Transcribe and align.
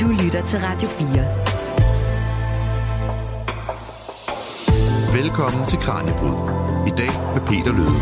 Du 0.00 0.08
lytter 0.08 0.46
til 0.46 0.58
Radio 0.58 0.88
4. 0.88 1.08
Velkommen 5.22 5.66
til 5.66 5.78
Kranjebrud. 5.78 6.36
I 6.86 6.90
dag 6.90 7.12
med 7.34 7.40
Peter 7.46 7.72
Løde. 7.72 7.98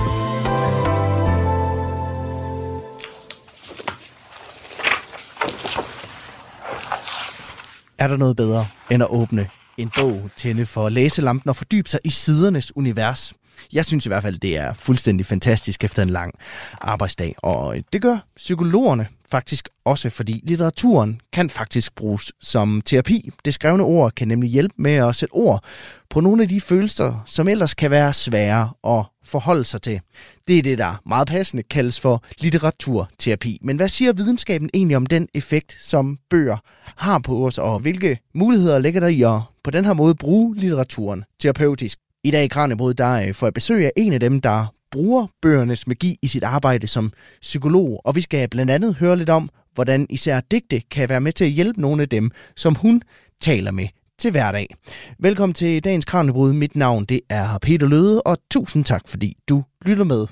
Er 7.99 8.09
der 8.09 8.17
noget 8.17 8.37
bedre 8.37 8.67
end 8.91 9.03
at 9.03 9.09
åbne 9.11 9.49
en 9.79 9.91
bog, 9.99 10.31
tænde 10.37 10.67
for 10.67 10.89
læselampen 10.89 11.49
og 11.49 11.57
fordybe 11.57 11.89
sig 11.89 12.01
i 12.05 12.11
sidernes 12.11 12.77
univers? 12.77 13.35
Jeg 13.73 13.85
synes 13.85 14.07
i 14.07 14.09
hvert 14.09 14.23
fald, 14.23 14.39
det 14.39 14.57
er 14.57 14.73
fuldstændig 14.73 15.27
fantastisk 15.27 15.85
efter 15.85 16.03
en 16.03 16.11
lang 16.11 16.35
arbejdsdag, 16.81 17.35
og 17.39 17.77
det 17.93 18.03
gør 18.03 18.19
psykologerne 18.37 19.07
faktisk 19.31 19.69
også, 19.85 20.11
fordi 20.11 20.41
litteraturen 20.45 21.21
kan 21.33 21.51
faktisk 21.51 21.95
bruges 21.95 22.33
som 22.41 22.83
terapi. 22.85 23.31
Det 23.45 23.55
skrevne 23.55 23.83
ord 23.83 24.13
kan 24.13 24.29
nemlig 24.29 24.51
hjælpe 24.51 24.75
med 24.79 24.95
at 24.95 25.17
sætte 25.17 25.33
ord 25.33 25.65
på 26.11 26.21
nogle 26.21 26.43
af 26.43 26.49
de 26.49 26.61
følelser, 26.61 27.23
som 27.27 27.49
ellers 27.49 27.75
kan 27.75 27.91
være 27.91 28.13
svære 28.13 28.71
at 28.87 29.05
forholde 29.25 29.65
sig 29.65 29.83
til. 29.83 30.01
Det 30.49 30.59
er 30.59 30.63
det, 30.63 30.79
der 30.79 31.03
meget 31.07 31.29
passende 31.29 31.63
kaldes 31.63 32.01
for 32.01 32.25
litteraturterapi. 32.39 33.59
Men 33.63 33.77
hvad 33.77 33.89
siger 33.89 34.13
videnskaben 34.13 34.71
egentlig 34.75 34.97
om 34.97 35.07
den 35.07 35.29
effekt, 35.35 35.77
som 35.81 36.19
bøger 36.31 36.57
har 36.97 37.19
på 37.19 37.47
os, 37.47 37.59
og 37.59 37.79
hvilke 37.79 38.19
muligheder 38.35 38.79
ligger 38.79 39.01
der 39.01 39.09
i 39.09 39.23
at 39.23 39.41
på 39.65 39.71
den 39.71 39.85
her 39.85 39.93
måde 39.93 40.15
bruge 40.15 40.57
litteraturen 40.57 41.25
terapeutisk? 41.39 41.99
I 42.25 42.31
dag 42.31 42.45
i 42.45 42.49
Kranjebrud, 42.49 42.95
der 42.95 43.27
øh, 43.27 43.35
får 43.35 43.47
jeg 43.47 43.55
besøg 43.55 43.85
af 43.85 43.93
en 43.97 44.13
af 44.13 44.21
dem, 44.21 44.41
der 44.41 44.67
bruger 44.91 45.27
bøgernes 45.43 45.87
magi 45.87 46.19
i 46.23 46.27
sit 46.27 46.45
arbejde 46.45 46.87
som 46.87 47.13
psykolog, 47.41 48.01
og 48.05 48.17
vi 48.17 48.21
skal 48.21 48.49
blandt 48.49 48.73
andet 48.73 48.95
høre 48.95 49.17
lidt 49.17 49.31
om, 49.31 49.51
hvordan 49.75 50.07
især 50.11 50.41
digte 50.41 50.81
kan 50.81 51.09
være 51.09 51.21
med 51.21 51.33
til 51.33 51.45
at 51.45 51.51
hjælpe 51.51 51.81
nogle 51.81 52.03
af 52.03 52.09
dem, 52.09 52.31
som 52.57 52.75
hun 52.75 53.03
taler 53.41 53.71
med 53.71 53.89
til 54.19 54.31
hverdag. 54.31 54.75
Velkommen 55.19 55.55
til 55.55 55.85
dagens 55.85 56.05
Kranjebrud. 56.05 56.53
Mit 56.53 56.77
navn 56.77 57.05
det 57.05 57.21
er 57.29 57.59
Peter 57.59 57.87
Løde, 57.87 58.23
og 58.23 58.37
tusind 58.51 58.85
tak, 58.85 59.09
fordi 59.09 59.37
du 59.49 59.65
lytter 59.87 60.05
med. 60.05 60.27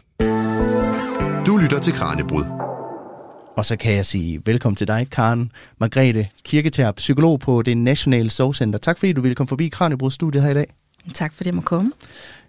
Du 1.46 1.56
lytter 1.56 1.80
til 1.80 1.92
Kranjebrud. 1.92 2.44
Og 3.56 3.66
så 3.66 3.76
kan 3.76 3.94
jeg 3.94 4.06
sige 4.06 4.42
velkommen 4.46 4.76
til 4.76 4.88
dig, 4.88 5.06
Karen 5.10 5.52
Margrethe 5.80 6.28
Kirketerp, 6.44 6.96
psykolog 6.96 7.40
på 7.40 7.62
det 7.62 7.76
Nationale 7.76 8.30
Sorgcenter. 8.30 8.78
Tak 8.78 8.98
fordi 8.98 9.12
du 9.12 9.20
ville 9.20 9.34
komme 9.34 9.48
forbi 9.48 9.68
Kranjebrud-studiet 9.68 10.42
her 10.42 10.50
i 10.50 10.54
dag. 10.54 10.74
Tak 11.14 11.32
fordi 11.32 11.48
jeg 11.48 11.54
må 11.54 11.60
komme. 11.60 11.92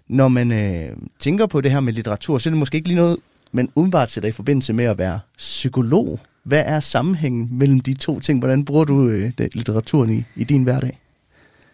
Når 0.08 0.28
man 0.28 0.52
øh, 0.52 0.96
tænker 1.18 1.46
på 1.46 1.60
det 1.60 1.70
her 1.70 1.80
med 1.80 1.92
litteratur, 1.92 2.38
så 2.38 2.48
er 2.48 2.50
det 2.50 2.58
måske 2.58 2.76
ikke 2.76 2.88
lige 2.88 2.96
noget, 2.96 3.16
men 3.52 3.70
umiddelbart 3.74 4.10
sætter 4.10 4.28
i 4.28 4.32
forbindelse 4.32 4.72
med 4.72 4.84
at 4.84 4.98
være 4.98 5.20
psykolog. 5.36 6.20
Hvad 6.42 6.62
er 6.66 6.80
sammenhængen 6.80 7.48
mellem 7.50 7.80
de 7.80 7.94
to 7.94 8.20
ting? 8.20 8.38
Hvordan 8.38 8.64
bruger 8.64 8.84
du 8.84 9.08
øh, 9.08 9.32
litteraturen 9.38 10.18
i, 10.18 10.24
i 10.36 10.44
din 10.44 10.62
hverdag? 10.62 10.98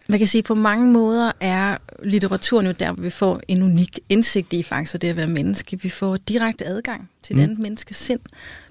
Man 0.09 0.19
kan 0.19 0.27
sige, 0.27 0.39
at 0.39 0.45
på 0.45 0.55
mange 0.55 0.91
måder 0.91 1.31
er 1.39 1.77
litteraturen 2.03 2.65
jo 2.65 2.71
der, 2.71 2.91
hvor 2.91 3.03
vi 3.03 3.09
får 3.09 3.41
en 3.47 3.63
unik 3.63 3.99
indsigt 4.09 4.53
i 4.53 4.63
faktisk 4.63 5.01
det 5.01 5.07
at 5.07 5.15
være 5.15 5.27
menneske. 5.27 5.81
Vi 5.81 5.89
får 5.89 6.17
direkte 6.17 6.65
adgang 6.65 7.09
til 7.23 7.35
mm. 7.35 7.39
et 7.39 7.43
andet 7.43 7.59
menneskes 7.59 7.97
sind 7.97 8.19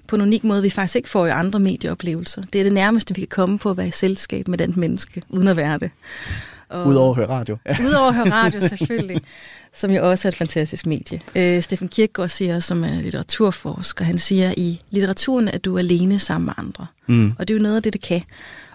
på 0.09 0.15
en 0.15 0.21
unik 0.21 0.43
måde, 0.43 0.61
vi 0.61 0.69
faktisk 0.69 0.95
ikke 0.95 1.09
får 1.09 1.25
i 1.25 1.29
andre 1.29 1.59
medieoplevelser. 1.59 2.43
Det 2.53 2.59
er 2.59 2.63
det 2.63 2.73
nærmeste, 2.73 3.15
vi 3.15 3.21
kan 3.21 3.27
komme 3.27 3.59
på 3.59 3.69
at 3.69 3.77
være 3.77 3.87
i 3.87 3.91
selskab 3.91 4.47
med 4.47 4.57
den 4.57 4.73
menneske, 4.77 5.21
uden 5.29 5.47
at 5.47 5.57
være 5.57 5.77
det. 5.79 5.91
Udover 6.73 7.09
at 7.09 7.15
høre 7.15 7.29
radio. 7.29 7.57
Udover 7.87 8.07
at 8.07 8.15
høre 8.15 8.31
radio, 8.31 8.59
selvfølgelig. 8.59 9.21
som 9.73 9.91
jo 9.91 10.09
også 10.09 10.27
er 10.27 10.31
et 10.31 10.35
fantastisk 10.35 10.85
medie. 10.85 11.21
Øh, 11.35 11.61
Steffen 11.61 11.87
Kierkegaard 11.87 12.29
siger, 12.29 12.59
som 12.59 12.83
er 12.83 13.01
litteraturforsker, 13.01 14.05
han 14.05 14.17
siger, 14.17 14.53
i 14.57 14.81
litteraturen 14.91 15.47
er 15.47 15.57
du 15.57 15.77
alene 15.77 16.19
sammen 16.19 16.45
med 16.45 16.53
andre. 16.57 16.85
Mm. 17.07 17.33
Og 17.39 17.47
det 17.47 17.53
er 17.53 17.57
jo 17.57 17.63
noget 17.63 17.75
af 17.75 17.83
det, 17.83 17.93
det 17.93 18.01
kan. 18.01 18.21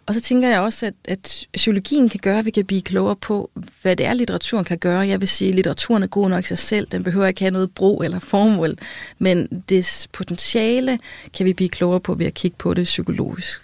Og 0.06 0.14
så 0.14 0.20
tænker 0.20 0.48
jeg 0.48 0.60
også, 0.60 0.86
at, 0.86 0.94
at 1.04 1.46
psykologien 1.54 2.08
kan 2.08 2.20
gøre, 2.22 2.38
at 2.38 2.44
vi 2.44 2.50
kan 2.50 2.64
blive 2.64 2.82
klogere 2.82 3.16
på, 3.16 3.50
hvad 3.82 3.96
det 3.96 4.06
er, 4.06 4.14
litteraturen 4.14 4.64
kan 4.64 4.78
gøre. 4.78 4.98
Jeg 4.98 5.20
vil 5.20 5.28
sige, 5.28 5.48
at 5.48 5.54
litteraturen 5.54 6.02
er 6.02 6.06
god 6.06 6.28
nok 6.28 6.44
i 6.44 6.46
sig 6.48 6.58
selv. 6.58 6.86
Den 6.92 7.04
behøver 7.04 7.26
ikke 7.26 7.40
have 7.40 7.50
noget 7.50 7.70
brug 7.70 8.04
eller 8.04 8.18
formål. 8.18 8.74
Men 9.18 9.62
det 9.68 10.06
potentiale 10.12 10.98
kan 11.34 11.46
vi 11.46 11.52
blive 11.52 11.68
klogere 11.68 12.00
på 12.00 12.14
ved 12.14 12.26
at 12.26 12.34
kigge 12.34 12.56
på 12.58 12.74
det 12.74 12.84
psykologisk. 12.84 13.62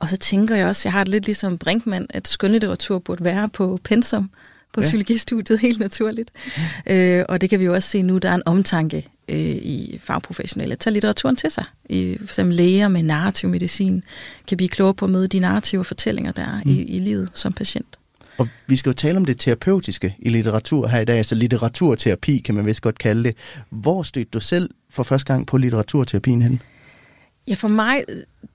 Og 0.00 0.08
så 0.08 0.16
tænker 0.16 0.56
jeg 0.56 0.66
også, 0.66 0.88
jeg 0.88 0.92
har 0.92 1.04
det 1.04 1.10
lidt 1.10 1.26
ligesom 1.26 1.58
Brinkmann, 1.58 2.06
at 2.10 2.28
skønlitteratur 2.28 2.98
burde 2.98 3.24
være 3.24 3.48
på 3.48 3.78
pensum 3.84 4.30
på 4.72 4.80
ja. 4.80 4.84
psykologistudiet, 4.84 5.60
helt 5.66 5.80
naturligt. 5.80 6.30
Ja. 6.86 7.18
Øh, 7.18 7.24
og 7.28 7.40
det 7.40 7.50
kan 7.50 7.60
vi 7.60 7.64
jo 7.64 7.74
også 7.74 7.88
se 7.88 8.02
nu, 8.02 8.18
der 8.18 8.30
er 8.30 8.34
en 8.34 8.42
omtanke 8.46 9.06
øh, 9.28 9.38
i 9.38 10.00
fagprofessionelle. 10.02 10.76
Tag 10.76 10.92
litteraturen 10.92 11.36
til 11.36 11.50
sig. 11.50 11.64
I, 11.88 12.16
for 12.18 12.24
eksempel 12.24 12.56
læger 12.56 12.88
med 12.88 13.02
narrativ 13.02 13.48
medicin 13.48 14.02
kan 14.48 14.56
blive 14.56 14.68
klogere 14.68 14.94
på 14.94 15.04
at 15.04 15.10
møde 15.10 15.28
de 15.28 15.38
narrative 15.38 15.84
fortællinger, 15.84 16.32
der 16.32 16.42
er 16.42 16.60
mm. 16.64 16.70
i, 16.70 16.82
i 16.82 16.98
livet 16.98 17.28
som 17.34 17.52
patient. 17.52 17.98
Og 18.38 18.48
vi 18.66 18.76
skal 18.76 18.90
jo 18.90 18.94
tale 18.94 19.16
om 19.16 19.24
det 19.24 19.38
terapeutiske 19.38 20.16
i 20.18 20.28
litteratur 20.28 20.86
her 20.86 21.00
i 21.00 21.04
dag, 21.04 21.16
altså 21.16 21.34
litteraturterapi 21.34 22.38
kan 22.38 22.54
man 22.54 22.66
vist 22.66 22.82
godt 22.82 22.98
kalde 22.98 23.24
det. 23.24 23.36
Hvor 23.70 24.02
stødte 24.02 24.30
du 24.32 24.40
selv 24.40 24.70
for 24.90 25.02
første 25.02 25.32
gang 25.32 25.46
på 25.46 25.56
litteraturterapien 25.56 26.42
hen? 26.42 26.62
Ja, 27.50 27.54
for 27.54 27.68
mig, 27.68 28.04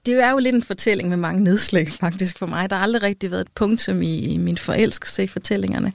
det 0.05 0.23
er 0.23 0.31
jo 0.31 0.37
lidt 0.37 0.55
en 0.55 0.63
fortælling 0.63 1.09
med 1.09 1.17
mange 1.17 1.43
nedslag 1.43 1.91
faktisk 1.91 2.37
for 2.37 2.45
mig. 2.45 2.69
Der 2.69 2.75
har 2.75 2.83
aldrig 2.83 3.03
rigtig 3.03 3.31
været 3.31 3.41
et 3.41 3.51
punktum 3.55 4.01
i, 4.01 4.19
i 4.19 4.37
min 4.37 4.57
forelskelse 4.57 5.23
i 5.23 5.27
fortællingerne. 5.27 5.93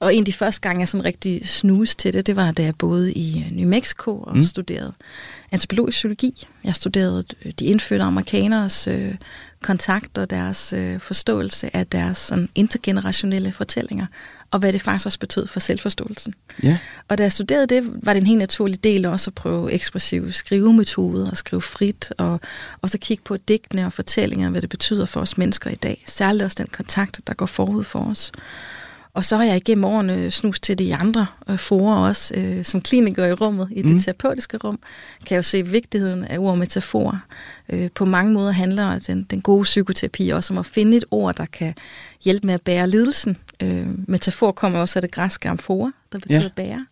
Og 0.00 0.14
en 0.14 0.20
af 0.20 0.24
de 0.24 0.32
første 0.32 0.60
gange, 0.60 0.80
jeg 0.80 0.88
sådan 0.88 1.04
rigtig 1.04 1.48
snus 1.48 1.96
til 1.96 2.12
det, 2.12 2.26
det 2.26 2.36
var, 2.36 2.52
da 2.52 2.62
jeg 2.62 2.74
boede 2.76 3.12
i 3.12 3.44
øh, 3.46 3.56
New 3.56 3.68
Mexico 3.68 4.18
og 4.18 4.36
mm. 4.36 4.44
studerede 4.44 4.92
antropologisk 5.52 5.96
psykologi. 5.96 6.46
Jeg 6.64 6.74
studerede 6.74 7.24
øh, 7.44 7.52
de 7.58 7.64
indfødte 7.64 8.04
amerikaners 8.04 8.86
øh, 8.86 9.14
kontakt 9.62 10.18
og 10.18 10.30
deres 10.30 10.72
øh, 10.72 11.00
forståelse 11.00 11.76
af 11.76 11.86
deres 11.86 12.18
sådan, 12.18 12.48
intergenerationelle 12.54 13.52
fortællinger, 13.52 14.06
og 14.50 14.58
hvad 14.58 14.72
det 14.72 14.82
faktisk 14.82 15.06
også 15.06 15.18
betød 15.18 15.46
for 15.46 15.60
selvforståelsen. 15.60 16.34
Ja. 16.62 16.78
Og 17.08 17.18
da 17.18 17.22
jeg 17.22 17.32
studerede 17.32 17.66
det, 17.66 17.90
var 18.02 18.12
det 18.12 18.20
en 18.20 18.26
helt 18.26 18.38
naturlig 18.38 18.84
del 18.84 19.06
også 19.06 19.30
at 19.30 19.34
prøve 19.34 19.72
ekspressive 19.72 20.32
skrivemetoder 20.32 21.30
og 21.30 21.36
skrive 21.36 21.62
frit, 21.62 22.12
og, 22.18 22.40
og 22.82 22.90
så 22.90 22.98
kigge 22.98 23.22
på 23.24 23.36
digtene 23.36 23.86
og 23.86 23.92
fortællinger, 23.92 24.50
hvad 24.50 24.62
det 24.62 24.70
betyder 24.70 25.06
for 25.06 25.20
os 25.20 25.38
mennesker 25.38 25.70
i 25.70 25.74
dag. 25.74 26.04
Særligt 26.06 26.44
også 26.44 26.56
den 26.58 26.68
kontakt, 26.72 27.20
der 27.26 27.34
går 27.34 27.46
forud 27.46 27.84
for 27.84 28.00
os. 28.10 28.32
Og 29.18 29.24
så 29.24 29.36
har 29.36 29.44
jeg 29.44 29.56
igennem 29.56 29.84
årene 29.84 30.30
snus 30.30 30.60
til 30.60 30.78
de 30.78 30.94
andre 30.94 31.26
øh, 31.48 31.58
forer 31.58 31.96
også, 31.96 32.34
øh, 32.36 32.64
som 32.64 32.80
kliniker 32.80 33.26
i 33.26 33.32
rummet, 33.32 33.68
i 33.70 33.82
det 33.82 33.90
mm. 33.90 34.00
terapeutiske 34.00 34.56
rum, 34.56 34.78
kan 35.26 35.34
jeg 35.34 35.36
jo 35.36 35.42
se 35.42 35.66
vigtigheden 35.66 36.24
af 36.24 36.38
ord 36.38 36.50
og 36.50 36.58
metaforer. 36.58 37.18
Øh, 37.68 37.90
på 37.94 38.04
mange 38.04 38.32
måder 38.32 38.50
handler 38.50 38.98
den, 38.98 39.22
den 39.22 39.40
gode 39.40 39.62
psykoterapi 39.62 40.28
også 40.28 40.54
om 40.54 40.58
at 40.58 40.66
finde 40.66 40.96
et 40.96 41.04
ord, 41.10 41.36
der 41.36 41.46
kan 41.46 41.74
hjælpe 42.24 42.46
med 42.46 42.54
at 42.54 42.62
bære 42.62 42.88
lidelsen. 42.88 43.36
Øh, 43.62 43.86
metafor 44.08 44.52
kommer 44.52 44.78
også 44.78 44.98
af 44.98 45.02
det 45.02 45.10
græske 45.10 45.48
amfora, 45.48 45.92
der 46.12 46.18
betyder 46.18 46.42
ja. 46.42 46.48
bære. 46.56 46.86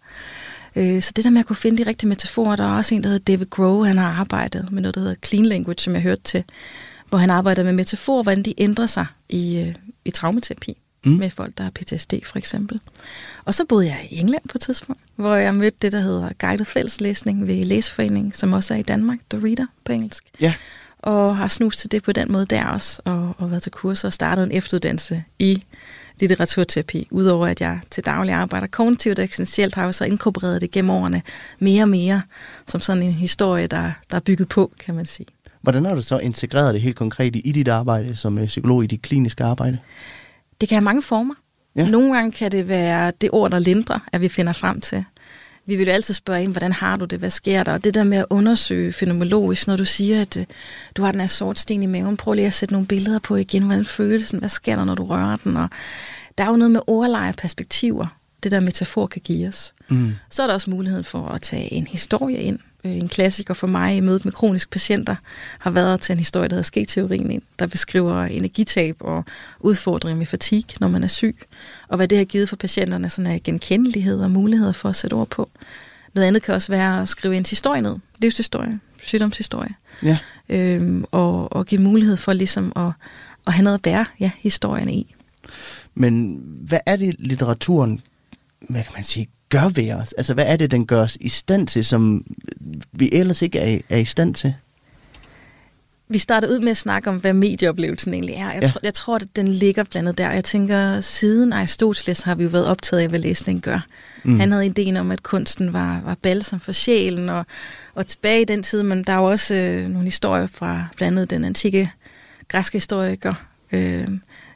Øh, 0.76 1.02
så 1.02 1.12
det 1.16 1.24
der 1.24 1.30
med 1.30 1.40
at 1.40 1.46
kunne 1.46 1.56
finde 1.56 1.84
de 1.84 1.88
rigtige 1.90 2.08
metaforer, 2.08 2.56
der 2.56 2.64
er 2.64 2.76
også 2.76 2.94
en, 2.94 3.02
der 3.02 3.08
hedder 3.08 3.32
David 3.32 3.46
Groh, 3.50 3.86
han 3.86 3.98
har 3.98 4.20
arbejdet 4.20 4.72
med 4.72 4.82
noget, 4.82 4.94
der 4.94 5.00
hedder 5.00 5.14
Clean 5.26 5.46
Language, 5.46 5.78
som 5.78 5.94
jeg 5.94 6.02
hørte 6.02 6.22
til, 6.22 6.44
hvor 7.08 7.18
han 7.18 7.30
arbejder 7.30 7.64
med 7.64 7.72
metaforer, 7.72 8.22
hvordan 8.22 8.42
de 8.42 8.54
ændrer 8.58 8.86
sig 8.86 9.06
i, 9.28 9.58
øh, 9.58 9.74
i 10.04 10.10
traumaterapi 10.10 10.78
mm. 11.06 11.12
med 11.12 11.30
folk, 11.30 11.58
der 11.58 11.64
har 11.64 11.70
PTSD 11.70 12.14
for 12.24 12.38
eksempel. 12.38 12.80
Og 13.44 13.54
så 13.54 13.64
boede 13.68 13.86
jeg 13.86 14.08
i 14.10 14.18
England 14.18 14.42
på 14.48 14.52
et 14.54 14.60
tidspunkt, 14.60 15.00
hvor 15.16 15.34
jeg 15.34 15.54
mødte 15.54 15.76
det, 15.82 15.92
der 15.92 16.00
hedder 16.00 16.30
guided 16.38 16.64
fælleslæsning 16.64 17.46
ved 17.46 17.64
Læseforeningen, 17.64 18.32
som 18.32 18.52
også 18.52 18.74
er 18.74 18.78
i 18.78 18.82
Danmark, 18.82 19.18
The 19.30 19.40
Reader 19.44 19.66
på 19.84 19.92
engelsk. 19.92 20.24
Ja. 20.40 20.54
Og 20.98 21.36
har 21.36 21.48
snust 21.48 21.80
til 21.80 21.92
det 21.92 22.02
på 22.02 22.12
den 22.12 22.32
måde 22.32 22.46
der 22.46 22.66
også, 22.66 23.02
og, 23.04 23.34
og 23.38 23.50
været 23.50 23.62
til 23.62 23.72
kurser 23.72 24.08
og 24.08 24.12
startet 24.12 24.44
en 24.44 24.52
efteruddannelse 24.52 25.24
i 25.38 25.62
litteraturterapi. 26.20 27.08
Udover 27.10 27.46
at 27.46 27.60
jeg 27.60 27.80
til 27.90 28.04
daglig 28.04 28.34
arbejder 28.34 28.66
kognitivt 28.66 29.18
og 29.18 29.24
eksistentielt, 29.24 29.74
har 29.74 29.84
jeg 29.84 29.94
så 29.94 30.04
inkorporeret 30.04 30.60
det 30.60 30.70
gennem 30.70 30.90
årene 30.90 31.22
mere 31.58 31.82
og 31.82 31.88
mere, 31.88 32.22
som 32.66 32.80
sådan 32.80 33.02
en 33.02 33.12
historie, 33.12 33.66
der, 33.66 33.92
der 34.10 34.16
er 34.16 34.20
bygget 34.20 34.48
på, 34.48 34.72
kan 34.80 34.94
man 34.94 35.06
sige. 35.06 35.26
Hvordan 35.60 35.84
har 35.84 35.94
du 35.94 36.02
så 36.02 36.18
integreret 36.18 36.74
det 36.74 36.82
helt 36.82 36.96
konkret 36.96 37.36
i 37.36 37.52
dit 37.52 37.68
arbejde 37.68 38.16
som 38.16 38.38
øh, 38.38 38.46
psykolog 38.46 38.84
i 38.84 38.86
dit 38.86 39.02
kliniske 39.02 39.44
arbejde? 39.44 39.78
Det 40.60 40.68
kan 40.68 40.76
have 40.76 40.84
mange 40.84 41.02
former. 41.02 41.34
Ja. 41.76 41.88
Nogle 41.88 42.14
gange 42.14 42.32
kan 42.32 42.52
det 42.52 42.68
være 42.68 43.12
det 43.20 43.30
ord, 43.32 43.50
der 43.50 43.58
lindrer, 43.58 43.98
at 44.12 44.20
vi 44.20 44.28
finder 44.28 44.52
frem 44.52 44.80
til. 44.80 45.04
Vi 45.66 45.76
vil 45.76 45.86
jo 45.86 45.92
altid 45.92 46.14
spørge 46.14 46.42
ind, 46.42 46.52
hvordan 46.52 46.72
har 46.72 46.96
du 46.96 47.04
det, 47.04 47.18
hvad 47.18 47.30
sker 47.30 47.62
der? 47.62 47.72
Og 47.72 47.84
det 47.84 47.94
der 47.94 48.04
med 48.04 48.18
at 48.18 48.26
undersøge 48.30 48.92
fenomenologisk, 48.92 49.66
når 49.66 49.76
du 49.76 49.84
siger, 49.84 50.20
at 50.20 50.36
uh, 50.36 50.42
du 50.96 51.02
har 51.02 51.10
den 51.12 51.20
her 51.20 51.28
sort 51.28 51.58
sten 51.58 51.82
i 51.82 51.86
maven, 51.86 52.16
prøv 52.16 52.34
lige 52.34 52.46
at 52.46 52.54
sætte 52.54 52.74
nogle 52.74 52.86
billeder 52.86 53.18
på 53.18 53.36
igen, 53.36 53.62
hvordan 53.62 53.84
føles 53.84 54.30
den, 54.30 54.38
hvad 54.38 54.48
sker 54.48 54.76
der, 54.76 54.84
når 54.84 54.94
du 54.94 55.04
rører 55.04 55.36
den? 55.36 55.56
Og 55.56 55.68
der 56.38 56.44
er 56.44 56.48
jo 56.48 56.56
noget 56.56 56.70
med 56.70 56.80
ordleje 56.86 57.32
perspektiver, 57.32 58.06
det 58.42 58.50
der 58.50 58.60
metafor 58.60 59.06
kan 59.06 59.22
give 59.24 59.48
os. 59.48 59.74
Mm. 59.88 60.14
Så 60.30 60.42
er 60.42 60.46
der 60.46 60.54
også 60.54 60.70
muligheden 60.70 61.04
for 61.04 61.28
at 61.28 61.42
tage 61.42 61.72
en 61.72 61.86
historie 61.86 62.38
ind, 62.38 62.58
Øh, 62.86 62.96
en 62.96 63.08
klassiker 63.08 63.54
for 63.54 63.66
mig 63.66 63.96
i 63.96 64.00
mødet 64.00 64.24
med 64.24 64.32
kroniske 64.32 64.70
patienter 64.70 65.16
har 65.58 65.70
været 65.70 66.00
til 66.00 66.12
en 66.12 66.18
historie, 66.18 66.48
der 66.48 66.54
hedder 66.54 66.62
Sk-teorien 66.62 67.30
ind, 67.30 67.42
der 67.58 67.66
beskriver 67.66 68.24
energitab 68.24 68.96
og 69.00 69.24
udfordringer 69.60 70.18
med 70.18 70.26
fatigue, 70.26 70.76
når 70.80 70.88
man 70.88 71.04
er 71.04 71.08
syg, 71.08 71.36
og 71.88 71.96
hvad 71.96 72.08
det 72.08 72.18
har 72.18 72.24
givet 72.24 72.48
for 72.48 72.56
patienterne 72.56 73.10
sådan 73.10 73.32
af 73.32 73.42
genkendelighed 73.42 74.20
og 74.20 74.30
muligheder 74.30 74.72
for 74.72 74.88
at 74.88 74.96
sætte 74.96 75.14
ord 75.14 75.28
på. 75.28 75.50
Noget 76.14 76.28
andet 76.28 76.42
kan 76.42 76.54
også 76.54 76.72
være 76.72 77.02
at 77.02 77.08
skrive 77.08 77.36
en 77.36 77.46
historie 77.50 77.80
ned, 77.80 77.96
livshistorie, 78.18 78.80
sygdomshistorie, 79.02 79.74
ja. 80.02 80.18
øhm, 80.48 81.04
og, 81.10 81.52
og 81.52 81.66
give 81.66 81.80
mulighed 81.80 82.16
for 82.16 82.32
ligesom 82.32 82.72
at 82.76 82.92
og 83.44 83.52
have 83.52 83.64
noget 83.64 83.74
at 83.74 83.82
bære 83.82 84.04
ja, 84.20 84.30
historien 84.38 84.88
i. 84.88 85.14
Men 85.94 86.42
hvad 86.44 86.80
er 86.86 86.96
det, 86.96 87.16
litteraturen, 87.18 88.00
hvad 88.68 88.82
kan 88.82 88.92
man 88.94 89.04
sige, 89.04 89.28
gør 89.48 89.68
ved 89.68 89.92
os? 89.92 90.12
Altså, 90.12 90.34
hvad 90.34 90.44
er 90.46 90.56
det, 90.56 90.70
den 90.70 90.86
gør 90.86 91.02
os 91.02 91.18
i 91.20 91.28
stand 91.28 91.68
til, 91.68 91.84
som 91.84 92.24
vi 92.92 93.10
ellers 93.12 93.42
ikke 93.42 93.58
er, 93.58 93.78
er 93.90 93.96
i 93.98 94.04
stand 94.04 94.34
til? 94.34 94.54
Vi 96.08 96.18
startede 96.18 96.52
ud 96.52 96.58
med 96.60 96.70
at 96.70 96.76
snakke 96.76 97.10
om, 97.10 97.16
hvad 97.16 97.32
medieoplevelsen 97.32 98.14
egentlig 98.14 98.34
er. 98.34 98.52
Jeg, 98.52 98.62
Ja. 98.62 98.66
tror, 98.68 98.80
jeg 98.82 98.94
tror, 98.94 99.16
at 99.16 99.26
den 99.36 99.48
ligger 99.48 99.84
blandet 99.84 100.18
der. 100.18 100.30
Jeg 100.30 100.44
tænker, 100.44 101.00
siden 101.00 101.52
Aristoteles 101.52 102.22
har 102.22 102.34
vi 102.34 102.42
jo 102.42 102.48
været 102.48 102.66
optaget 102.66 103.02
af, 103.02 103.08
hvad 103.08 103.18
læsning 103.18 103.62
gør. 103.62 103.86
Mm. 104.24 104.40
Han 104.40 104.52
havde 104.52 104.66
ideen 104.66 104.96
om, 104.96 105.10
at 105.10 105.22
kunsten 105.22 105.72
var, 105.72 106.00
var 106.04 106.14
balsam 106.22 106.60
for 106.60 106.72
sjælen, 106.72 107.28
og, 107.28 107.46
og 107.94 108.06
tilbage 108.06 108.40
i 108.42 108.44
den 108.44 108.62
tid, 108.62 108.82
men 108.82 109.04
der 109.04 109.12
er 109.12 109.16
jo 109.16 109.24
også 109.24 109.54
øh, 109.54 109.88
nogle 109.88 110.04
historier 110.04 110.46
fra 110.46 110.86
blandt 110.96 111.18
andet 111.18 111.30
den 111.30 111.44
antikke 111.44 111.90
græske 112.48 112.76
historiker, 112.76 113.34
øh, 113.72 114.08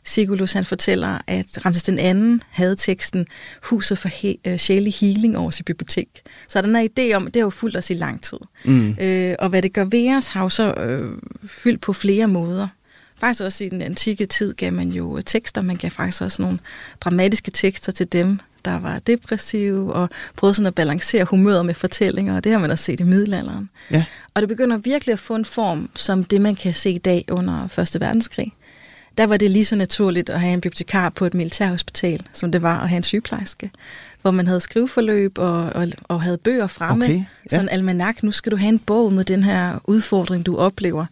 Sigulus, 0.05 0.53
han 0.53 0.65
fortæller, 0.65 1.19
at 1.27 1.67
Ramses 1.67 1.83
den 1.83 1.99
anden 1.99 2.43
havde 2.51 2.77
teksten 2.77 3.27
Huset 3.63 3.99
for 3.99 4.09
he- 4.09 4.41
øh, 4.51 4.59
sjælig 4.59 4.95
healing 5.01 5.39
over 5.39 5.51
sit 5.51 5.65
bibliotek. 5.65 6.09
Så 6.49 6.63
den 6.63 6.77
her 6.77 6.89
idé 6.99 7.15
om, 7.17 7.25
det 7.25 7.37
har 7.37 7.47
jo 7.47 7.51
fulgt 7.51 7.77
os 7.77 7.91
i 7.91 7.95
lang 7.95 8.23
tid. 8.23 8.39
Mm. 8.65 8.97
Øh, 9.01 9.35
og 9.39 9.49
hvad 9.49 9.63
det 9.63 9.73
gør 9.73 9.85
ved 9.85 10.17
os, 10.17 10.27
har 10.29 10.43
jo 10.43 10.49
så 10.49 10.73
øh, 10.75 11.13
fyldt 11.47 11.81
på 11.81 11.93
flere 11.93 12.27
måder. 12.29 12.69
Faktisk 13.21 13.43
også 13.43 13.65
i 13.65 13.69
den 13.69 13.83
antikke 13.83 14.27
tid 14.27 14.55
gav 14.55 14.73
man 14.73 14.89
jo 14.89 15.17
øh, 15.17 15.23
tekster. 15.27 15.63
Man 15.63 15.77
gav 15.77 15.91
faktisk 15.91 16.23
også 16.23 16.43
nogle 16.43 16.59
dramatiske 17.01 17.51
tekster 17.51 17.93
til 17.93 18.13
dem, 18.13 18.39
der 18.65 18.79
var 18.79 18.99
depressive, 18.99 19.93
og 19.93 20.09
prøvede 20.37 20.55
sådan 20.55 20.67
at 20.67 20.75
balancere 20.75 21.25
humøret 21.25 21.67
med 21.67 21.75
fortællinger, 21.75 22.37
og 22.37 22.45
det 22.45 22.53
har 22.53 22.59
man 22.59 22.71
også 22.71 22.85
set 22.85 23.01
i 23.01 23.03
middelalderen. 23.03 23.71
Ja. 23.91 24.05
Og 24.35 24.43
det 24.43 24.49
begynder 24.49 24.77
virkelig 24.77 25.13
at 25.13 25.19
få 25.19 25.35
en 25.35 25.45
form, 25.45 25.91
som 25.97 26.25
det 26.25 26.41
man 26.41 26.55
kan 26.55 26.75
se 26.75 26.91
i 26.91 26.99
dag 26.99 27.25
under 27.31 27.79
1. 27.95 28.01
verdenskrig. 28.01 28.53
Der 29.19 29.27
var 29.27 29.37
det 29.37 29.51
lige 29.51 29.65
så 29.65 29.77
naturligt 29.77 30.29
at 30.31 30.41
have 30.41 30.53
en 30.53 30.61
bibliotekar 30.61 31.09
på 31.09 31.27
et 31.27 31.35
militærhospital, 31.35 32.27
som 32.33 32.53
det 32.53 32.63
var 32.63 32.81
at 32.81 32.89
have 32.89 32.97
en 32.97 33.03
sygeplejerske, 33.03 33.71
hvor 34.23 34.31
man 34.31 34.47
havde 34.47 34.61
skriveforløb 34.61 35.39
og, 35.39 35.65
og, 35.65 35.89
og 36.09 36.23
havde 36.23 36.39
bøger 36.39 36.67
fremme. 36.67 37.05
Okay, 37.05 37.15
ja. 37.17 37.25
Sådan 37.51 37.65
en 37.65 37.69
almanak, 37.69 38.23
nu 38.23 38.31
skal 38.31 38.53
du 38.53 38.57
have 38.57 38.69
en 38.69 38.79
bog 38.79 39.13
med 39.13 39.25
den 39.25 39.43
her 39.43 39.79
udfordring, 39.85 40.47
du 40.47 40.57
oplever. 40.57 41.07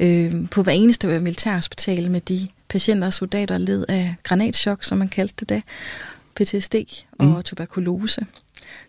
Øh, 0.00 0.34
på 0.50 0.62
hver 0.62 0.72
eneste 0.72 1.20
militærhospital 1.20 2.10
med 2.10 2.20
de 2.20 2.48
patienter 2.68 3.06
og 3.06 3.12
soldater 3.12 3.58
led 3.58 3.84
af 3.88 4.14
granatschok, 4.22 4.84
som 4.84 4.98
man 4.98 5.08
kaldte 5.08 5.34
det 5.40 5.48
da, 5.48 5.60
PTSD 6.34 6.74
og 7.18 7.26
mm. 7.26 7.42
tuberkulose. 7.42 8.26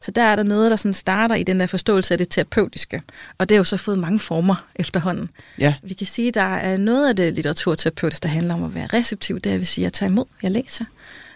Så 0.01 0.11
der 0.11 0.21
er 0.21 0.35
der 0.35 0.43
noget, 0.43 0.71
der 0.71 0.77
sådan 0.77 0.93
starter 0.93 1.35
i 1.35 1.43
den 1.43 1.59
der 1.59 1.65
forståelse 1.67 2.13
af 2.13 2.17
det 2.17 2.29
terapeutiske. 2.29 3.01
Og 3.37 3.49
det 3.49 3.55
har 3.55 3.59
jo 3.59 3.63
så 3.63 3.77
fået 3.77 3.99
mange 3.99 4.19
former 4.19 4.65
efterhånden. 4.75 5.29
Ja, 5.59 5.73
Vi 5.83 5.93
kan 5.93 6.07
sige, 6.07 6.27
at 6.27 6.33
der 6.33 6.55
er 6.55 6.77
noget 6.77 7.09
af 7.09 7.15
det 7.15 7.33
litteraturterapeutiske, 7.33 8.23
der 8.23 8.29
handler 8.29 8.53
om 8.53 8.63
at 8.63 8.75
være 8.75 8.87
receptiv. 8.93 9.39
Det 9.39 9.53
vil 9.53 9.67
sige, 9.67 9.83
at 9.83 9.85
jeg 9.85 9.93
tager 9.93 10.09
imod, 10.09 10.25
jeg 10.43 10.51
læser. 10.51 10.85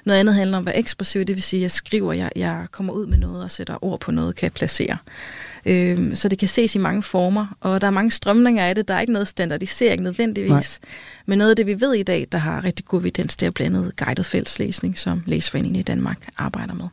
Noget 0.06 0.20
andet 0.20 0.36
handler 0.36 0.58
om 0.58 0.62
at 0.62 0.66
være 0.66 0.78
ekspressiv, 0.78 1.26
det 1.26 1.36
vil 1.36 1.44
sige, 1.44 1.60
at 1.60 1.62
jeg 1.62 1.72
skriver, 1.72 2.14
jeg, 2.14 2.32
jeg 2.36 2.66
kommer 2.72 2.94
ud 2.94 3.06
med 3.06 3.18
noget 3.18 3.44
og 3.44 3.52
sætter 3.52 3.84
ord 3.84 4.00
på 4.00 4.12
noget, 4.12 4.36
kan 4.36 4.44
jeg 4.46 4.54
placere. 4.54 4.98
Øhm, 5.66 6.16
så 6.16 6.30
det 6.30 6.40
kan 6.40 6.48
ses 6.48 6.76
i 6.76 6.78
mange 6.78 7.04
former, 7.04 7.58
og 7.60 7.82
der 7.82 7.88
er 7.88 7.92
mange 7.92 8.12
strømninger 8.12 8.66
af 8.66 8.76
det. 8.76 8.88
Der 8.88 8.94
er 8.94 9.00
ikke 9.00 9.14
noget 9.14 9.28
standardisering 9.28 10.02
nødvendigvis. 10.02 10.50
Nej. 10.50 10.90
Men 11.26 11.38
noget 11.38 11.50
af 11.50 11.56
det, 11.56 11.66
vi 11.68 11.82
ved 11.82 11.94
i 11.94 12.04
dag, 12.04 12.28
der 12.32 12.38
har 12.38 12.64
rigtig 12.64 12.86
god 12.86 13.00
evidens, 13.00 13.38
det 13.38 13.46
er 13.46 13.52
blandt 13.52 13.78
andet 13.78 13.96
guided 13.96 14.24
fælleslæsning, 14.24 14.98
som 14.98 15.24
Læsforeningen 15.26 15.80
i 15.80 15.84
Danmark 15.84 16.28
arbejder 16.38 16.74
med. 16.74 16.88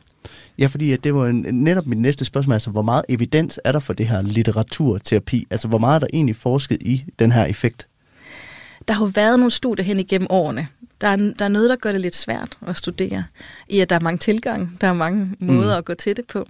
Ja 0.59 0.67
fordi 0.67 0.91
at 0.91 1.03
det 1.03 1.15
var 1.15 1.27
en, 1.27 1.45
netop 1.51 1.87
mit 1.87 1.99
næste 1.99 2.25
spørgsmål, 2.25 2.53
altså 2.53 2.69
hvor 2.69 2.81
meget 2.81 3.05
evidens 3.09 3.59
er 3.63 3.71
der 3.71 3.79
for 3.79 3.93
det 3.93 4.07
her 4.07 4.21
litteraturterapi? 4.21 5.47
Altså 5.49 5.67
hvor 5.67 5.77
meget 5.77 5.95
er 5.95 5.99
der 5.99 6.07
egentlig 6.13 6.35
forsket 6.35 6.77
i 6.81 7.03
den 7.19 7.31
her 7.31 7.45
effekt? 7.45 7.87
Der 8.87 8.93
har 8.93 9.01
jo 9.01 9.11
været 9.15 9.39
nogle 9.39 9.51
studier 9.51 9.85
hen 9.85 9.99
igennem 9.99 10.27
årene. 10.29 10.67
Der 11.01 11.07
er, 11.07 11.15
der 11.15 11.45
er 11.45 11.49
noget, 11.49 11.69
der 11.69 11.75
gør 11.75 11.91
det 11.91 12.01
lidt 12.01 12.15
svært 12.15 12.57
at 12.67 12.77
studere, 12.77 13.23
i 13.67 13.79
at 13.79 13.89
der 13.89 13.95
er 13.95 13.99
mange 13.99 14.17
tilgang, 14.17 14.77
der 14.81 14.87
er 14.87 14.93
mange 14.93 15.35
måder 15.39 15.75
mm. 15.75 15.77
at 15.77 15.85
gå 15.85 15.93
til 15.93 16.17
det 16.17 16.25
på. 16.25 16.47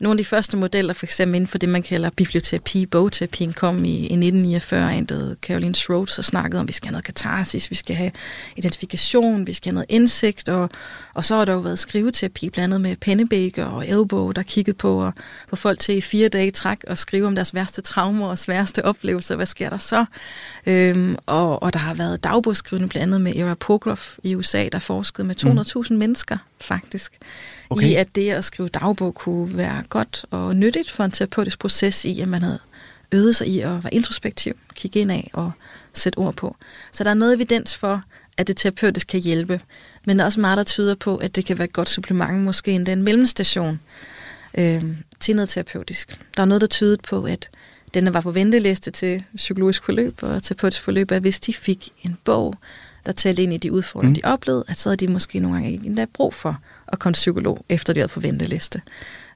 Nogle 0.00 0.18
af 0.18 0.18
de 0.18 0.24
første 0.24 0.56
modeller, 0.56 0.94
for 0.94 1.06
eksempel 1.06 1.34
inden 1.34 1.48
for 1.48 1.58
det, 1.58 1.68
man 1.68 1.82
kalder 1.82 2.10
biblioterapi, 2.10 2.86
bogterapien, 2.86 3.52
kom 3.52 3.84
i, 3.84 3.88
i 3.88 4.02
1949, 4.02 4.98
en 4.98 5.04
der 5.04 5.14
hed 5.14 5.36
Caroline 5.42 5.74
Schroeder, 5.74 6.14
og 6.18 6.24
snakkede 6.24 6.60
om, 6.60 6.64
at 6.64 6.68
vi 6.68 6.72
skal 6.72 6.88
have 6.88 6.92
noget 6.92 7.04
katarsis, 7.04 7.70
vi 7.70 7.74
skal 7.74 7.96
have 7.96 8.10
identifikation, 8.56 9.46
vi 9.46 9.52
skal 9.52 9.70
have 9.70 9.74
noget 9.74 9.86
indsigt, 9.88 10.48
og, 10.48 10.70
og 11.14 11.24
så 11.24 11.36
har 11.36 11.44
der 11.44 11.52
jo 11.52 11.58
været 11.58 11.78
skriveterapi, 11.78 12.50
blandt 12.50 12.64
andet 12.64 12.80
med 12.80 12.96
Pennebaker 12.96 13.64
og 13.64 13.88
Elbow, 13.88 14.32
der 14.32 14.42
kiggede 14.42 14.76
på 14.76 15.06
at 15.06 15.12
få 15.48 15.56
folk 15.56 15.78
til 15.78 15.96
i 15.96 16.00
fire 16.00 16.28
dage 16.28 16.46
i 16.46 16.50
træk 16.50 16.84
og 16.86 16.98
skrive 16.98 17.26
om 17.26 17.34
deres 17.34 17.54
værste 17.54 17.82
traumer 17.82 18.26
og 18.26 18.38
sværeste 18.38 18.84
oplevelser. 18.84 19.36
Hvad 19.36 19.46
sker 19.46 19.68
der 19.68 19.78
så? 19.78 20.04
Øhm, 20.66 21.16
og, 21.26 21.62
og 21.62 21.72
der 21.72 21.78
har 21.78 21.94
været 21.94 22.24
dagbogsskrivende 22.24 22.88
blandt 22.88 23.02
andet 23.02 23.20
med 23.20 23.36
Era 23.36 23.54
Pogroff 23.54 24.18
i 24.22 24.34
USA, 24.34 24.68
der 24.72 24.78
forskede 24.78 25.26
med 25.26 25.34
200.000 25.44 25.86
mm. 25.90 25.98
mennesker 25.98 26.36
faktisk, 26.64 27.18
Okay. 27.70 27.86
i 27.86 27.94
at 27.94 28.08
det 28.14 28.30
at 28.30 28.44
skrive 28.44 28.68
dagbog 28.68 29.14
kunne 29.14 29.56
være 29.56 29.82
godt 29.88 30.24
og 30.30 30.56
nyttigt 30.56 30.90
for 30.90 31.04
en 31.04 31.10
terapeutisk 31.10 31.58
proces 31.58 32.04
i, 32.04 32.20
at 32.20 32.28
man 32.28 32.42
havde 32.42 32.58
øvet 33.12 33.36
sig 33.36 33.48
i 33.48 33.60
at 33.60 33.84
være 33.84 33.94
introspektiv, 33.94 34.56
kigge 34.74 35.00
ind 35.00 35.12
af 35.12 35.30
og 35.32 35.52
sætte 35.92 36.18
ord 36.18 36.34
på. 36.34 36.56
Så 36.92 37.04
der 37.04 37.10
er 37.10 37.14
noget 37.14 37.34
evidens 37.34 37.76
for, 37.76 38.02
at 38.36 38.46
det 38.46 38.56
terapeutisk 38.56 39.06
kan 39.06 39.20
hjælpe, 39.20 39.60
men 40.06 40.18
der 40.18 40.22
er 40.22 40.26
også 40.26 40.40
meget, 40.40 40.56
der 40.56 40.64
tyder 40.64 40.94
på, 40.94 41.16
at 41.16 41.36
det 41.36 41.44
kan 41.44 41.58
være 41.58 41.64
et 41.64 41.72
godt 41.72 41.88
supplement, 41.88 42.44
måske 42.44 42.72
endda 42.72 42.92
en 42.92 43.04
mellemstation 43.04 43.80
øh, 44.54 44.84
til 45.20 45.36
noget 45.36 45.48
terapeutisk. 45.48 46.18
Der 46.36 46.42
er 46.42 46.46
noget, 46.46 46.60
der 46.60 46.66
tyder 46.66 46.96
på, 47.08 47.24
at 47.24 47.50
den 47.94 48.12
var 48.12 48.20
på 48.20 48.30
venteliste 48.30 48.90
til 48.90 49.24
psykologisk 49.36 49.84
forløb 49.84 50.22
og 50.22 50.42
terapeutisk 50.42 50.82
forløb, 50.82 51.12
at 51.12 51.20
hvis 51.20 51.40
de 51.40 51.54
fik 51.54 51.88
en 52.02 52.18
bog, 52.24 52.54
der 53.08 53.14
talte 53.14 53.42
ind 53.42 53.52
i 53.52 53.56
de 53.56 53.72
udfordringer, 53.72 54.10
mm. 54.10 54.14
de 54.14 54.20
oplevede, 54.24 54.64
at 54.68 54.76
så 54.76 54.88
havde 54.88 54.96
de 55.06 55.12
måske 55.12 55.40
nogle 55.40 55.56
gange 55.56 55.72
ikke 55.72 55.86
endda 55.86 56.04
brug 56.12 56.34
for 56.34 56.58
at 56.88 56.98
komme 56.98 57.14
til 57.14 57.20
psykolog, 57.20 57.64
efter 57.68 57.92
de 57.92 58.00
havde 58.00 58.08
på 58.08 58.20
venteliste. 58.20 58.80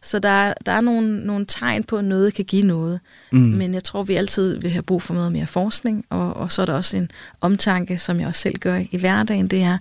Så 0.03 0.19
der, 0.19 0.29
er- 0.29 0.55
der 0.67 0.73
er 0.73 0.81
nogle, 0.81 1.27
nogle 1.27 1.45
tegn 1.49 1.85
på, 1.85 1.97
at 1.97 2.05
noget 2.05 2.35
kan 2.35 2.45
give 2.45 2.63
noget. 2.67 3.01
Mm. 3.33 3.39
Men 3.39 3.75
jeg 3.75 3.85
tror, 3.85 4.03
vi 4.03 4.15
altid 4.15 4.59
vil 4.59 4.71
have 4.71 4.83
brug 4.83 5.03
for 5.03 5.15
noget 5.15 5.33
mere 5.33 5.47
forskning, 5.47 6.05
og, 6.11 6.37
og 6.37 6.53
så 6.53 6.63
er 6.63 6.67
der 6.67 6.73
også 6.75 6.97
en 6.97 7.11
omtanke, 7.41 7.99
som 7.99 8.21
jeg 8.21 8.29
også 8.29 8.41
selv 8.41 8.59
gør 8.59 8.83
i 8.91 8.97
hverdagen, 8.97 9.49
det 9.49 9.63
er 9.63 9.79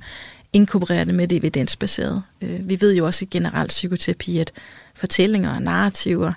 inkorporere 0.54 1.06
det 1.06 1.16
med 1.16 1.28
det 1.28 1.36
evidensbaserede. 1.38 2.22
Øh, 2.42 2.70
vi 2.70 2.82
ved 2.82 2.96
jo 2.96 3.06
også 3.06 3.26
i 3.26 3.28
generelt 3.32 3.70
psykoterapi, 3.70 4.38
at 4.38 4.52
fortællinger 4.96 5.54
og 5.56 5.62
narrativer, 5.62 6.34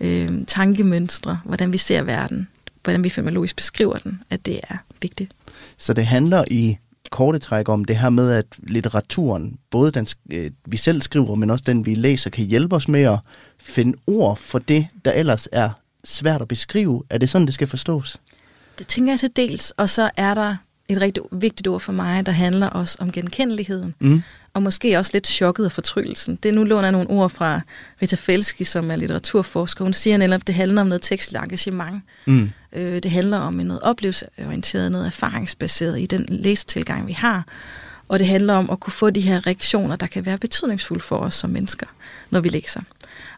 øh, 0.00 0.30
tankemønstre, 0.46 1.40
hvordan 1.44 1.72
vi 1.72 1.78
ser 1.78 2.02
verden, 2.02 2.48
hvordan 2.84 3.04
vi 3.04 3.08
fenomenologisk 3.10 3.56
beskriver 3.56 3.98
den, 3.98 4.22
at 4.30 4.46
det 4.46 4.60
er 4.70 4.76
vigtigt. 5.02 5.32
Så 5.78 5.92
det 5.92 6.06
handler 6.06 6.44
i 6.50 6.78
korte 7.10 7.38
træk 7.38 7.68
om 7.68 7.84
det 7.84 7.96
her 7.98 8.10
med, 8.10 8.32
at 8.32 8.46
litteraturen, 8.58 9.58
både 9.70 9.90
den, 9.92 10.06
øh, 10.32 10.50
vi 10.66 10.76
selv 10.76 11.02
skriver, 11.02 11.34
men 11.34 11.50
også 11.50 11.64
den, 11.66 11.86
vi 11.86 11.94
læser, 11.94 12.30
kan 12.30 12.44
hjælpe 12.46 12.76
os 12.76 12.88
med 12.88 13.02
at 13.02 13.18
finde 13.60 13.98
ord 14.06 14.36
for 14.36 14.58
det, 14.58 14.86
der 15.04 15.12
ellers 15.12 15.48
er 15.52 15.70
svært 16.04 16.42
at 16.42 16.48
beskrive. 16.48 17.02
Er 17.10 17.18
det 17.18 17.30
sådan, 17.30 17.46
det 17.46 17.54
skal 17.54 17.68
forstås? 17.68 18.16
Det 18.78 18.86
tænker 18.86 19.12
jeg 19.12 19.20
til 19.20 19.30
dels, 19.36 19.70
og 19.70 19.88
så 19.88 20.10
er 20.16 20.34
der 20.34 20.56
et 20.88 21.00
rigtig 21.00 21.22
vigtigt 21.32 21.68
ord 21.68 21.80
for 21.80 21.92
mig, 21.92 22.26
der 22.26 22.32
handler 22.32 22.66
også 22.66 22.96
om 23.00 23.12
genkendeligheden, 23.12 23.94
Mm. 23.98 24.22
og 24.54 24.62
måske 24.62 24.98
også 24.98 25.10
lidt 25.14 25.26
chokket 25.26 25.66
og 25.66 25.72
fortryllelsen. 25.72 26.36
Det 26.42 26.54
nu 26.54 26.64
låner 26.64 26.82
jeg 26.82 26.92
nogle 26.92 27.10
ord 27.10 27.30
fra 27.30 27.60
Rita 28.02 28.16
Felski, 28.16 28.64
som 28.64 28.90
er 28.90 28.96
litteraturforsker. 28.96 29.84
Hun 29.84 29.92
siger 29.92 30.16
netop, 30.16 30.40
at 30.40 30.46
det 30.46 30.54
handler 30.54 30.80
om 30.80 30.86
noget 30.86 31.02
tekstligt 31.02 31.42
engagement. 31.44 32.02
Mm. 32.26 32.50
Øh, 32.76 33.02
det 33.02 33.10
handler 33.10 33.38
om 33.38 33.54
noget 33.54 33.82
oplevelseorienteret, 33.82 34.92
noget 34.92 35.06
erfaringsbaseret 35.06 36.00
i 36.00 36.06
den 36.06 36.26
læsetilgang, 36.28 37.06
vi 37.06 37.12
har. 37.12 37.44
Og 38.08 38.18
det 38.18 38.26
handler 38.26 38.54
om 38.54 38.70
at 38.70 38.80
kunne 38.80 38.92
få 38.92 39.10
de 39.10 39.20
her 39.20 39.46
reaktioner, 39.46 39.96
der 39.96 40.06
kan 40.06 40.26
være 40.26 40.38
betydningsfulde 40.38 41.02
for 41.02 41.16
os 41.18 41.34
som 41.34 41.50
mennesker, 41.50 41.86
når 42.30 42.40
vi 42.40 42.48
læser. 42.48 42.80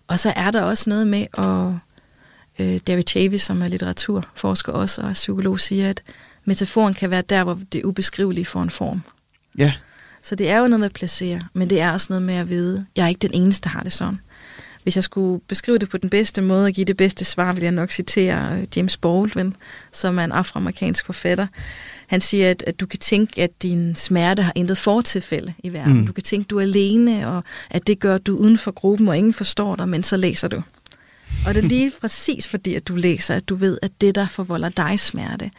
Og 0.08 0.18
så 0.18 0.32
er 0.36 0.50
der 0.50 0.62
også 0.62 0.90
noget 0.90 1.06
med, 1.06 1.26
at 1.38 2.66
øh, 2.66 2.80
David 2.86 3.02
Chavis, 3.06 3.42
som 3.42 3.62
er 3.62 3.68
litteraturforsker 3.68 4.72
også 4.72 5.02
og 5.02 5.08
er 5.08 5.12
psykolog, 5.12 5.60
siger, 5.60 5.90
at 5.90 6.02
metaforen 6.44 6.94
kan 6.94 7.10
være 7.10 7.22
der, 7.22 7.44
hvor 7.44 7.58
det 7.72 7.84
ubeskrivelige 7.84 8.44
får 8.44 8.62
en 8.62 8.70
form. 8.70 9.02
Ja, 9.58 9.72
Så 10.22 10.34
det 10.34 10.50
er 10.50 10.58
jo 10.58 10.68
noget 10.68 10.80
med 10.80 10.86
at 10.86 10.92
placere, 10.92 11.40
men 11.52 11.70
det 11.70 11.80
er 11.80 11.92
også 11.92 12.06
noget 12.10 12.22
med 12.22 12.34
at 12.34 12.48
vide, 12.48 12.78
at 12.78 12.84
jeg 12.96 13.04
er 13.04 13.08
ikke 13.08 13.18
den 13.18 13.34
eneste, 13.34 13.64
der 13.64 13.70
har 13.70 13.82
det 13.82 13.92
sådan. 13.92 14.20
Hvis 14.88 14.96
jeg 14.96 15.04
skulle 15.04 15.40
beskrive 15.48 15.78
det 15.78 15.88
på 15.88 15.98
den 15.98 16.10
bedste 16.10 16.42
måde 16.42 16.64
og 16.64 16.72
give 16.72 16.84
det 16.84 16.96
bedste 16.96 17.24
svar, 17.24 17.52
vil 17.52 17.62
jeg 17.62 17.72
nok 17.72 17.90
citere 17.90 18.58
øh, 18.58 18.66
James 18.76 18.96
Baldwin, 18.96 19.56
som 19.92 20.18
er 20.18 20.24
en 20.24 20.32
afroamerikansk 20.32 21.06
forfatter. 21.06 21.46
Han 22.06 22.20
siger, 22.20 22.50
at, 22.50 22.64
at 22.66 22.80
du 22.80 22.86
kan 22.86 22.98
tænke, 22.98 23.42
at 23.42 23.62
din 23.62 23.94
smerte 23.94 24.42
har 24.42 24.52
intet 24.54 24.78
fortilfælde 24.78 25.54
i 25.64 25.72
verden. 25.72 25.98
Mm. 25.98 26.06
Du 26.06 26.12
kan 26.12 26.22
tænke, 26.22 26.46
at 26.46 26.50
du 26.50 26.58
er 26.58 26.62
alene, 26.62 27.28
og 27.28 27.44
at 27.70 27.86
det 27.86 27.98
gør, 27.98 28.18
du 28.18 28.36
uden 28.36 28.58
for 28.58 28.70
gruppen, 28.70 29.08
og 29.08 29.18
ingen 29.18 29.34
forstår 29.34 29.76
dig, 29.76 29.88
men 29.88 30.02
så 30.02 30.16
læser 30.16 30.48
du. 30.48 30.62
Og 31.46 31.54
det 31.54 31.64
er 31.64 31.68
lige 31.68 31.92
præcis 32.00 32.48
fordi, 32.48 32.74
at 32.74 32.88
du 32.88 32.96
læser, 32.96 33.34
at 33.34 33.48
du 33.48 33.54
ved, 33.54 33.78
at 33.82 34.00
det, 34.00 34.14
der 34.14 34.26
forvolder 34.26 34.68
dig 34.68 35.00
smerte, 35.00 35.50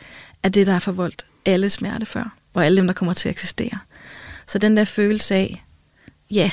er 0.44 0.50
det, 0.50 0.68
der 0.68 0.74
har 0.74 0.80
forvoldt 0.80 1.26
alle 1.46 1.70
smerte 1.70 2.06
før, 2.06 2.36
og 2.54 2.66
alle 2.66 2.78
dem, 2.78 2.88
der 2.88 2.94
kommer 2.94 3.14
til 3.14 3.30
at 3.30 3.34
eksistere. 3.34 3.80
Så 4.48 4.58
den 4.58 4.78
der 4.78 4.86
følelse 4.86 5.36
af, 5.36 5.64
ja, 6.32 6.52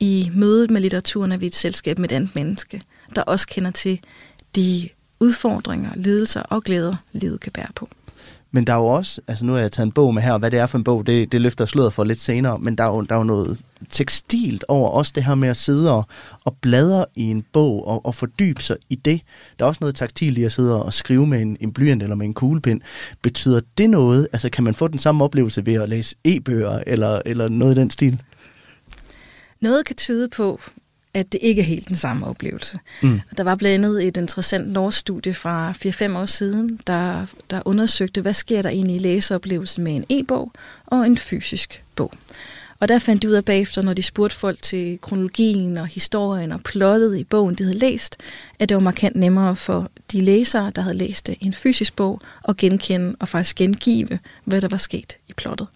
i 0.00 0.30
mødet 0.34 0.70
med 0.70 0.80
litteraturen 0.80 1.32
er 1.32 1.36
vi 1.36 1.46
et 1.46 1.54
selskab 1.54 1.98
med 1.98 2.12
et 2.12 2.14
andet 2.14 2.34
menneske, 2.34 2.82
der 3.16 3.22
også 3.22 3.46
kender 3.46 3.70
til 3.70 4.00
de 4.56 4.88
udfordringer, 5.20 5.90
lidelser 5.96 6.42
og 6.42 6.62
glæder, 6.62 6.96
livet 7.12 7.40
kan 7.40 7.52
bære 7.52 7.72
på. 7.74 7.88
Men 8.52 8.66
der 8.66 8.72
er 8.72 8.76
jo 8.76 8.86
også, 8.86 9.20
altså 9.28 9.44
nu 9.44 9.52
har 9.52 9.60
jeg 9.60 9.72
taget 9.72 9.86
en 9.86 9.92
bog 9.92 10.14
med 10.14 10.22
her, 10.22 10.32
og 10.32 10.38
hvad 10.38 10.50
det 10.50 10.58
er 10.58 10.66
for 10.66 10.78
en 10.78 10.84
bog, 10.84 11.06
det, 11.06 11.32
det 11.32 11.40
løfter 11.40 11.66
sløret 11.66 11.92
for 11.92 12.04
lidt 12.04 12.20
senere, 12.20 12.58
men 12.58 12.78
der 12.78 12.84
er, 12.84 12.88
jo, 12.88 13.00
der 13.00 13.14
er 13.14 13.18
jo 13.18 13.24
noget 13.24 13.58
tekstilt 13.90 14.64
over 14.68 14.88
også 14.88 15.12
det 15.14 15.24
her 15.24 15.34
med 15.34 15.48
at 15.48 15.56
sidde 15.56 15.92
og, 15.92 16.04
og 16.44 16.56
bladre 16.60 17.04
i 17.14 17.22
en 17.22 17.44
bog 17.52 17.88
og, 17.88 18.06
og 18.06 18.14
fordybe 18.14 18.62
sig 18.62 18.76
i 18.88 18.94
det. 18.94 19.20
Der 19.58 19.64
er 19.64 19.68
også 19.68 19.78
noget 19.80 19.94
taktilt 19.94 20.38
i 20.38 20.44
at 20.44 20.52
sidde 20.52 20.84
og 20.84 20.94
skrive 20.94 21.26
med 21.26 21.40
en, 21.40 21.56
en 21.60 21.72
blyant 21.72 22.02
eller 22.02 22.16
med 22.16 22.26
en 22.26 22.34
kuglepind. 22.34 22.80
Betyder 23.22 23.60
det 23.78 23.90
noget? 23.90 24.28
Altså 24.32 24.50
kan 24.50 24.64
man 24.64 24.74
få 24.74 24.88
den 24.88 24.98
samme 24.98 25.24
oplevelse 25.24 25.66
ved 25.66 25.74
at 25.74 25.88
læse 25.88 26.16
e-bøger 26.24 26.82
eller, 26.86 27.20
eller 27.26 27.48
noget 27.48 27.76
i 27.76 27.80
den 27.80 27.90
stil? 27.90 28.22
Noget 29.60 29.86
kan 29.86 29.96
tyde 29.96 30.28
på, 30.28 30.60
at 31.14 31.32
det 31.32 31.38
ikke 31.42 31.62
er 31.62 31.66
helt 31.66 31.88
den 31.88 31.96
samme 31.96 32.26
oplevelse. 32.26 32.78
Mm. 33.02 33.20
Der 33.36 33.42
var 33.42 33.54
blandt 33.54 33.74
andet 33.84 34.06
et 34.06 34.16
interessant 34.16 34.72
norsk 34.72 34.98
studie 34.98 35.34
fra 35.34 35.72
4-5 35.86 36.16
år 36.18 36.26
siden, 36.26 36.80
der, 36.86 37.26
der 37.50 37.62
undersøgte, 37.64 38.20
hvad 38.20 38.34
sker 38.34 38.62
der 38.62 38.68
egentlig 38.68 38.96
i 38.96 38.98
læseoplevelsen 38.98 39.84
med 39.84 39.96
en 39.96 40.04
e-bog 40.08 40.52
og 40.86 41.06
en 41.06 41.16
fysisk 41.16 41.82
bog. 41.96 42.12
Og 42.80 42.88
der 42.88 42.98
fandt 42.98 43.22
de 43.22 43.28
ud 43.28 43.32
af 43.32 43.44
bagefter, 43.44 43.82
når 43.82 43.94
de 43.94 44.02
spurgte 44.02 44.36
folk 44.36 44.62
til 44.62 44.98
kronologien 45.02 45.78
og 45.78 45.86
historien 45.86 46.52
og 46.52 46.62
plottet 46.62 47.18
i 47.18 47.24
bogen, 47.24 47.54
de 47.54 47.64
havde 47.64 47.78
læst, 47.78 48.16
at 48.58 48.68
det 48.68 48.74
var 48.74 48.80
markant 48.80 49.16
nemmere 49.16 49.56
for 49.56 49.90
de 50.12 50.20
læsere, 50.20 50.72
der 50.74 50.82
havde 50.82 50.96
læst 50.96 51.26
det 51.26 51.36
en 51.40 51.52
fysisk 51.52 51.96
bog, 51.96 52.20
at 52.48 52.56
genkende 52.56 53.16
og 53.20 53.28
faktisk 53.28 53.56
gengive, 53.56 54.18
hvad 54.44 54.60
der 54.60 54.68
var 54.68 54.76
sket 54.76 55.16
i 55.28 55.32
plottet 55.32 55.66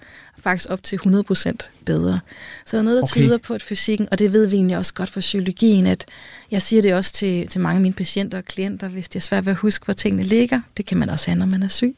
faktisk 0.44 0.70
op 0.70 0.82
til 0.82 0.96
100% 0.96 1.52
bedre. 1.84 2.20
Så 2.64 2.76
der 2.76 2.78
er 2.80 2.84
noget, 2.84 2.96
der 2.96 3.02
okay. 3.02 3.20
tyder 3.20 3.38
på, 3.38 3.54
at 3.54 3.62
fysikken, 3.62 4.08
og 4.10 4.18
det 4.18 4.32
ved 4.32 4.46
vi 4.46 4.56
egentlig 4.56 4.76
også 4.76 4.94
godt 4.94 5.10
for 5.10 5.20
psykologien, 5.20 5.86
at 5.86 6.04
jeg 6.50 6.62
siger 6.62 6.82
det 6.82 6.94
også 6.94 7.12
til, 7.12 7.48
til 7.48 7.60
mange 7.60 7.76
af 7.76 7.82
mine 7.82 7.94
patienter 7.94 8.38
og 8.38 8.44
klienter, 8.44 8.88
hvis 8.88 9.08
det 9.08 9.16
er 9.16 9.20
svært 9.20 9.46
ved 9.46 9.52
at 9.52 9.58
huske, 9.58 9.84
hvor 9.84 9.94
tingene 9.94 10.22
ligger. 10.22 10.60
Det 10.76 10.86
kan 10.86 10.98
man 10.98 11.10
også 11.10 11.30
have, 11.30 11.38
når 11.38 11.46
man 11.46 11.62
er 11.62 11.68
syg. 11.68 11.96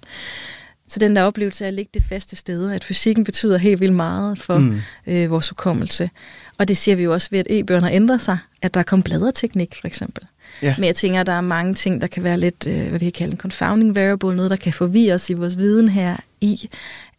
Så 0.89 0.99
den 0.99 1.17
der 1.17 1.23
oplevelse 1.23 1.65
af 1.65 1.69
at 1.69 1.75
ligge 1.75 1.91
det 1.95 2.03
faste 2.09 2.37
sted, 2.37 2.71
at 2.71 2.85
fysikken 2.85 3.25
betyder 3.25 3.59
helt 3.59 3.81
vildt 3.81 3.95
meget 3.95 4.39
for 4.39 4.59
mm. 4.59 4.81
øh, 5.07 5.31
vores 5.31 5.49
hukommelse. 5.49 6.11
Og 6.59 6.69
det 6.69 6.77
ser 6.77 6.95
vi 6.95 7.03
jo 7.03 7.13
også 7.13 7.29
ved, 7.31 7.39
at 7.39 7.47
e-bøgerne 7.51 7.87
har 7.87 7.95
ændret 7.95 8.21
sig, 8.21 8.39
at 8.63 8.75
der 8.75 8.81
er 8.81 8.85
kommet 8.85 9.05
bladreteknik 9.05 9.75
for 9.81 9.87
eksempel. 9.87 10.27
Ja. 10.63 10.75
Men 10.79 10.85
jeg 10.85 10.97
tænker, 10.97 11.21
at 11.21 11.27
der 11.27 11.33
er 11.33 11.41
mange 11.41 11.75
ting, 11.75 12.01
der 12.01 12.07
kan 12.07 12.25
være 12.25 12.41
lidt, 12.41 12.67
øh, 12.67 12.89
hvad 12.89 12.99
vi 12.99 13.05
kan 13.05 13.13
kalde 13.13 13.33
en 13.33 13.39
confounding 13.39 13.97
variable, 13.97 14.37
noget, 14.37 14.51
der 14.51 14.57
kan 14.57 14.73
forvirre 14.73 15.15
os 15.15 15.31
i 15.31 15.33
vores 15.33 15.59
viden 15.59 15.89
her 15.89 16.17
i, 16.41 16.69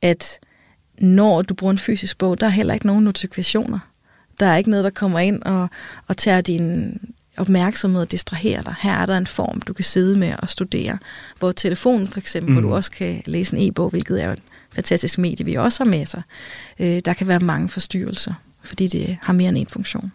at 0.01 0.39
når 0.99 1.41
du 1.41 1.53
bruger 1.53 1.71
en 1.71 1.77
fysisk 1.77 2.17
bog, 2.17 2.39
der 2.39 2.45
er 2.45 2.51
heller 2.51 2.73
ikke 2.73 2.87
nogen 2.87 3.03
notifikationer. 3.03 3.79
Der 4.39 4.45
er 4.45 4.57
ikke 4.57 4.69
noget, 4.69 4.83
der 4.83 4.89
kommer 4.89 5.19
ind 5.19 5.43
og, 5.43 5.69
og 6.07 6.17
tager 6.17 6.41
din 6.41 6.99
opmærksomhed 7.37 8.01
og 8.01 8.11
distraherer 8.11 8.61
dig. 8.61 8.75
Her 8.79 8.93
er 8.93 9.05
der 9.05 9.17
en 9.17 9.27
form, 9.27 9.61
du 9.61 9.73
kan 9.73 9.85
sidde 9.85 10.17
med 10.17 10.33
og 10.39 10.49
studere. 10.49 10.97
Hvor 11.39 11.51
telefonen 11.51 12.07
for 12.07 12.19
eksempel, 12.19 12.49
mm. 12.49 12.59
hvor 12.59 12.69
du 12.69 12.75
også 12.75 12.91
kan 12.91 13.21
læse 13.25 13.57
en 13.57 13.67
e-bog, 13.67 13.89
hvilket 13.89 14.21
er 14.23 14.25
jo 14.25 14.33
et 14.33 14.41
fantastisk 14.71 15.17
medie, 15.17 15.45
vi 15.45 15.55
også 15.55 15.83
har 15.83 15.89
med 15.89 16.05
sig. 16.05 16.21
Øh, 16.79 17.01
der 17.05 17.13
kan 17.13 17.27
være 17.27 17.39
mange 17.39 17.69
forstyrrelser, 17.69 18.33
fordi 18.63 18.87
det 18.87 19.17
har 19.21 19.33
mere 19.33 19.49
end 19.49 19.57
en 19.57 19.67
funktion. 19.67 20.11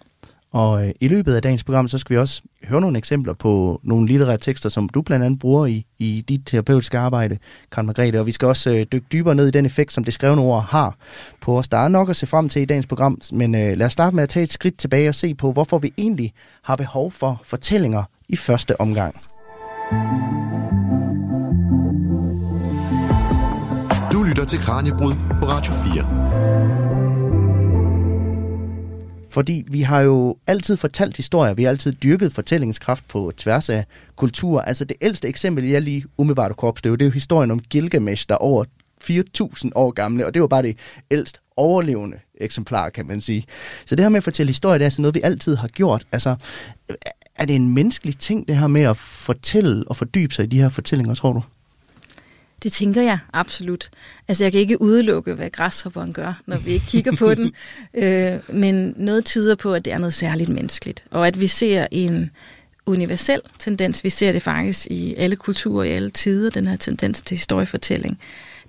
Og 0.52 0.86
øh, 0.86 0.92
i 1.00 1.08
løbet 1.08 1.34
af 1.34 1.42
dagens 1.42 1.64
program, 1.64 1.88
så 1.88 1.98
skal 1.98 2.14
vi 2.14 2.18
også 2.18 2.42
høre 2.64 2.80
nogle 2.80 2.98
eksempler 2.98 3.34
på 3.34 3.80
nogle 3.82 4.06
litterære 4.06 4.38
tekster, 4.38 4.68
som 4.68 4.88
du 4.88 5.02
blandt 5.02 5.24
andet 5.24 5.38
bruger 5.38 5.66
i, 5.66 5.86
i 5.98 6.24
dit 6.28 6.40
terapeutiske 6.46 6.98
arbejde, 6.98 7.38
Karen 7.72 7.86
Margrethe. 7.86 8.20
Og 8.20 8.26
vi 8.26 8.32
skal 8.32 8.48
også 8.48 8.70
øh, 8.70 8.86
dykke 8.92 9.06
dybere 9.12 9.34
ned 9.34 9.48
i 9.48 9.50
den 9.50 9.66
effekt, 9.66 9.92
som 9.92 10.04
det 10.04 10.14
skrevne 10.14 10.42
ord 10.42 10.64
har 10.64 10.96
på 11.40 11.58
os. 11.58 11.68
Der 11.68 11.78
er 11.78 11.88
nok 11.88 12.10
at 12.10 12.16
se 12.16 12.26
frem 12.26 12.48
til 12.48 12.62
i 12.62 12.64
dagens 12.64 12.86
program, 12.86 13.18
men 13.32 13.54
øh, 13.54 13.76
lad 13.76 13.86
os 13.86 13.92
starte 13.92 14.16
med 14.16 14.22
at 14.22 14.28
tage 14.28 14.42
et 14.44 14.52
skridt 14.52 14.78
tilbage 14.78 15.08
og 15.08 15.14
se 15.14 15.34
på, 15.34 15.52
hvorfor 15.52 15.78
vi 15.78 15.92
egentlig 15.98 16.32
har 16.62 16.76
behov 16.76 17.10
for 17.10 17.40
fortællinger 17.44 18.02
i 18.28 18.36
første 18.36 18.80
omgang. 18.80 19.14
Du 24.12 24.22
lytter 24.22 24.44
til 24.44 24.58
Kranjebrud 24.58 25.14
på 25.40 25.46
Radio 25.46 25.72
4. 25.72 26.91
Fordi 29.32 29.64
vi 29.68 29.80
har 29.80 30.00
jo 30.00 30.36
altid 30.46 30.76
fortalt 30.76 31.16
historier, 31.16 31.54
vi 31.54 31.62
har 31.62 31.70
altid 31.70 31.92
dyrket 31.92 32.32
fortællingskraft 32.32 33.08
på 33.08 33.32
tværs 33.36 33.68
af 33.68 33.84
kultur. 34.16 34.60
Altså 34.60 34.84
det 34.84 34.96
ældste 35.00 35.28
eksempel, 35.28 35.64
jeg 35.64 35.82
lige 35.82 36.04
umiddelbart 36.16 36.56
kunne 36.56 36.68
opstøve, 36.68 36.96
det 36.96 37.02
er 37.02 37.06
jo 37.06 37.12
historien 37.12 37.50
om 37.50 37.60
Gilgamesh, 37.60 38.28
der 38.28 38.34
er 38.34 38.38
over 38.38 38.64
4.000 39.04 39.70
år 39.74 39.90
gamle, 39.90 40.26
og 40.26 40.34
det 40.34 40.42
var 40.42 40.48
bare 40.48 40.62
det 40.62 40.76
ældst 41.10 41.40
overlevende 41.56 42.16
eksemplar, 42.40 42.90
kan 42.90 43.06
man 43.06 43.20
sige. 43.20 43.44
Så 43.86 43.96
det 43.96 44.04
her 44.04 44.08
med 44.08 44.16
at 44.16 44.24
fortælle 44.24 44.50
historier, 44.50 44.78
det 44.78 44.84
er 44.84 44.86
altså 44.86 45.02
noget, 45.02 45.14
vi 45.14 45.20
altid 45.24 45.56
har 45.56 45.68
gjort. 45.68 46.06
Altså, 46.12 46.36
er 47.36 47.44
det 47.44 47.56
en 47.56 47.74
menneskelig 47.74 48.18
ting, 48.18 48.48
det 48.48 48.56
her 48.56 48.66
med 48.66 48.82
at 48.82 48.96
fortælle 48.96 49.84
og 49.88 49.96
fordybe 49.96 50.34
sig 50.34 50.44
i 50.44 50.48
de 50.48 50.60
her 50.60 50.68
fortællinger, 50.68 51.14
tror 51.14 51.32
du? 51.32 51.42
Det 52.62 52.72
tænker 52.72 53.02
jeg 53.02 53.18
absolut. 53.32 53.90
Altså 54.28 54.44
jeg 54.44 54.52
kan 54.52 54.60
ikke 54.60 54.82
udelukke, 54.82 55.34
hvad 55.34 55.50
græshopperen 55.50 56.12
gør, 56.12 56.42
når 56.46 56.58
vi 56.58 56.72
ikke 56.72 56.86
kigger 56.86 57.16
på 57.16 57.34
den. 57.34 57.52
Øh, 57.94 58.38
men 58.48 58.94
noget 58.96 59.24
tyder 59.24 59.54
på, 59.54 59.74
at 59.74 59.84
det 59.84 59.92
er 59.92 59.98
noget 59.98 60.14
særligt 60.14 60.50
menneskeligt. 60.50 61.04
Og 61.10 61.26
at 61.26 61.40
vi 61.40 61.46
ser 61.46 61.86
en 61.90 62.30
universel 62.86 63.40
tendens. 63.58 64.04
Vi 64.04 64.10
ser 64.10 64.32
det 64.32 64.42
faktisk 64.42 64.86
i 64.86 65.14
alle 65.14 65.36
kulturer, 65.36 65.84
i 65.84 65.90
alle 65.90 66.10
tider, 66.10 66.50
den 66.50 66.66
her 66.66 66.76
tendens 66.76 67.22
til 67.22 67.36
historiefortælling. 67.36 68.18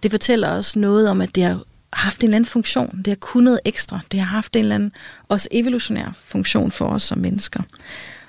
Det 0.03 0.11
fortæller 0.11 0.49
os 0.49 0.75
noget 0.75 1.09
om, 1.09 1.21
at 1.21 1.35
det 1.35 1.43
har 1.43 1.63
haft 1.93 2.21
en 2.21 2.25
eller 2.25 2.35
anden 2.35 2.49
funktion. 2.49 2.97
Det 2.97 3.07
har 3.07 3.15
kunnet 3.15 3.59
ekstra. 3.65 3.99
Det 4.11 4.19
har 4.19 4.27
haft 4.27 4.55
en 4.55 4.61
eller 4.61 4.75
anden 4.75 4.91
også 5.29 5.47
evolutionær 5.51 6.17
funktion 6.23 6.71
for 6.71 6.87
os 6.87 7.03
som 7.03 7.17
mennesker. 7.17 7.63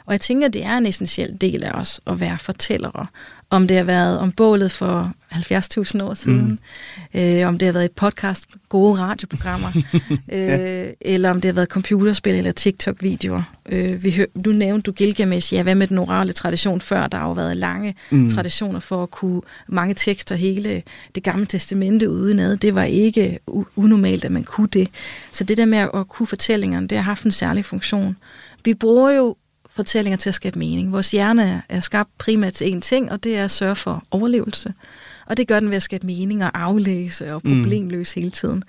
Og 0.07 0.13
jeg 0.13 0.21
tænker, 0.21 0.49
det 0.49 0.65
er 0.65 0.77
en 0.77 0.87
essentiel 0.87 1.37
del 1.41 1.65
af 1.65 1.73
os 1.73 2.01
at 2.07 2.21
være 2.21 2.39
fortællere 2.39 3.07
om 3.55 3.69
det 3.69 3.77
har 3.77 3.85
været 3.85 4.19
om 4.19 4.33
bålet 4.33 4.73
for 4.73 5.13
70.000 5.33 6.03
år 6.03 6.15
siden, 6.15 6.61
mm. 7.15 7.21
øh, 7.21 7.49
om 7.49 7.59
det 7.59 7.67
har 7.67 7.73
været 7.73 7.85
et 7.85 7.93
podcast, 7.93 8.47
gode 8.69 9.01
radioprogrammer, 9.01 9.73
øh, 10.33 10.87
eller 11.01 11.31
om 11.31 11.41
det 11.41 11.49
har 11.49 11.53
været 11.55 11.69
computerspil 11.69 12.35
eller 12.35 12.53
TikTok-videoer. 12.53 13.43
Øh, 13.69 14.05
vi 14.05 14.11
hør, 14.11 14.25
du 14.45 14.53
nævnte 14.53 14.83
du 14.83 14.93
Gilgamesh, 14.93 15.55
ja, 15.55 15.63
hvad 15.63 15.75
med 15.75 15.87
den 15.87 15.99
orale 15.99 16.33
tradition 16.33 16.81
før? 16.81 17.07
Der 17.07 17.19
har 17.19 17.27
jo 17.27 17.33
været 17.33 17.57
lange 17.57 17.95
mm. 18.11 18.29
traditioner 18.29 18.81
for 18.81 19.03
at 19.03 19.11
kunne 19.11 19.41
mange 19.69 19.95
tekster, 19.95 20.35
hele 20.35 20.83
det 21.15 21.23
gamle 21.23 21.47
testamente 21.47 22.11
udenad. 22.11 22.57
Det 22.57 22.75
var 22.75 22.85
ikke 22.85 23.39
unormalt, 23.77 24.25
at 24.25 24.33
man 24.33 24.45
kunne 24.45 24.69
det. 24.73 24.89
Så 25.33 25.45
det 25.45 25.57
der 25.57 25.65
med 25.67 25.79
at 25.79 26.09
kunne 26.09 26.27
fortællingerne, 26.27 26.89
det 26.89 26.99
har 26.99 27.03
haft 27.03 27.25
en 27.25 27.31
særlig 27.31 27.65
funktion. 27.65 28.17
Vi 28.65 28.75
bruger 28.75 29.11
jo 29.11 29.37
fortællinger 29.76 30.16
til 30.16 30.31
at 30.31 30.35
skabe 30.35 30.59
mening. 30.59 30.93
Vores 30.93 31.11
hjerne 31.11 31.62
er 31.69 31.81
skabt 31.81 32.11
primært 32.19 32.52
til 32.52 32.73
én 32.73 32.81
ting, 32.81 33.12
og 33.12 33.25
det 33.25 33.37
er 33.37 33.45
at 33.45 33.50
sørge 33.50 33.76
for 33.76 34.04
overlevelse. 34.11 34.75
Og 35.26 35.37
det 35.37 35.49
gør 35.49 35.61
den 35.61 35.69
ved 35.69 35.76
at 35.76 35.83
skabe 35.83 36.07
mening 36.07 36.45
og 36.45 36.50
aflæse 36.62 37.35
og 37.35 37.40
mm. 37.45 37.62
problemløse 37.62 38.16
mm. 38.16 38.23
hele 38.23 38.31
tiden. 38.31 38.62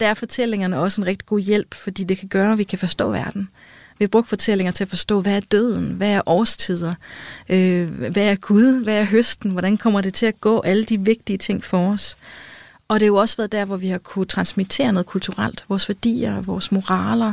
Der 0.00 0.06
er 0.06 0.14
fortællingerne 0.14 0.78
også 0.78 1.00
en 1.00 1.06
rigtig 1.06 1.26
god 1.26 1.40
hjælp, 1.40 1.74
fordi 1.74 2.04
det 2.04 2.18
kan 2.18 2.28
gøre, 2.28 2.52
at 2.52 2.58
vi 2.58 2.64
kan 2.64 2.78
forstå 2.78 3.10
verden. 3.10 3.48
Vi 3.98 4.04
har 4.04 4.08
brugt 4.08 4.28
fortællinger 4.28 4.70
til 4.70 4.84
at 4.84 4.88
forstå, 4.88 5.20
hvad 5.20 5.36
er 5.36 5.40
døden, 5.40 5.84
hvad 5.84 6.12
er 6.12 6.22
årstider, 6.26 6.94
øh, 7.48 7.90
hvad 7.90 8.30
er 8.30 8.34
Gud, 8.34 8.82
hvad 8.84 8.98
er 8.98 9.04
høsten, 9.04 9.50
hvordan 9.50 9.76
kommer 9.76 10.00
det 10.00 10.14
til 10.14 10.26
at 10.26 10.40
gå, 10.40 10.60
alle 10.60 10.84
de 10.84 11.00
vigtige 11.00 11.38
ting 11.38 11.64
for 11.64 11.92
os. 11.92 12.16
Og 12.90 13.00
det 13.00 13.06
har 13.06 13.08
jo 13.08 13.16
også 13.16 13.36
været 13.36 13.52
der, 13.52 13.64
hvor 13.64 13.76
vi 13.76 13.88
har 13.88 13.98
kunne 13.98 14.24
transmittere 14.24 14.92
noget 14.92 15.06
kulturelt. 15.06 15.64
Vores 15.68 15.88
værdier, 15.88 16.40
vores 16.40 16.72
moraler, 16.72 17.32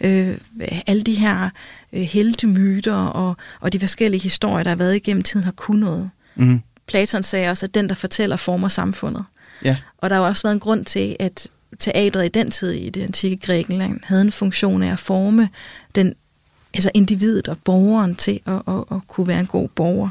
øh, 0.00 0.38
alle 0.86 1.02
de 1.02 1.14
her 1.14 1.50
øh, 1.92 2.02
heldemyter 2.02 2.94
og, 2.94 3.36
og 3.60 3.72
de 3.72 3.80
forskellige 3.80 4.20
historier, 4.20 4.62
der 4.62 4.70
har 4.70 4.76
været 4.76 4.96
igennem 4.96 5.22
tiden, 5.22 5.44
har 5.44 5.52
kunnet 5.52 5.80
noget. 5.80 6.10
Mm. 6.34 6.60
Platon 6.86 7.22
sagde 7.22 7.50
også, 7.50 7.66
at 7.66 7.74
den, 7.74 7.88
der 7.88 7.94
fortæller, 7.94 8.36
former 8.36 8.68
samfundet. 8.68 9.24
Ja. 9.64 9.76
Og 9.98 10.10
der 10.10 10.16
har 10.16 10.22
også 10.22 10.42
været 10.42 10.54
en 10.54 10.60
grund 10.60 10.84
til, 10.84 11.16
at 11.18 11.48
teatret 11.78 12.24
i 12.24 12.28
den 12.28 12.50
tid 12.50 12.70
i 12.70 12.90
det 12.90 13.02
antikke 13.02 13.46
Grækenland 13.46 14.00
havde 14.04 14.22
en 14.22 14.32
funktion 14.32 14.82
af 14.82 14.92
at 14.92 14.98
forme 14.98 15.48
den, 15.94 16.14
altså 16.74 16.90
individet 16.94 17.48
og 17.48 17.58
borgeren 17.64 18.14
til 18.14 18.40
at, 18.46 18.62
at, 18.68 18.84
at 18.90 19.06
kunne 19.08 19.28
være 19.28 19.40
en 19.40 19.46
god 19.46 19.68
borger. 19.68 20.08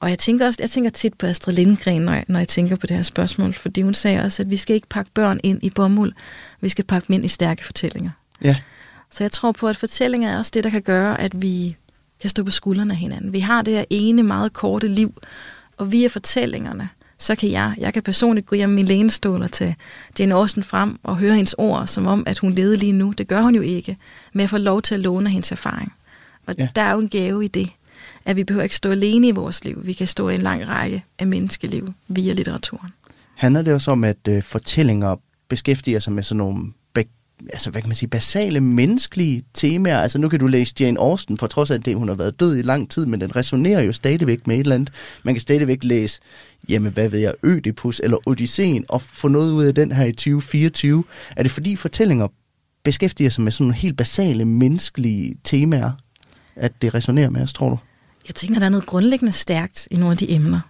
Og 0.00 0.10
jeg 0.10 0.18
tænker 0.18 0.46
også, 0.46 0.58
jeg 0.62 0.70
tænker 0.70 0.90
tit 0.90 1.14
på 1.14 1.26
Astrid 1.26 1.54
Lindgren, 1.54 2.02
når 2.02 2.12
jeg, 2.12 2.24
når 2.28 2.38
jeg 2.38 2.48
tænker 2.48 2.76
på 2.76 2.86
det 2.86 2.96
her 2.96 3.02
spørgsmål, 3.02 3.52
fordi 3.52 3.82
hun 3.82 3.94
sagde 3.94 4.22
også, 4.22 4.42
at 4.42 4.50
vi 4.50 4.56
skal 4.56 4.74
ikke 4.74 4.88
pakke 4.88 5.10
børn 5.14 5.40
ind 5.42 5.58
i 5.62 5.70
bomuld, 5.70 6.12
vi 6.60 6.68
skal 6.68 6.84
pakke 6.84 7.06
dem 7.06 7.14
ind 7.14 7.24
i 7.24 7.28
stærke 7.28 7.64
fortællinger. 7.64 8.10
Ja. 8.42 8.56
Så 9.10 9.24
jeg 9.24 9.32
tror 9.32 9.52
på, 9.52 9.68
at 9.68 9.76
fortællinger 9.76 10.30
er 10.30 10.38
også 10.38 10.50
det, 10.54 10.64
der 10.64 10.70
kan 10.70 10.82
gøre, 10.82 11.20
at 11.20 11.42
vi 11.42 11.76
kan 12.20 12.30
stå 12.30 12.44
på 12.44 12.50
skuldrene 12.50 12.92
af 12.92 12.98
hinanden. 12.98 13.32
Vi 13.32 13.40
har 13.40 13.62
det 13.62 13.74
her 13.74 13.84
ene 13.90 14.22
meget 14.22 14.52
korte 14.52 14.88
liv, 14.88 15.14
og 15.76 15.92
via 15.92 16.08
fortællingerne, 16.08 16.88
så 17.18 17.34
kan 17.34 17.50
jeg, 17.50 17.74
jeg 17.78 17.94
kan 17.94 18.02
personligt 18.02 18.46
gå 18.46 18.56
hjem 18.56 18.70
min 18.70 18.86
lænestol 18.86 19.42
og 19.42 19.52
tage 19.52 19.76
Jane 20.18 20.34
Austen 20.34 20.62
frem 20.62 20.98
og 21.02 21.16
høre 21.16 21.34
hendes 21.34 21.54
ord, 21.58 21.86
som 21.86 22.06
om, 22.06 22.24
at 22.26 22.38
hun 22.38 22.52
levede 22.52 22.76
lige 22.76 22.92
nu. 22.92 23.12
Det 23.18 23.28
gør 23.28 23.42
hun 23.42 23.54
jo 23.54 23.60
ikke, 23.62 23.96
men 24.32 24.40
jeg 24.40 24.50
får 24.50 24.58
lov 24.58 24.82
til 24.82 24.94
at 24.94 25.00
låne 25.00 25.30
hendes 25.30 25.52
erfaring. 25.52 25.92
Og 26.46 26.54
ja. 26.58 26.68
der 26.76 26.82
er 26.82 26.92
jo 26.92 26.98
en 26.98 27.08
gave 27.08 27.44
i 27.44 27.48
det 27.48 27.70
at 28.26 28.36
vi 28.36 28.44
behøver 28.44 28.62
ikke 28.62 28.76
stå 28.76 28.90
alene 28.90 29.28
i 29.28 29.30
vores 29.30 29.64
liv. 29.64 29.86
Vi 29.86 29.92
kan 29.92 30.06
stå 30.06 30.28
i 30.28 30.34
en 30.34 30.42
lang 30.42 30.68
række 30.68 31.04
af 31.18 31.26
menneskeliv 31.26 31.92
via 32.08 32.32
litteraturen. 32.32 32.90
Handler 33.34 33.62
det 33.62 33.74
også 33.74 33.90
om, 33.90 34.04
at 34.04 34.16
øh, 34.28 34.42
fortællinger 34.42 35.16
beskæftiger 35.48 35.98
sig 35.98 36.12
med 36.12 36.22
sådan 36.22 36.38
nogle 36.38 36.72
altså, 37.52 37.70
hvad 37.70 37.82
kan 37.82 37.88
man 37.88 37.94
sige, 37.94 38.08
basale 38.08 38.60
menneskelige 38.60 39.42
temaer. 39.54 39.98
Altså 39.98 40.18
nu 40.18 40.28
kan 40.28 40.40
du 40.40 40.46
læse 40.46 40.74
Jane 40.80 41.00
Austen, 41.00 41.38
for 41.38 41.46
trods 41.46 41.70
af 41.70 41.82
det, 41.82 41.96
hun 41.96 42.08
har 42.08 42.14
været 42.14 42.40
død 42.40 42.56
i 42.56 42.62
lang 42.62 42.90
tid, 42.90 43.06
men 43.06 43.20
den 43.20 43.36
resonerer 43.36 43.80
jo 43.80 43.92
stadigvæk 43.92 44.46
med 44.46 44.56
et 44.56 44.60
eller 44.60 44.74
andet. 44.74 44.92
Man 45.22 45.34
kan 45.34 45.40
stadigvæk 45.40 45.84
læse, 45.84 46.20
jamen 46.68 46.92
hvad 46.92 47.08
ved 47.08 47.18
jeg, 47.18 47.34
Ødipus 47.42 48.00
eller 48.04 48.28
Odysseen, 48.28 48.84
og 48.88 49.02
få 49.02 49.28
noget 49.28 49.52
ud 49.52 49.64
af 49.64 49.74
den 49.74 49.92
her 49.92 50.04
i 50.04 50.12
2024. 50.12 51.04
Er 51.36 51.42
det 51.42 51.52
fordi 51.52 51.76
fortællinger 51.76 52.28
beskæftiger 52.84 53.30
sig 53.30 53.44
med 53.44 53.52
sådan 53.52 53.64
nogle 53.64 53.74
helt 53.74 53.96
basale 53.96 54.44
menneskelige 54.44 55.36
temaer, 55.44 55.92
at 56.56 56.82
det 56.82 56.94
resonerer 56.94 57.30
med 57.30 57.42
os, 57.42 57.52
tror 57.52 57.68
du? 57.68 57.78
Jeg 58.28 58.34
tænker, 58.34 58.58
der 58.58 58.66
er 58.66 58.70
noget 58.70 58.86
grundlæggende 58.86 59.32
stærkt 59.32 59.88
i 59.90 59.96
nogle 59.96 60.12
af 60.12 60.18
de 60.18 60.30
emner. 60.30 60.60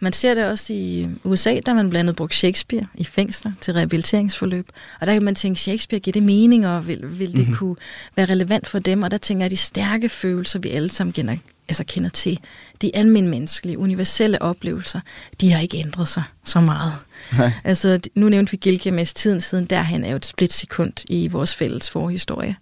Man 0.00 0.12
ser 0.12 0.34
det 0.34 0.44
også 0.44 0.72
i 0.72 1.08
USA, 1.24 1.60
der 1.66 1.74
man 1.74 1.90
blandt 1.90 2.02
andet 2.08 2.16
brugt 2.16 2.34
Shakespeare 2.34 2.86
i 2.94 3.04
fængsler 3.04 3.52
til 3.60 3.74
rehabiliteringsforløb. 3.74 4.68
Og 5.00 5.06
der 5.06 5.12
kan 5.12 5.22
man 5.22 5.34
tænke, 5.34 5.60
Shakespeare 5.60 6.00
giver 6.00 6.12
det 6.12 6.22
mening, 6.22 6.66
og 6.66 6.88
vil, 6.88 7.18
vil 7.18 7.30
det 7.30 7.38
mm-hmm. 7.38 7.56
kunne 7.56 7.76
være 8.16 8.26
relevant 8.26 8.68
for 8.68 8.78
dem? 8.78 9.02
Og 9.02 9.10
der 9.10 9.16
tænker 9.16 9.44
jeg, 9.44 9.50
de 9.50 9.56
stærke 9.56 10.08
følelser, 10.08 10.58
vi 10.58 10.68
alle 10.70 10.90
sammen 10.90 11.12
kender, 11.12 11.36
altså 11.68 11.84
kender 11.84 12.10
til, 12.10 12.40
de 12.82 12.96
almindelige, 12.96 13.78
universelle 13.78 14.42
oplevelser, 14.42 15.00
de 15.40 15.52
har 15.52 15.60
ikke 15.60 15.78
ændret 15.78 16.08
sig 16.08 16.22
så 16.44 16.60
meget. 16.60 16.92
Nej. 17.38 17.52
Altså, 17.64 18.00
nu 18.14 18.28
nævnte 18.28 18.50
vi 18.50 18.56
Gilgamesh 18.56 19.14
tiden 19.14 19.40
siden, 19.40 19.66
derhen 19.66 20.04
er 20.04 20.10
jo 20.10 20.16
et 20.16 20.26
splitsekund 20.26 20.92
i 21.08 21.28
vores 21.28 21.54
fælles 21.54 21.90
forhistorie. 21.90 22.56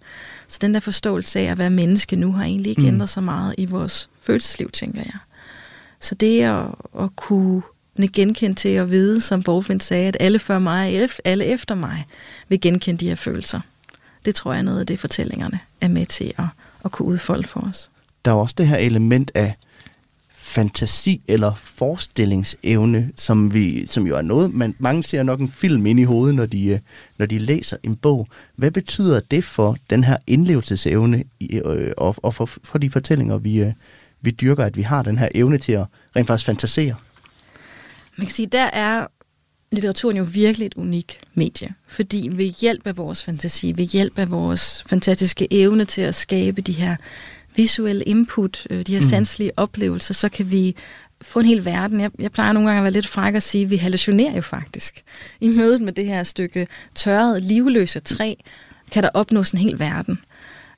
Så 0.47 0.59
den 0.61 0.73
der 0.73 0.79
forståelse 0.79 1.39
af 1.39 1.43
at 1.43 1.57
være 1.57 1.69
menneske 1.69 2.15
nu 2.15 2.31
har 2.31 2.43
egentlig 2.43 2.69
ikke 2.69 2.81
mm. 2.81 2.87
ændret 2.87 3.09
så 3.09 3.21
meget 3.21 3.55
i 3.57 3.65
vores 3.65 4.09
følelsesliv, 4.21 4.71
tænker 4.71 5.01
jeg. 5.05 5.17
Så 5.99 6.15
det 6.15 6.41
at, 6.41 6.65
at 6.99 7.15
kunne 7.15 7.61
genkende 8.13 8.55
til 8.55 8.69
at 8.69 8.89
vide, 8.89 9.21
som 9.21 9.43
Borgfind 9.43 9.81
sagde, 9.81 10.07
at 10.07 10.17
alle 10.19 10.39
før 10.39 10.59
mig, 10.59 11.09
alle 11.25 11.45
efter 11.45 11.75
mig, 11.75 12.05
vil 12.47 12.61
genkende 12.61 12.99
de 12.99 13.07
her 13.07 13.15
følelser. 13.15 13.59
Det 14.25 14.35
tror 14.35 14.51
jeg 14.51 14.59
er 14.59 14.63
noget 14.63 14.79
af 14.79 14.85
det, 14.85 14.99
fortællingerne 14.99 15.59
er 15.81 15.87
med 15.87 16.05
til 16.05 16.33
at, 16.37 16.45
at 16.85 16.91
kunne 16.91 17.07
udfolde 17.07 17.47
for 17.47 17.59
os. 17.59 17.89
Der 18.25 18.31
er 18.31 18.35
også 18.35 18.55
det 18.57 18.67
her 18.67 18.77
element 18.77 19.31
af 19.35 19.55
fantasi 20.47 21.21
eller 21.27 21.53
forestillingsevne, 21.53 23.11
som, 23.15 23.53
vi, 23.53 23.85
som 23.85 24.07
jo 24.07 24.17
er 24.17 24.21
noget, 24.21 24.53
men 24.53 24.75
mange 24.79 25.03
ser 25.03 25.23
nok 25.23 25.39
en 25.39 25.51
film 25.51 25.85
ind 25.85 25.99
i 25.99 26.03
hovedet, 26.03 26.35
når 26.35 26.45
de, 26.45 26.67
øh, 26.67 26.79
når 27.17 27.25
de 27.25 27.39
læser 27.39 27.77
en 27.83 27.95
bog. 27.95 28.27
Hvad 28.55 28.71
betyder 28.71 29.19
det 29.19 29.43
for 29.43 29.77
den 29.89 30.03
her 30.03 30.17
indlevelsesevne 30.27 31.23
øh, 31.51 31.91
og, 31.97 32.15
og 32.17 32.35
for, 32.35 32.45
for 32.45 32.77
de 32.77 32.89
fortællinger, 32.89 33.37
vi, 33.37 33.59
øh, 33.59 33.71
vi 34.21 34.31
dyrker, 34.31 34.63
at 34.63 34.77
vi 34.77 34.81
har 34.81 35.01
den 35.03 35.17
her 35.17 35.29
evne 35.35 35.57
til 35.57 35.71
at 35.71 35.85
rent 36.15 36.27
faktisk 36.27 36.45
fantasere. 36.45 36.95
Man 38.17 38.27
kan 38.27 38.35
sige, 38.35 38.47
der 38.47 38.65
er 38.73 39.07
litteraturen 39.71 40.17
jo 40.17 40.25
virkelig 40.29 40.65
et 40.65 40.73
unikt 40.73 41.19
medie, 41.33 41.73
fordi 41.87 42.29
ved 42.31 42.45
hjælp 42.45 42.87
af 42.87 42.97
vores 42.97 43.23
fantasi, 43.23 43.73
ved 43.75 43.85
hjælp 43.85 44.19
af 44.19 44.31
vores 44.31 44.83
fantastiske 44.87 45.47
evne 45.51 45.85
til 45.85 46.01
at 46.01 46.15
skabe 46.15 46.61
de 46.61 46.73
her 46.73 46.95
visuelle 47.57 48.03
input, 48.03 48.67
øh, 48.69 48.85
de 48.87 48.93
her 48.93 49.01
mm. 49.01 49.07
sanselige 49.07 49.51
oplevelser, 49.57 50.13
så 50.13 50.29
kan 50.29 50.51
vi 50.51 50.75
få 51.21 51.39
en 51.39 51.45
hel 51.45 51.65
verden. 51.65 52.01
Jeg, 52.01 52.11
jeg 52.19 52.31
plejer 52.31 52.51
nogle 52.51 52.69
gange 52.69 52.79
at 52.79 52.83
være 52.83 52.93
lidt 52.93 53.07
fræk 53.07 53.35
at 53.35 53.43
sige, 53.43 53.63
at 53.63 53.69
vi 53.69 53.77
hallucinerer 53.77 54.35
jo 54.35 54.41
faktisk. 54.41 55.03
I 55.41 55.47
mødet 55.47 55.81
med 55.81 55.93
det 55.93 56.05
her 56.05 56.23
stykke 56.23 56.67
tørret, 56.95 57.43
livløse 57.43 57.99
træ, 57.99 58.33
kan 58.91 59.03
der 59.03 59.09
opnås 59.13 59.51
en 59.51 59.59
hel 59.59 59.79
verden. 59.79 60.19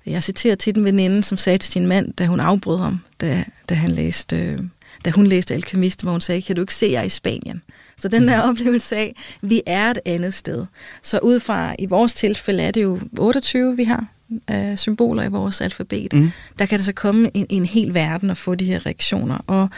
Jeg 0.06 0.24
citerer 0.24 0.56
til 0.56 0.76
den 0.76 0.86
veninde, 0.86 1.24
som 1.24 1.38
sagde 1.38 1.58
til 1.58 1.72
sin 1.72 1.88
mand, 1.88 2.14
da 2.14 2.26
hun 2.26 2.40
afbrød 2.40 2.78
ham, 2.78 3.00
da, 3.22 3.44
da, 3.70 3.74
han 3.74 3.92
læste, 3.92 4.38
øh, 4.38 4.60
da 5.06 5.10
hun 5.10 5.28
læste 5.28 5.54
Alkymist, 5.54 6.02
hvor 6.02 6.12
hun 6.12 6.22
sagde, 6.22 6.42
kan 6.42 6.56
du 6.56 6.62
ikke 6.62 6.76
se 6.76 6.90
jer 6.92 7.04
i 7.04 7.10
Spanien? 7.10 7.62
Så 7.98 8.08
den 8.08 8.28
der 8.28 8.44
mm. 8.44 8.50
oplevelse 8.50 8.96
af, 8.96 9.16
vi 9.42 9.62
er 9.66 9.92
et 9.92 10.00
andet 10.06 10.34
sted. 10.34 10.66
Så 11.02 11.20
ud 11.20 11.40
fra, 11.40 11.76
i 11.80 11.86
vores 11.86 12.14
tilfælde 12.14 12.64
er 12.64 12.72
det 12.72 12.84
jo 12.84 13.00
28, 13.18 13.78
vi 13.78 13.84
har 13.84 14.06
af 14.48 14.80
symboler 14.80 15.24
i 15.24 15.28
vores 15.28 15.62
alfabet. 15.62 16.14
Mm. 16.14 16.32
Der 16.60 16.66
kan 16.66 16.80
der 16.80 16.84
så 16.84 16.94
komme 16.94 17.32
en, 17.34 17.46
en 17.50 17.66
hel 17.66 17.94
verden 17.94 18.30
og 18.30 18.38
få 18.38 18.56
de 18.56 18.66
her 18.66 18.86
reaktioner. 18.86 19.38
Og 19.48 19.70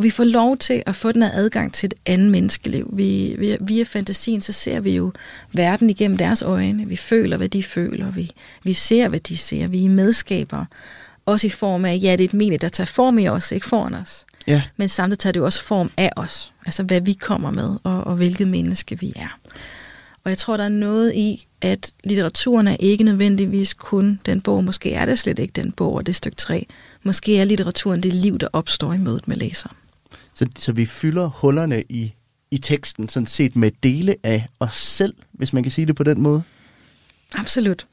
og 0.00 0.04
vi 0.04 0.10
får 0.10 0.24
lov 0.24 0.56
til 0.56 0.82
at 0.86 0.96
få 0.96 1.12
den 1.12 1.22
her 1.22 1.30
adgang 1.32 1.74
til 1.74 1.86
et 1.86 1.94
andet 2.06 2.30
menneskeliv. 2.30 2.90
Vi, 2.92 3.36
via, 3.38 3.56
via 3.60 3.84
fantasien, 3.84 4.42
så 4.42 4.52
ser 4.52 4.80
vi 4.80 4.96
jo 4.96 5.12
verden 5.52 5.90
igennem 5.90 6.16
deres 6.16 6.42
øjne. 6.42 6.86
Vi 6.88 6.96
føler, 6.96 7.36
hvad 7.36 7.48
de 7.48 7.62
føler. 7.62 8.10
Vi, 8.10 8.30
vi 8.64 8.72
ser, 8.72 9.08
hvad 9.08 9.20
de 9.20 9.36
ser. 9.36 9.66
Vi 9.66 9.84
er 9.84 9.88
medskabere. 9.88 10.66
Også 11.26 11.46
i 11.46 11.50
form 11.50 11.84
af, 11.84 11.98
ja, 12.02 12.12
det 12.12 12.20
er 12.20 12.24
et 12.24 12.34
medie, 12.34 12.58
der 12.58 12.68
tager 12.68 12.86
form 12.86 13.18
i 13.18 13.28
os, 13.28 13.52
ikke 13.52 13.66
foran 13.66 13.94
os. 13.94 14.24
Ja. 14.46 14.62
Men 14.76 14.88
samtidig 14.88 15.18
tager 15.18 15.32
det 15.32 15.40
jo 15.40 15.44
også 15.44 15.64
form 15.64 15.90
af 15.96 16.10
os. 16.16 16.52
Altså, 16.66 16.82
hvad 16.82 17.00
vi 17.00 17.12
kommer 17.12 17.50
med, 17.50 17.76
og, 17.82 18.04
og 18.04 18.16
hvilket 18.16 18.48
menneske 18.48 19.00
vi 19.00 19.12
er. 19.16 19.38
Og 20.24 20.30
jeg 20.30 20.38
tror, 20.38 20.56
der 20.56 20.64
er 20.64 20.68
noget 20.68 21.14
i, 21.14 21.46
at 21.60 21.94
litteraturen 22.04 22.68
er 22.68 22.76
ikke 22.80 23.04
nødvendigvis 23.04 23.74
kun 23.74 24.20
den 24.26 24.40
bog. 24.40 24.64
Måske 24.64 24.92
er 24.92 25.04
det 25.04 25.18
slet 25.18 25.38
ikke 25.38 25.52
den 25.52 25.72
bog 25.72 25.94
og 25.94 26.06
det 26.06 26.14
stykke 26.14 26.36
træ. 26.36 26.62
Måske 27.02 27.38
er 27.38 27.44
litteraturen 27.44 28.02
det 28.02 28.12
liv, 28.12 28.38
der 28.38 28.48
opstår 28.52 28.92
i 28.92 28.98
mødet 28.98 29.28
med 29.28 29.36
læseren. 29.36 29.76
Så, 30.34 30.46
så 30.56 30.72
vi 30.72 30.86
fylder 30.86 31.26
hullerne 31.26 31.82
i, 31.88 32.14
i 32.50 32.58
teksten 32.58 33.08
sådan 33.08 33.26
set 33.26 33.56
med 33.56 33.70
dele 33.82 34.16
af 34.22 34.48
os 34.60 34.74
selv, 34.74 35.14
hvis 35.32 35.52
man 35.52 35.62
kan 35.62 35.72
sige 35.72 35.86
det 35.86 35.96
på 35.96 36.02
den 36.02 36.22
måde? 36.22 36.42
Absolut. 37.38 37.86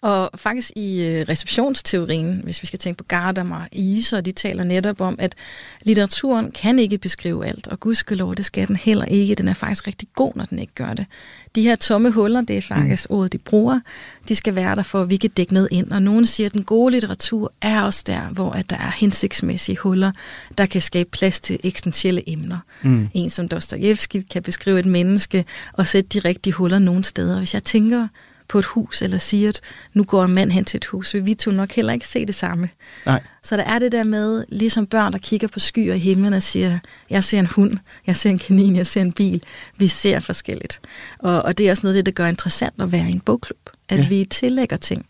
Og 0.00 0.30
faktisk 0.34 0.70
i 0.76 1.06
øh, 1.06 1.26
receptionsteorien, 1.28 2.40
hvis 2.44 2.62
vi 2.62 2.66
skal 2.66 2.78
tænke 2.78 2.98
på 2.98 3.04
Gardam 3.04 3.50
og 3.50 3.62
Iser, 3.72 4.20
de 4.20 4.32
taler 4.32 4.64
netop 4.64 5.00
om, 5.00 5.16
at 5.18 5.34
litteraturen 5.82 6.50
kan 6.50 6.78
ikke 6.78 6.98
beskrive 6.98 7.46
alt, 7.46 7.66
og 7.66 7.80
gudskelov, 7.80 8.34
det 8.34 8.44
skal 8.44 8.68
den 8.68 8.76
heller 8.76 9.04
ikke. 9.04 9.34
Den 9.34 9.48
er 9.48 9.54
faktisk 9.54 9.86
rigtig 9.86 10.08
god, 10.14 10.32
når 10.34 10.44
den 10.44 10.58
ikke 10.58 10.74
gør 10.74 10.94
det. 10.94 11.06
De 11.54 11.62
her 11.62 11.76
tomme 11.76 12.10
huller, 12.10 12.40
det 12.40 12.58
er 12.58 12.62
faktisk 12.62 13.10
mm. 13.10 13.16
ordet, 13.16 13.32
de 13.32 13.38
bruger, 13.38 13.80
de 14.28 14.36
skal 14.36 14.54
være 14.54 14.76
der 14.76 14.82
for, 14.82 15.02
at 15.02 15.10
vi 15.10 15.16
kan 15.16 15.30
dække 15.30 15.54
noget 15.54 15.68
ind. 15.70 15.90
Og 15.90 16.02
nogen 16.02 16.26
siger, 16.26 16.46
at 16.46 16.54
den 16.54 16.64
gode 16.64 16.92
litteratur 16.92 17.52
er 17.60 17.82
også 17.82 18.04
der, 18.06 18.20
hvor 18.20 18.50
at 18.50 18.70
der 18.70 18.76
er 18.76 18.90
hensigtsmæssige 18.90 19.76
huller, 19.76 20.12
der 20.58 20.66
kan 20.66 20.80
skabe 20.80 21.10
plads 21.10 21.40
til 21.40 21.58
eksistentielle 21.62 22.30
emner. 22.30 22.58
Mm. 22.82 23.08
En 23.14 23.30
som 23.30 23.48
Dostojevski 23.48 24.20
kan 24.20 24.42
beskrive 24.42 24.78
et 24.78 24.86
menneske 24.86 25.44
og 25.72 25.86
sætte 25.86 26.08
de 26.08 26.28
rigtige 26.28 26.52
huller 26.52 26.78
nogle 26.78 27.04
steder. 27.04 27.38
Hvis 27.38 27.54
jeg 27.54 27.62
tænker 27.62 28.08
på 28.48 28.58
et 28.58 28.64
hus, 28.64 29.02
eller 29.02 29.18
siger, 29.18 29.48
at 29.48 29.60
nu 29.94 30.04
går 30.04 30.24
en 30.24 30.34
mand 30.34 30.52
hen 30.52 30.64
til 30.64 30.76
et 30.76 30.84
hus, 30.84 31.14
vil 31.14 31.26
vi 31.26 31.34
to 31.34 31.50
nok 31.50 31.72
heller 31.72 31.92
ikke 31.92 32.06
se 32.06 32.26
det 32.26 32.34
samme. 32.34 32.68
Nej. 33.06 33.22
Så 33.42 33.56
der 33.56 33.62
er 33.62 33.78
det 33.78 33.92
der 33.92 34.04
med, 34.04 34.44
ligesom 34.48 34.86
børn, 34.86 35.12
der 35.12 35.18
kigger 35.18 35.48
på 35.48 35.58
skyer 35.58 35.94
i 35.94 35.98
himlen 35.98 36.32
og 36.32 36.42
siger, 36.42 36.78
jeg 37.10 37.24
ser 37.24 37.38
en 37.38 37.46
hund, 37.46 37.78
jeg 38.06 38.16
ser 38.16 38.30
en 38.30 38.38
kanin, 38.38 38.76
jeg 38.76 38.86
ser 38.86 39.00
en 39.00 39.12
bil. 39.12 39.42
Vi 39.76 39.88
ser 39.88 40.20
forskelligt. 40.20 40.80
Og, 41.18 41.42
og 41.42 41.58
det 41.58 41.66
er 41.66 41.70
også 41.70 41.82
noget 41.86 41.96
af 41.96 42.04
det, 42.04 42.06
der 42.06 42.22
gør 42.22 42.28
interessant 42.28 42.74
at 42.78 42.92
være 42.92 43.08
i 43.08 43.12
en 43.12 43.20
bogklub. 43.20 43.70
At 43.88 43.98
ja. 43.98 44.08
vi 44.08 44.24
tillægger 44.24 44.76
ting. 44.76 45.06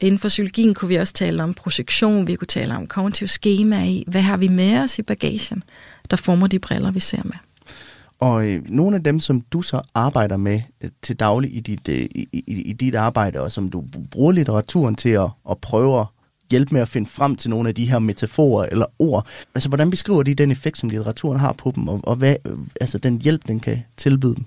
Inden 0.00 0.18
for 0.18 0.28
psykologien 0.28 0.74
kunne 0.74 0.88
vi 0.88 0.94
også 0.94 1.12
tale 1.12 1.42
om 1.42 1.54
projektion, 1.54 2.26
vi 2.26 2.36
kunne 2.36 2.46
tale 2.46 2.76
om 2.76 2.86
kognitiv 2.86 3.28
schema 3.28 3.84
i, 3.84 4.04
hvad 4.06 4.20
har 4.20 4.36
vi 4.36 4.48
med 4.48 4.78
os 4.78 4.98
i 4.98 5.02
bagagen, 5.02 5.62
der 6.10 6.16
former 6.16 6.46
de 6.46 6.58
briller, 6.58 6.90
vi 6.90 7.00
ser 7.00 7.22
med. 7.24 7.49
Og 8.20 8.48
øh, 8.48 8.62
nogle 8.68 8.96
af 8.96 9.04
dem, 9.04 9.20
som 9.20 9.40
du 9.40 9.62
så 9.62 9.80
arbejder 9.94 10.36
med 10.36 10.60
øh, 10.80 10.90
til 11.02 11.16
daglig 11.16 11.56
i 11.56 11.60
dit, 11.60 11.88
øh, 11.88 12.08
i, 12.10 12.28
i, 12.32 12.62
i 12.62 12.72
dit 12.72 12.94
arbejde, 12.94 13.40
og 13.40 13.52
som 13.52 13.70
du 13.70 13.84
bruger 14.10 14.32
litteraturen 14.32 14.94
til 14.94 15.08
at, 15.08 15.28
at 15.50 15.58
prøve 15.58 16.00
at 16.00 16.06
hjælpe 16.50 16.74
med 16.74 16.82
at 16.82 16.88
finde 16.88 17.10
frem 17.10 17.36
til 17.36 17.50
nogle 17.50 17.68
af 17.68 17.74
de 17.74 17.86
her 17.86 17.98
metaforer 17.98 18.66
eller 18.70 18.86
ord. 18.98 19.26
Altså, 19.54 19.68
hvordan 19.68 19.90
beskriver 19.90 20.22
de 20.22 20.34
den 20.34 20.50
effekt, 20.50 20.78
som 20.78 20.88
litteraturen 20.88 21.40
har 21.40 21.52
på 21.52 21.72
dem, 21.76 21.88
og, 21.88 22.00
og 22.02 22.16
hvad, 22.16 22.36
altså, 22.80 22.98
den 22.98 23.20
hjælp, 23.22 23.48
den 23.48 23.60
kan 23.60 23.82
tilbyde 23.96 24.34
dem? 24.34 24.44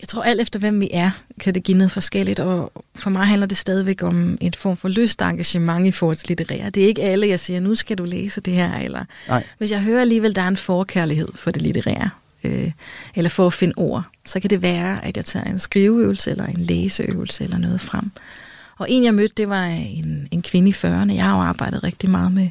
Jeg 0.00 0.08
tror 0.08 0.22
alt 0.22 0.40
efter, 0.40 0.58
hvem 0.58 0.80
vi 0.80 0.88
er, 0.92 1.10
kan 1.40 1.54
det 1.54 1.62
give 1.62 1.78
noget 1.78 1.90
forskelligt, 1.90 2.40
og 2.40 2.72
for 2.94 3.10
mig 3.10 3.26
handler 3.26 3.46
det 3.46 3.56
stadigvæk 3.56 4.02
om 4.02 4.38
en 4.40 4.54
form 4.54 4.76
for 4.76 4.88
lyst 4.88 5.22
engagement 5.22 5.86
i 5.86 5.90
forhold 5.90 6.16
til 6.16 6.28
litterære. 6.28 6.70
Det 6.70 6.82
er 6.82 6.86
ikke 6.86 7.02
alle, 7.02 7.28
jeg 7.28 7.40
siger, 7.40 7.60
nu 7.60 7.74
skal 7.74 7.98
du 7.98 8.04
læse 8.04 8.40
det 8.40 8.54
her, 8.54 8.78
eller 8.78 9.04
Nej. 9.28 9.44
hvis 9.58 9.70
jeg 9.70 9.82
hører 9.82 10.00
alligevel, 10.00 10.36
der 10.36 10.42
er 10.42 10.48
en 10.48 10.56
forkærlighed 10.56 11.28
for 11.34 11.50
det 11.50 11.62
litterære, 11.62 12.10
øh, 12.44 12.72
eller 13.14 13.30
for 13.30 13.46
at 13.46 13.52
finde 13.52 13.74
ord, 13.76 14.04
så 14.26 14.40
kan 14.40 14.50
det 14.50 14.62
være, 14.62 15.04
at 15.04 15.16
jeg 15.16 15.24
tager 15.24 15.44
en 15.44 15.58
skriveøvelse 15.58 16.30
eller 16.30 16.46
en 16.46 16.60
læseøvelse 16.60 17.44
eller 17.44 17.58
noget 17.58 17.80
frem. 17.80 18.10
Og 18.78 18.86
en, 18.90 19.04
jeg 19.04 19.14
mødte, 19.14 19.34
det 19.36 19.48
var 19.48 19.64
en, 19.64 20.28
en 20.30 20.42
kvinde 20.42 20.68
i 20.68 20.72
40'erne. 20.72 21.12
Jeg 21.12 21.24
har 21.24 21.36
jo 21.36 21.42
arbejdet 21.42 21.84
rigtig 21.84 22.10
meget 22.10 22.32
med, 22.32 22.48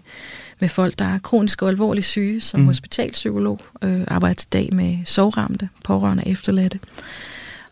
med 0.60 0.70
folk, 0.70 1.00
der 1.00 1.06
er 1.06 1.20
kronisk 1.20 1.62
og 1.62 1.70
alvorligt 1.70 2.06
syge, 2.06 2.42
som 2.42 2.60
mm. 2.60 2.66
hospitalpsykolog. 2.66 3.60
Øh, 3.82 4.02
arbejder 4.08 4.34
til 4.34 4.48
dag 4.54 4.70
med 4.74 4.98
sovramte, 5.06 5.70
pårørende 5.84 6.24
og 6.24 6.32
efterladte. 6.32 6.80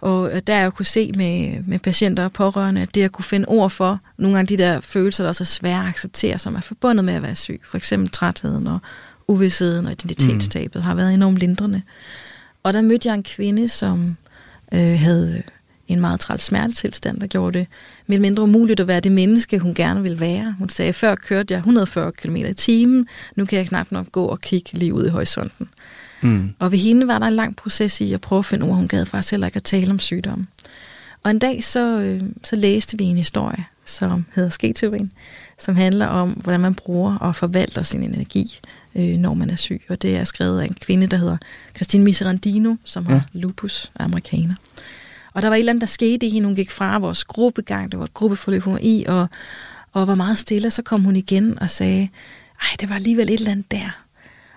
Og 0.01 0.31
øh, 0.31 0.41
der 0.47 0.57
jeg 0.57 0.73
kunne 0.73 0.85
se 0.85 1.11
med, 1.15 1.63
med 1.67 1.79
patienter 1.79 2.23
og 2.23 2.33
pårørende, 2.33 2.81
at 2.81 2.95
det 2.95 3.03
at 3.03 3.11
kunne 3.11 3.25
finde 3.25 3.45
ord 3.47 3.69
for 3.69 3.99
nogle 4.17 4.39
af 4.39 4.47
de 4.47 4.57
der 4.57 4.79
følelser, 4.79 5.23
der 5.23 5.29
også 5.29 5.43
er 5.43 5.45
svære 5.45 5.83
at 5.83 5.89
acceptere, 5.89 6.37
som 6.39 6.55
er 6.55 6.61
forbundet 6.61 7.05
med 7.05 7.13
at 7.13 7.21
være 7.21 7.35
syg. 7.35 7.61
For 7.63 7.77
eksempel 7.77 8.09
trætheden 8.09 8.67
og 8.67 8.79
uvidsheden 9.27 9.85
og 9.85 9.91
identitetstabet 9.91 10.81
mm. 10.81 10.85
har 10.85 10.95
været 10.95 11.13
enormt 11.13 11.37
lindrende. 11.37 11.81
Og 12.63 12.73
der 12.73 12.81
mødte 12.81 13.09
jeg 13.09 13.15
en 13.15 13.23
kvinde, 13.23 13.67
som 13.67 14.17
øh, 14.73 14.99
havde 14.99 15.43
en 15.87 15.99
meget 16.01 16.19
træls 16.19 16.41
smertetilstand, 16.41 17.19
der 17.19 17.27
gjorde 17.27 17.59
det 17.59 17.67
lidt 18.07 18.21
mindre 18.21 18.43
umuligt 18.43 18.79
at 18.79 18.87
være 18.87 18.99
det 18.99 19.11
menneske, 19.11 19.59
hun 19.59 19.73
gerne 19.73 20.01
ville 20.01 20.19
være. 20.19 20.55
Hun 20.59 20.69
sagde, 20.69 20.93
før 20.93 21.15
kørte 21.15 21.53
jeg 21.53 21.57
140 21.57 22.11
km 22.11 22.35
i 22.35 22.53
timen, 22.53 23.07
nu 23.35 23.45
kan 23.45 23.57
jeg 23.57 23.67
knap 23.67 23.91
nok 23.91 24.11
gå 24.11 24.25
og 24.25 24.41
kigge 24.41 24.69
lige 24.73 24.93
ud 24.93 25.05
i 25.05 25.09
horisonten. 25.09 25.69
Mm. 26.21 26.49
Og 26.59 26.71
ved 26.71 26.79
hende 26.79 27.07
var 27.07 27.19
der 27.19 27.27
en 27.27 27.33
lang 27.33 27.55
proces 27.55 28.01
i 28.01 28.13
at 28.13 28.21
prøve 28.21 28.39
at 28.39 28.45
finde 28.45 28.65
ord, 28.65 28.75
hun 28.75 28.87
gad 28.87 29.05
faktisk 29.05 29.31
heller 29.31 29.47
ikke 29.47 29.57
at 29.57 29.63
tale 29.63 29.91
om 29.91 29.99
sygdommen. 29.99 30.47
Og 31.23 31.31
en 31.31 31.39
dag 31.39 31.63
så, 31.63 31.99
øh, 31.99 32.21
så 32.43 32.55
læste 32.55 32.97
vi 32.97 33.03
en 33.03 33.17
historie, 33.17 33.65
som 33.85 34.25
hedder 34.35 34.49
Sketeorien, 34.49 35.11
som 35.59 35.75
handler 35.75 36.07
om, 36.07 36.29
hvordan 36.29 36.59
man 36.59 36.75
bruger 36.75 37.17
og 37.17 37.35
forvalter 37.35 37.81
sin 37.81 38.03
energi, 38.03 38.59
øh, 38.95 39.17
når 39.17 39.33
man 39.33 39.49
er 39.49 39.55
syg. 39.55 39.81
Og 39.89 40.01
det 40.01 40.17
er 40.17 40.23
skrevet 40.23 40.61
af 40.61 40.65
en 40.65 40.73
kvinde, 40.73 41.07
der 41.07 41.17
hedder 41.17 41.37
Christine 41.75 42.03
Miserandino, 42.03 42.75
som 42.83 43.05
har 43.05 43.15
ja. 43.15 43.21
lupus, 43.33 43.91
amerikaner. 43.99 44.55
Og 45.33 45.41
der 45.41 45.47
var 45.47 45.55
et 45.55 45.59
eller 45.59 45.71
andet, 45.71 45.81
der 45.81 45.87
skete 45.87 46.25
i 46.25 46.29
hende. 46.29 46.47
Hun 46.47 46.55
gik 46.55 46.71
fra 46.71 46.99
vores 46.99 47.23
gruppegang, 47.23 47.91
det 47.91 47.99
var 47.99 48.05
et 48.05 48.13
gruppeforløb, 48.13 48.63
hun 48.63 48.73
var 48.73 48.79
i, 48.83 49.05
og, 49.07 49.27
og 49.93 50.07
var 50.07 50.15
meget 50.15 50.37
stille. 50.37 50.71
Så 50.71 50.81
kom 50.81 51.03
hun 51.03 51.15
igen 51.15 51.59
og 51.59 51.69
sagde, 51.69 52.09
ej, 52.61 52.75
det 52.79 52.89
var 52.89 52.95
alligevel 52.95 53.29
et 53.29 53.33
eller 53.33 53.51
andet 53.51 53.71
der. 53.71 54.03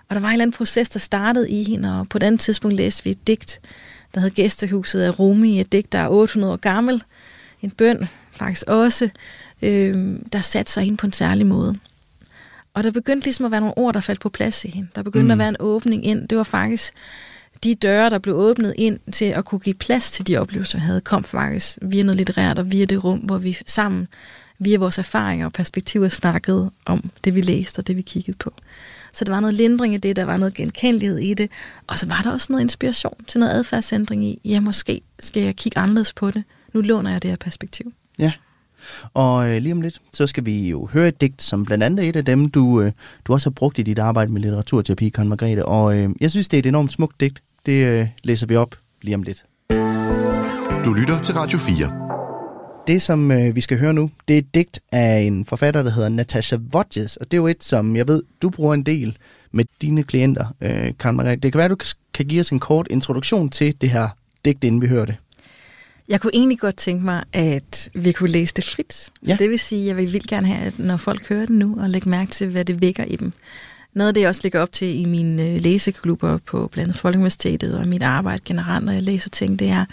Og 0.08 0.14
der 0.14 0.20
var 0.20 0.28
en 0.28 0.32
eller 0.32 0.42
anden 0.42 0.56
proces, 0.56 0.88
der 0.88 0.98
startede 0.98 1.50
i 1.50 1.64
hende, 1.64 2.00
og 2.00 2.08
på 2.08 2.18
et 2.18 2.22
andet 2.22 2.40
tidspunkt 2.40 2.76
læste 2.76 3.04
vi 3.04 3.10
et 3.10 3.26
digt, 3.26 3.60
der 4.14 4.20
hed 4.20 4.30
Gæstehuset 4.30 5.02
af 5.02 5.18
Rumi, 5.18 5.60
et 5.60 5.72
digt, 5.72 5.92
der 5.92 5.98
er 5.98 6.08
800 6.08 6.52
år 6.52 6.56
gammel. 6.56 7.02
En 7.62 7.70
bøn 7.70 8.08
faktisk 8.32 8.64
også, 8.66 9.10
øh, 9.62 10.18
der 10.32 10.40
satte 10.40 10.72
sig 10.72 10.84
ind 10.84 10.98
på 10.98 11.06
en 11.06 11.12
særlig 11.12 11.46
måde. 11.46 11.78
Og 12.74 12.84
der 12.84 12.90
begyndte 12.90 13.26
ligesom 13.26 13.44
at 13.44 13.50
være 13.50 13.60
nogle 13.60 13.78
ord, 13.78 13.94
der 13.94 14.00
faldt 14.00 14.20
på 14.20 14.28
plads 14.28 14.64
i 14.64 14.68
hende. 14.68 14.88
Der 14.94 15.02
begyndte 15.02 15.24
mm. 15.24 15.30
at 15.30 15.38
være 15.38 15.48
en 15.48 15.56
åbning 15.60 16.04
ind. 16.04 16.28
Det 16.28 16.38
var 16.38 16.44
faktisk 16.44 16.94
de 17.64 17.74
døre, 17.74 18.10
der 18.10 18.18
blev 18.18 18.36
åbnet 18.36 18.74
ind 18.76 18.98
til 19.12 19.24
at 19.24 19.44
kunne 19.44 19.58
give 19.58 19.74
plads 19.74 20.10
til 20.12 20.26
de 20.26 20.36
oplevelser, 20.36 20.78
jeg 20.78 20.86
havde, 20.86 21.00
kom 21.00 21.24
faktisk 21.24 21.78
via 21.82 22.02
noget 22.02 22.16
litterært 22.16 22.58
og 22.58 22.72
via 22.72 22.84
det 22.84 23.04
rum, 23.04 23.18
hvor 23.18 23.38
vi 23.38 23.58
sammen, 23.66 24.08
via 24.58 24.78
vores 24.78 24.98
erfaringer 24.98 25.46
og 25.46 25.52
perspektiver, 25.52 26.08
snakkede 26.08 26.70
om 26.84 27.10
det, 27.24 27.34
vi 27.34 27.40
læste 27.40 27.78
og 27.80 27.86
det, 27.86 27.96
vi 27.96 28.02
kiggede 28.02 28.36
på. 28.38 28.52
Så 29.12 29.24
der 29.24 29.32
var 29.32 29.40
noget 29.40 29.54
lindring 29.54 29.94
i 29.94 29.98
det, 29.98 30.16
der 30.16 30.24
var 30.24 30.36
noget 30.36 30.54
genkendelighed 30.54 31.18
i 31.18 31.34
det, 31.34 31.50
og 31.86 31.98
så 31.98 32.06
var 32.06 32.20
der 32.22 32.30
også 32.32 32.46
noget 32.50 32.62
inspiration 32.62 33.24
til 33.26 33.40
noget 33.40 33.52
adfærdsændring 33.52 34.24
i, 34.24 34.40
ja, 34.44 34.60
måske 34.60 35.00
skal 35.20 35.42
jeg 35.42 35.56
kigge 35.56 35.78
anderledes 35.78 36.12
på 36.12 36.30
det. 36.30 36.44
Nu 36.72 36.80
låner 36.80 37.10
jeg 37.10 37.22
det 37.22 37.30
her 37.30 37.36
perspektiv. 37.36 37.92
Ja, 38.18 38.32
og 39.14 39.48
øh, 39.48 39.62
lige 39.62 39.72
om 39.72 39.80
lidt, 39.80 40.00
så 40.12 40.26
skal 40.26 40.46
vi 40.46 40.68
jo 40.68 40.88
høre 40.92 41.08
et 41.08 41.20
digt, 41.20 41.42
som 41.42 41.64
blandt 41.64 41.84
andet 41.84 42.04
er 42.04 42.08
et 42.08 42.16
af 42.16 42.24
dem, 42.24 42.50
du, 42.50 42.80
øh, 42.80 42.92
du 43.24 43.32
også 43.32 43.50
har 43.50 43.52
brugt 43.54 43.78
i 43.78 43.82
dit 43.82 43.98
arbejde 43.98 44.32
med 44.32 44.40
litteraturterapi, 44.40 45.08
Karen 45.08 45.28
Margrethe. 45.28 45.66
Og 45.66 45.96
øh, 45.96 46.10
jeg 46.20 46.30
synes, 46.30 46.48
det 46.48 46.56
er 46.56 46.58
et 46.58 46.66
enormt 46.66 46.92
smukt 46.92 47.20
digt. 47.20 47.42
Det 47.66 47.86
øh, 47.86 48.06
læser 48.22 48.46
vi 48.46 48.56
op 48.56 48.76
lige 49.02 49.14
om 49.14 49.22
lidt. 49.22 49.44
Du 50.84 50.92
lytter 50.92 51.20
til 51.22 51.34
Radio 51.34 51.58
4. 51.58 52.10
Det, 52.86 53.02
som 53.02 53.30
øh, 53.30 53.56
vi 53.56 53.60
skal 53.60 53.78
høre 53.78 53.92
nu, 53.92 54.10
det 54.28 54.34
er 54.34 54.38
et 54.38 54.54
digt 54.54 54.80
af 54.92 55.20
en 55.20 55.44
forfatter, 55.44 55.82
der 55.82 55.90
hedder 55.90 56.08
Natasha 56.08 56.56
Vodges. 56.72 57.16
Og 57.16 57.30
det 57.30 57.36
er 57.36 57.40
jo 57.40 57.46
et, 57.46 57.64
som 57.64 57.96
jeg 57.96 58.08
ved, 58.08 58.22
du 58.42 58.50
bruger 58.50 58.74
en 58.74 58.82
del 58.82 59.16
med 59.52 59.64
dine 59.82 60.02
klienter, 60.02 60.46
øh, 60.60 60.92
Karen 60.98 61.16
Margrethe. 61.16 61.40
Det 61.40 61.52
kan 61.52 61.58
være, 61.58 61.68
du 61.68 61.76
kan 62.14 62.26
give 62.26 62.40
os 62.40 62.50
en 62.50 62.58
kort 62.58 62.86
introduktion 62.90 63.50
til 63.50 63.80
det 63.80 63.90
her 63.90 64.08
digt, 64.44 64.64
inden 64.64 64.80
vi 64.80 64.86
hører 64.86 65.04
det. 65.04 65.16
Jeg 66.10 66.20
kunne 66.20 66.34
egentlig 66.34 66.58
godt 66.58 66.76
tænke 66.76 67.04
mig, 67.04 67.24
at 67.32 67.90
vi 67.94 68.12
kunne 68.12 68.30
læse 68.30 68.54
det 68.54 68.64
frit. 68.64 68.92
Så 68.92 69.10
ja. 69.26 69.36
det 69.38 69.50
vil 69.50 69.58
sige, 69.58 69.82
at 69.82 69.86
jeg 69.88 69.96
vil 69.96 70.12
vildt 70.12 70.26
gerne 70.26 70.46
have, 70.46 70.66
at 70.66 70.78
når 70.78 70.96
folk 70.96 71.28
hører 71.28 71.46
det 71.46 71.50
nu, 71.50 71.76
og 71.80 71.90
lægge 71.90 72.08
mærke 72.10 72.30
til, 72.30 72.48
hvad 72.48 72.64
det 72.64 72.80
vækker 72.80 73.04
i 73.04 73.16
dem. 73.16 73.32
Noget 73.94 74.08
af 74.08 74.14
det, 74.14 74.20
jeg 74.20 74.28
også 74.28 74.40
ligger 74.42 74.60
op 74.60 74.72
til 74.72 75.00
i 75.00 75.04
mine 75.04 75.48
øh, 75.48 75.60
læseklubber 75.60 76.38
på 76.38 76.68
blandt 76.72 76.88
andet 76.88 77.00
Folkeuniversitetet 77.00 77.78
og 77.78 77.88
mit 77.88 78.02
arbejde 78.02 78.42
generelt, 78.44 78.84
når 78.84 78.92
jeg 78.92 79.02
læser 79.02 79.30
ting, 79.30 79.58
det 79.58 79.68
er, 79.68 79.84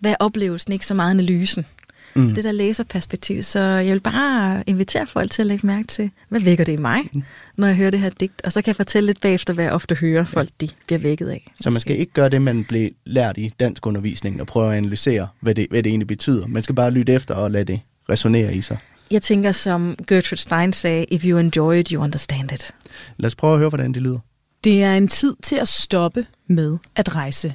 hvad 0.00 0.10
er 0.10 0.16
oplevelsen, 0.20 0.72
ikke 0.72 0.86
så 0.86 0.94
meget 0.94 1.10
analysen. 1.10 1.66
Mm. 2.14 2.28
Så 2.28 2.34
det 2.34 2.44
der 2.44 2.52
læserperspektiv. 2.52 3.42
Så 3.42 3.60
jeg 3.60 3.92
vil 3.92 4.00
bare 4.00 4.64
invitere 4.66 5.06
folk 5.06 5.30
til 5.30 5.42
at 5.42 5.46
lægge 5.46 5.66
mærke 5.66 5.86
til, 5.86 6.10
hvad 6.28 6.40
vækker 6.40 6.64
det 6.64 6.72
i 6.72 6.76
mig, 6.76 7.00
mm. 7.12 7.22
når 7.56 7.66
jeg 7.66 7.76
hører 7.76 7.90
det 7.90 8.00
her 8.00 8.10
digt. 8.10 8.42
Og 8.44 8.52
så 8.52 8.62
kan 8.62 8.68
jeg 8.68 8.76
fortælle 8.76 9.06
lidt 9.06 9.20
bagefter, 9.20 9.54
hvad 9.54 9.64
jeg 9.64 9.72
ofte 9.72 9.94
hører 9.94 10.24
folk, 10.24 10.48
de 10.60 10.68
bliver 10.86 10.98
vækket 10.98 11.28
af. 11.28 11.52
Så 11.60 11.70
man 11.70 11.80
skal 11.80 11.98
ikke 11.98 12.12
gøre 12.12 12.28
det, 12.28 12.42
man 12.42 12.64
blev 12.64 12.90
lært 13.06 13.38
i 13.38 13.52
dansk 13.60 13.86
undervisning, 13.86 14.40
og 14.40 14.46
prøve 14.46 14.70
at 14.70 14.76
analysere, 14.76 15.28
hvad 15.40 15.54
det, 15.54 15.66
hvad 15.70 15.82
det 15.82 15.90
egentlig 15.90 16.08
betyder. 16.08 16.46
Man 16.46 16.62
skal 16.62 16.74
bare 16.74 16.90
lytte 16.90 17.12
efter 17.12 17.34
og 17.34 17.50
lade 17.50 17.64
det 17.64 17.80
resonere 18.08 18.54
i 18.54 18.60
sig. 18.60 18.78
Jeg 19.10 19.22
tænker, 19.22 19.52
som 19.52 19.96
Gertrude 20.06 20.40
Stein 20.40 20.72
sagde, 20.72 21.04
if 21.04 21.24
you 21.24 21.38
enjoy 21.38 21.74
it, 21.74 21.88
you 21.88 22.02
understand 22.02 22.52
it. 22.52 22.74
Lad 23.16 23.26
os 23.26 23.34
prøve 23.34 23.52
at 23.52 23.58
høre, 23.58 23.68
hvordan 23.68 23.92
det 23.92 24.02
lyder. 24.02 24.18
Det 24.64 24.82
er 24.82 24.94
en 24.94 25.08
tid 25.08 25.34
til 25.42 25.56
at 25.56 25.68
stoppe 25.68 26.26
med 26.48 26.78
at 26.96 27.14
rejse. 27.14 27.54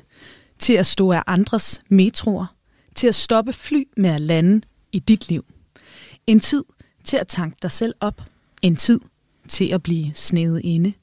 Til 0.59 0.73
at 0.73 0.85
stå 0.85 1.11
af 1.11 1.23
andres 1.27 1.81
metroer 1.89 2.56
til 2.97 3.07
at 3.07 3.15
stoppe 3.15 3.53
fly 3.53 3.87
med 3.97 4.09
at 4.09 4.21
lande 4.21 4.61
i 4.91 4.99
dit 4.99 5.29
liv. 5.29 5.45
En 6.27 6.39
tid 6.39 6.63
til 7.03 7.17
at 7.17 7.27
tanke 7.27 7.57
dig 7.61 7.71
selv 7.71 7.93
op. 7.99 8.21
En 8.61 8.75
tid 8.75 8.99
til 9.47 9.65
at 9.65 9.83
blive 9.83 10.11
snedet 10.13 10.61
inde. 10.63 10.93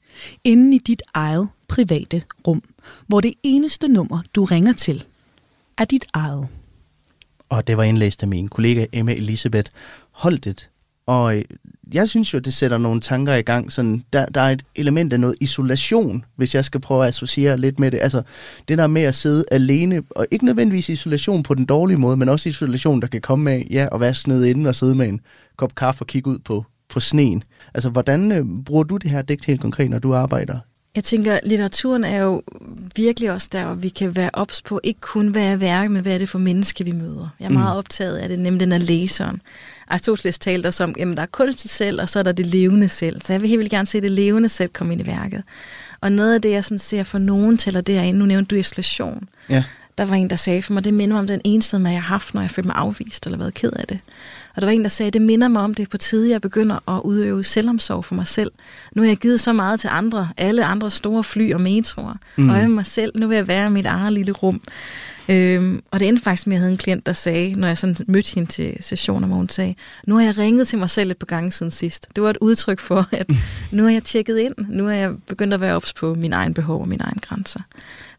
Inden 0.43 0.73
i 0.73 0.77
dit 0.77 1.01
eget 1.13 1.49
private 1.67 2.23
rum, 2.47 2.63
hvor 3.07 3.21
det 3.21 3.33
eneste 3.43 3.87
nummer, 3.87 4.21
du 4.35 4.43
ringer 4.43 4.73
til, 4.73 5.05
er 5.77 5.85
dit 5.85 6.05
eget. 6.13 6.47
Og 7.49 7.67
det 7.67 7.77
var 7.77 7.83
indlæst 7.83 8.21
af 8.23 8.27
min 8.27 8.47
kollega 8.47 8.85
Emma 8.93 9.13
Elisabeth 9.13 9.71
Holdet. 10.11 10.69
Og 11.07 11.35
øh, 11.35 11.43
jeg 11.93 12.09
synes 12.09 12.33
jo, 12.33 12.39
det 12.39 12.53
sætter 12.53 12.77
nogle 12.77 13.01
tanker 13.01 13.33
i 13.33 13.41
gang. 13.41 13.71
Sådan, 13.71 14.03
der, 14.13 14.25
der 14.25 14.41
er 14.41 14.51
et 14.51 14.65
element 14.75 15.13
af 15.13 15.19
noget 15.19 15.35
isolation, 15.41 16.25
hvis 16.35 16.55
jeg 16.55 16.65
skal 16.65 16.81
prøve 16.81 17.03
at 17.03 17.07
associere 17.07 17.57
lidt 17.57 17.79
med 17.79 17.91
det. 17.91 17.99
Altså, 18.01 18.21
det 18.67 18.77
der 18.77 18.87
med 18.87 19.01
at 19.01 19.15
sidde 19.15 19.45
alene, 19.51 20.03
og 20.09 20.27
ikke 20.31 20.45
nødvendigvis 20.45 20.89
isolation 20.89 21.43
på 21.43 21.53
den 21.53 21.65
dårlige 21.65 21.97
måde, 21.97 22.17
men 22.17 22.29
også 22.29 22.49
isolation, 22.49 23.01
der 23.01 23.07
kan 23.07 23.21
komme 23.21 23.51
af 23.51 23.67
ja, 23.71 23.87
at 23.91 23.99
være 23.99 24.13
sned 24.13 24.45
inde 24.45 24.69
og 24.69 24.75
sidde 24.75 24.95
med 24.95 25.07
en 25.07 25.21
kop 25.57 25.75
kaffe 25.75 26.01
og 26.01 26.07
kigge 26.07 26.29
ud 26.29 26.39
på, 26.39 26.65
på 26.89 26.99
sneen. 26.99 27.43
Altså, 27.73 27.89
hvordan 27.89 28.31
øh, 28.31 28.45
bruger 28.65 28.83
du 28.83 28.97
det 28.97 29.11
her 29.11 29.21
digt 29.21 29.45
helt 29.45 29.61
konkret, 29.61 29.89
når 29.89 29.99
du 29.99 30.13
arbejder 30.13 30.59
jeg 30.95 31.03
tænker, 31.03 31.39
litteraturen 31.43 32.03
er 32.03 32.17
jo 32.17 32.41
virkelig 32.95 33.31
også 33.31 33.49
der, 33.51 33.65
hvor 33.65 33.73
vi 33.73 33.89
kan 33.89 34.15
være 34.15 34.29
ops 34.33 34.61
på, 34.61 34.79
ikke 34.83 34.99
kun 35.01 35.27
hvad 35.27 35.43
er 35.43 35.55
værk, 35.55 35.89
men 35.91 36.01
hvad 36.01 36.13
er 36.13 36.17
det 36.17 36.29
for 36.29 36.39
menneske, 36.39 36.83
vi 36.83 36.91
møder. 36.91 37.29
Jeg 37.39 37.45
er 37.45 37.49
meget 37.49 37.75
mm. 37.75 37.77
optaget 37.77 38.17
af 38.17 38.29
det, 38.29 38.39
nemlig 38.39 38.59
den 38.59 38.71
af 38.71 38.87
læseren. 38.87 39.41
Aristoteles 39.87 40.39
talte 40.39 40.67
også 40.67 40.83
om, 40.83 40.95
at 40.99 41.17
der 41.17 41.23
er 41.23 41.25
kunstigt 41.25 41.73
selv, 41.73 42.01
og 42.01 42.09
så 42.09 42.19
er 42.19 42.23
der 42.23 42.31
det 42.31 42.45
levende 42.45 42.89
selv. 42.89 43.21
Så 43.21 43.33
jeg 43.33 43.41
vil 43.41 43.49
helt 43.49 43.59
vildt 43.59 43.71
gerne 43.71 43.87
se 43.87 44.01
det 44.01 44.11
levende 44.11 44.49
selv 44.49 44.69
komme 44.69 44.93
ind 44.93 45.01
i 45.01 45.05
værket. 45.05 45.43
Og 46.01 46.11
noget 46.11 46.33
af 46.33 46.41
det, 46.41 46.51
jeg 46.51 46.63
sådan 46.63 46.79
ser 46.79 47.03
for 47.03 47.17
nogen 47.17 47.57
tæller 47.57 47.81
derinde, 47.81 48.19
nu 48.19 48.25
nævnte 48.25 48.55
du 48.55 48.59
isolation. 48.59 49.29
Ja. 49.49 49.63
Der 49.97 50.05
var 50.05 50.15
en, 50.15 50.29
der 50.29 50.35
sagde 50.35 50.61
for 50.61 50.73
mig, 50.73 50.83
det 50.83 50.93
minder 50.93 51.13
mig 51.13 51.19
om 51.19 51.27
den 51.27 51.41
eneste 51.43 51.77
jeg 51.77 51.91
har 51.91 51.99
haft, 51.99 52.33
når 52.33 52.41
jeg 52.41 52.51
følte 52.51 52.67
mig 52.67 52.75
afvist 52.75 53.25
eller 53.25 53.37
været 53.37 53.53
ked 53.53 53.71
af 53.71 53.87
det. 53.87 53.99
Og 54.55 54.61
der 54.61 54.67
var 54.67 54.71
en, 54.71 54.81
der 54.81 54.89
sagde, 54.89 55.11
det 55.11 55.21
minder 55.21 55.47
mig 55.47 55.61
om 55.61 55.73
det 55.73 55.89
på 55.89 55.97
tide, 55.97 56.29
jeg 56.29 56.41
begynder 56.41 56.89
at 56.97 57.01
udøve 57.03 57.43
selvomsorg 57.43 58.05
for 58.05 58.15
mig 58.15 58.27
selv. 58.27 58.51
Nu 58.95 59.01
har 59.01 59.09
jeg 59.09 59.17
givet 59.17 59.39
så 59.39 59.53
meget 59.53 59.79
til 59.79 59.89
andre, 59.91 60.29
alle 60.37 60.65
andre 60.65 60.91
store 60.91 61.23
fly 61.23 61.53
og 61.53 61.61
metroer, 61.61 62.13
mm. 62.35 62.49
og 62.49 62.57
jeg 62.57 62.69
mig 62.69 62.85
selv. 62.85 63.11
Nu 63.15 63.27
vil 63.27 63.35
jeg 63.35 63.47
være 63.47 63.67
i 63.67 63.69
mit 63.69 63.85
eget 63.85 64.13
lille 64.13 64.31
rum. 64.31 64.61
Øhm, 65.29 65.83
og 65.91 65.99
det 65.99 66.07
endte 66.07 66.23
faktisk 66.23 66.47
med, 66.47 66.53
at 66.53 66.55
jeg 66.55 66.61
havde 66.61 66.71
en 66.71 66.77
klient, 66.77 67.05
der 67.05 67.13
sagde, 67.13 67.53
når 67.55 67.67
jeg 67.67 67.77
sådan 67.77 67.95
mødte 68.07 68.35
hende 68.35 68.51
til 68.51 68.77
sessioner, 68.79 69.27
hvor 69.27 69.35
hun 69.35 69.49
sagde, 69.49 69.75
nu 70.07 70.15
har 70.15 70.23
jeg 70.23 70.37
ringet 70.37 70.67
til 70.67 70.79
mig 70.79 70.89
selv 70.89 71.11
et 71.11 71.17
par 71.17 71.25
gange 71.25 71.51
siden 71.51 71.71
sidst. 71.71 72.07
Det 72.15 72.23
var 72.23 72.29
et 72.29 72.37
udtryk 72.41 72.79
for, 72.79 73.07
at 73.11 73.31
nu 73.71 73.83
har 73.83 73.91
jeg 73.91 74.03
tjekket 74.03 74.39
ind. 74.39 74.55
Nu 74.69 74.87
er 74.87 74.93
jeg 74.93 75.13
begyndt 75.27 75.53
at 75.53 75.61
være 75.61 75.75
ops 75.75 75.93
på 75.93 76.13
min 76.13 76.33
egen 76.33 76.53
behov 76.53 76.81
og 76.81 76.87
mine 76.87 77.03
egne 77.03 77.21
grænser. 77.21 77.59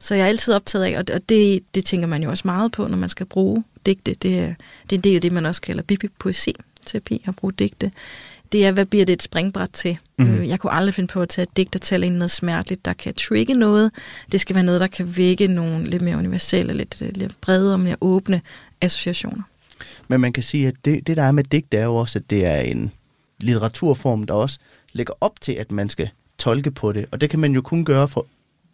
Så 0.01 0.15
jeg 0.15 0.23
er 0.23 0.29
altid 0.29 0.55
optaget 0.55 0.85
af, 0.85 0.99
og 0.99 1.29
det, 1.29 1.63
det 1.75 1.85
tænker 1.85 2.09
man 2.09 2.23
jo 2.23 2.31
også 2.31 2.43
meget 2.45 2.73
på, 2.73 2.89
når 2.89 2.97
man 2.97 3.09
skal 3.09 3.27
bruge 3.27 3.65
digte. 3.87 4.15
Det 4.15 4.39
er, 4.39 4.55
det 4.83 4.93
er 4.93 4.97
en 4.97 5.01
del 5.01 5.15
af 5.15 5.21
det, 5.21 5.33
man 5.33 5.47
også 5.47 5.61
kalder 5.61 5.83
bibi-poesi 5.83 6.55
terapi 6.87 7.25
at 7.29 7.37
bruge 7.37 7.53
digte 7.53 7.91
det 8.53 8.67
er, 8.67 8.73
hvad 8.73 8.87
bliver 8.87 9.05
det 9.05 9.13
et 9.13 9.23
springbræt 9.23 9.71
til? 9.73 9.99
Mm. 10.19 10.45
Jeg 10.45 10.61
kunne 10.61 10.73
aldrig 10.73 10.95
finde 10.95 11.13
på 11.13 11.23
at 11.23 11.29
tage 11.29 11.43
et 11.43 11.57
digt 11.57 11.75
og 11.75 11.81
tale 11.81 12.07
ind 12.07 12.17
noget 12.17 12.31
smerteligt, 12.31 12.85
der 12.85 12.93
kan 12.93 13.15
trigge 13.15 13.55
noget. 13.55 13.91
Det 14.33 14.41
skal 14.41 14.55
være 14.55 14.65
noget, 14.65 14.81
der 14.81 14.87
kan 14.87 15.17
vække 15.17 15.47
nogle 15.47 15.91
lidt 15.91 16.03
mere 16.03 16.17
universelle, 16.17 16.73
lidt, 16.73 17.01
lidt 17.17 17.41
bredere, 17.41 17.79
mere 17.79 17.97
åbne 18.01 18.41
associationer. 18.81 19.43
Men 20.09 20.21
man 20.21 20.33
kan 20.33 20.43
sige, 20.43 20.69
at 20.69 20.75
det, 20.85 21.07
det 21.07 21.17
der 21.17 21.23
er 21.23 21.33
med 21.33 21.45
digt, 21.45 21.73
det 21.73 21.81
er 21.81 21.85
jo 21.85 21.97
også, 21.97 22.19
at 22.19 22.31
det 22.31 22.47
er 22.47 22.61
en 22.61 22.93
litteraturform, 23.39 24.25
der 24.25 24.35
også 24.35 24.59
lægger 24.93 25.15
op 25.21 25.41
til, 25.41 25.53
at 25.53 25.73
man 25.73 25.89
skal 25.89 26.09
tolke 26.39 26.71
på 26.71 26.93
det. 26.93 27.07
Og 27.11 27.21
det 27.21 27.31
kan 27.31 27.39
man 27.39 27.55
jo 27.55 27.61
kun 27.61 27.85
gøre 27.85 28.09
for, 28.09 28.27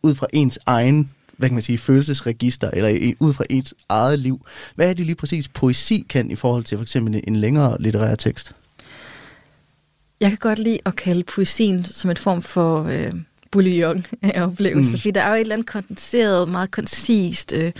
ud 0.03 0.15
fra 0.15 0.27
ens 0.33 0.59
egen 0.67 1.11
hvad 1.37 1.49
kan 1.49 1.55
man 1.55 1.63
sige, 1.63 1.79
følelsesregister, 1.79 2.71
eller 2.71 3.13
ud 3.19 3.33
fra 3.33 3.45
ens 3.51 3.75
eget 3.89 4.19
liv. 4.19 4.47
Hvad 4.75 4.89
er 4.89 4.95
det 4.95 5.07
lige 5.07 5.17
præcis, 5.17 5.49
poesi 5.49 6.07
kan 6.09 6.31
i 6.31 6.35
forhold 6.35 6.65
til 6.65 6.79
for 6.79 6.83
eksempel 6.83 7.21
en 7.29 7.37
længere 7.37 7.77
litterær 7.81 8.15
tekst? 8.15 8.53
Jeg 10.23 10.31
kan 10.31 10.39
godt 10.39 10.59
lide 10.59 10.79
at 10.85 10.97
kalde 10.97 11.23
poesien 11.25 11.85
som 11.85 12.11
en 12.11 12.17
form 12.17 12.43
for 12.43 12.85
øh, 12.85 13.13
bouillon 13.51 14.07
af 14.23 14.43
oplevelser, 14.43 14.93
mm. 14.93 15.01
fordi 15.01 15.11
der 15.11 15.23
er 15.23 15.29
jo 15.29 15.35
et 15.35 15.41
eller 15.41 15.55
andet 15.55 15.67
kondenseret, 15.67 16.49
meget 16.49 16.71
koncist, 16.71 17.53
øh, 17.53 17.73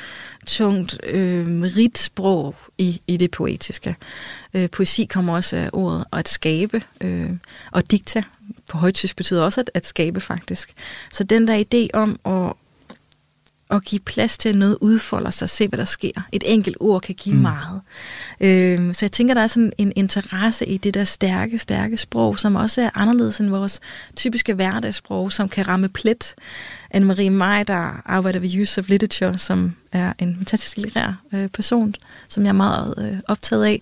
tungt, 0.47 1.01
øh, 1.07 1.63
rigt 1.77 1.99
sprog 1.99 2.55
i, 2.79 3.01
i 3.07 3.17
det 3.17 3.31
poetiske. 3.31 3.97
Øh, 4.55 4.71
poesi 4.71 5.05
kommer 5.05 5.35
også 5.35 5.57
af 5.57 5.71
ordet 5.73 6.05
at 6.13 6.29
skabe, 6.29 6.83
øh, 7.01 7.31
og 7.71 7.91
dikta 7.91 8.23
på 8.69 8.79
højtysk 8.79 9.17
betyder 9.17 9.43
også 9.43 9.61
at, 9.61 9.71
at 9.75 9.87
skabe 9.87 10.21
faktisk. 10.21 10.73
Så 11.11 11.25
den 11.25 11.49
der 11.49 11.65
idé 11.65 11.89
om 11.99 12.21
at 12.25 12.53
at 13.73 13.85
give 13.85 14.01
plads 14.01 14.39
til, 14.39 14.49
at 14.49 14.55
noget 14.55 14.79
udfolder 14.81 15.31
sig, 15.31 15.51
se 15.51 15.69
hvad 15.69 15.79
der 15.79 15.85
sker. 15.85 16.29
Et 16.33 16.43
enkelt 16.47 16.77
ord 16.81 17.03
kan 17.03 17.15
give 17.15 17.35
mm. 17.35 17.41
meget. 17.41 17.81
Øh, 18.41 18.95
så 18.95 19.07
jeg 19.07 19.13
tænker, 19.13 19.35
der 19.35 19.41
er 19.41 19.47
sådan 19.47 19.73
en 19.79 19.93
interesse 19.97 20.67
i 20.67 20.77
det 20.77 20.95
der 20.95 21.05
stærke, 21.05 21.59
stærke 21.59 21.97
sprog, 21.97 22.39
som 22.39 22.57
også 22.57 22.83
er 22.83 22.91
anderledes 22.95 23.41
end 23.41 23.49
vores 23.49 23.81
typiske 24.17 24.55
hverdagssprog, 24.55 25.33
som 25.33 25.49
kan 25.49 25.69
ramme 25.69 25.89
plet. 25.89 26.35
Anne-Marie 26.95 27.31
Maj, 27.31 27.63
der 27.63 28.03
arbejder 28.07 28.39
ved 28.39 28.61
Use 28.61 28.81
of 28.81 28.89
Literature, 28.89 29.39
som 29.39 29.73
er 29.93 30.13
en 30.19 30.37
fantastisk 30.37 30.77
litterær 30.77 31.23
øh, 31.35 31.49
person, 31.49 31.95
som 32.29 32.43
jeg 32.43 32.49
er 32.49 32.53
meget 32.53 32.95
øh, 32.99 33.19
optaget 33.29 33.65
af. 33.65 33.81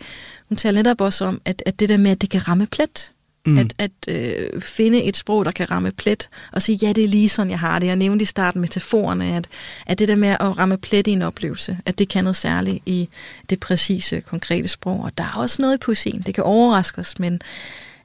Hun 0.48 0.57
taler 0.57 0.79
netop 0.79 1.00
også 1.00 1.24
om, 1.24 1.40
at, 1.44 1.62
at 1.66 1.81
det 1.81 1.88
der 1.88 1.96
med, 1.96 2.11
at 2.11 2.20
det 2.20 2.31
kan 2.31 2.48
ramme 2.48 2.66
plet, 2.66 3.12
Mm. 3.46 3.59
At, 3.59 3.74
at 3.79 3.90
øh, 4.09 4.61
finde 4.61 5.03
et 5.03 5.16
sprog, 5.16 5.44
der 5.44 5.50
kan 5.50 5.70
ramme 5.70 5.92
plet, 5.92 6.29
og 6.53 6.62
sige, 6.62 6.79
ja, 6.83 6.92
det 6.92 7.05
er 7.05 7.09
lige 7.09 7.29
sådan, 7.29 7.50
jeg 7.50 7.59
har 7.59 7.79
det. 7.79 7.87
Jeg 7.87 7.96
nævnte 7.96 8.22
i 8.22 8.26
starten 8.26 8.61
metaforerne, 8.61 9.37
at, 9.37 9.48
at 9.87 9.98
det 9.98 10.09
der 10.09 10.16
med 10.16 10.29
at 10.29 10.59
ramme 10.59 10.76
plet 10.76 11.07
i 11.07 11.11
en 11.11 11.22
oplevelse, 11.22 11.79
at 11.87 11.98
det 11.98 12.09
kan 12.09 12.24
noget 12.24 12.37
særligt 12.37 12.83
i 12.87 13.09
det 13.50 13.61
præcise, 13.61 14.20
konkrete 14.20 14.68
sprog. 14.68 15.00
Og 15.05 15.18
der 15.18 15.24
er 15.24 15.37
også 15.37 15.62
noget 15.62 15.74
i 15.74 15.79
poesien, 15.79 16.22
det 16.26 16.35
kan 16.35 16.44
overraske 16.44 17.00
os, 17.00 17.18
men 17.18 17.40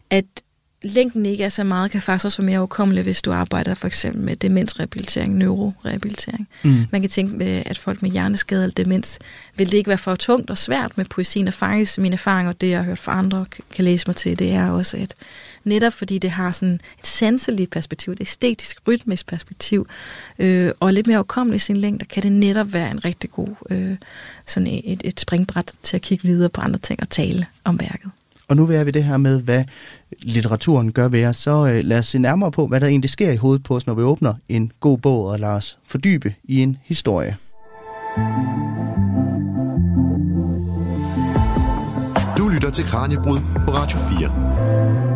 at 0.10 0.26
længden 0.84 1.26
ikke 1.26 1.44
er 1.44 1.50
så 1.50 1.64
meget, 1.64 1.92
kan 1.92 2.02
faktisk 2.02 2.26
også 2.26 2.42
være 2.42 2.46
mere 2.46 2.60
overkommelig, 2.60 3.04
hvis 3.04 3.22
du 3.22 3.32
arbejder 3.32 3.74
for 3.74 3.88
eksempel 3.88 4.22
med 4.22 4.36
demensrehabilitering, 4.36 5.36
neurorehabilitering. 5.36 6.48
Mm. 6.64 6.86
Man 6.92 7.02
kan 7.02 7.10
tænke, 7.10 7.38
med, 7.38 7.64
at 7.66 7.78
folk 7.78 8.02
med 8.02 8.10
hjerneskade 8.10 8.64
eller 8.64 8.74
demens, 8.74 9.20
vil 9.58 9.72
det 9.72 9.78
ikke 9.78 9.88
være 9.88 9.98
for 9.98 10.16
tungt 10.16 10.50
og 10.50 10.58
svært 10.58 10.98
med 10.98 11.06
poesien, 11.06 11.48
og 11.48 11.54
faktisk 11.54 11.98
mine 11.98 12.14
erfaringer, 12.14 12.54
det 12.54 12.70
jeg 12.70 12.78
har 12.78 12.86
hørt 12.86 13.00
fra 13.00 13.18
andre, 13.18 13.46
kan 13.74 13.86
læse 13.86 14.08
mig 14.08 14.16
til, 14.16 14.40
det 14.40 14.52
er 14.52 14.70
også 14.70 14.98
et, 14.98 15.14
netop 15.64 15.94
fordi 15.94 16.18
det 16.18 16.32
har 16.32 16.52
sådan 16.52 16.80
et 17.00 17.08
sanseligt 17.08 17.72
perspektiv, 17.72 18.14
et 18.14 18.22
æstetisk, 18.22 18.78
rytmisk 18.88 19.28
perspektiv, 19.28 19.88
øh, 20.40 20.72
og 20.80 20.94
lidt 20.94 21.08
mere 21.08 21.18
overkommelig 21.18 21.56
i 21.56 21.60
sin 21.60 21.78
længde, 21.78 22.06
kan 22.06 22.24
det 22.24 22.32
netop 22.32 22.74
være 22.74 22.92
en 22.92 23.06
rigtig 23.06 23.32
god 23.32 23.50
øh, 23.70 23.96
sådan 24.46 24.68
et, 24.68 25.02
et 25.04 25.20
springbræt 25.20 25.72
til 25.84 25.96
at 25.96 26.02
kigge 26.02 26.28
videre 26.28 26.50
på 26.50 26.62
andre 26.62 26.80
ting 26.80 27.00
og 27.02 27.10
tale 27.10 27.46
om 27.64 27.80
værket. 27.80 28.12
Og 28.47 28.55
nu 28.55 28.65
vil 28.65 28.86
vi 28.86 28.91
det 28.91 29.03
her 29.03 29.17
med, 29.17 29.41
hvad 29.41 29.63
litteraturen 30.21 30.91
gør 30.91 31.08
ved 31.08 31.25
os, 31.25 31.38
så 31.38 31.67
øh, 31.67 31.86
lad 31.86 31.99
os 31.99 32.08
se 32.08 32.19
nærmere 32.19 32.51
på, 32.51 32.67
hvad 32.67 32.79
der 32.79 32.88
egentlig 32.88 33.10
sker 33.10 33.31
i 33.31 33.36
hovedet 33.36 33.63
på 33.63 33.75
os, 33.75 33.88
når 33.88 33.93
vi 33.93 34.01
åbner 34.01 34.34
en 34.49 34.71
god 34.79 34.97
bog 34.97 35.25
og 35.25 35.39
lader 35.39 35.53
os 35.53 35.77
fordybe 35.86 36.34
i 36.43 36.62
en 36.62 36.77
historie. 36.84 37.38
Du 42.38 42.47
lytter 42.47 42.69
til 42.73 42.84
Kranjebrud 42.84 43.39
på 43.65 43.71
Radio 43.71 43.97
4. 43.97 45.14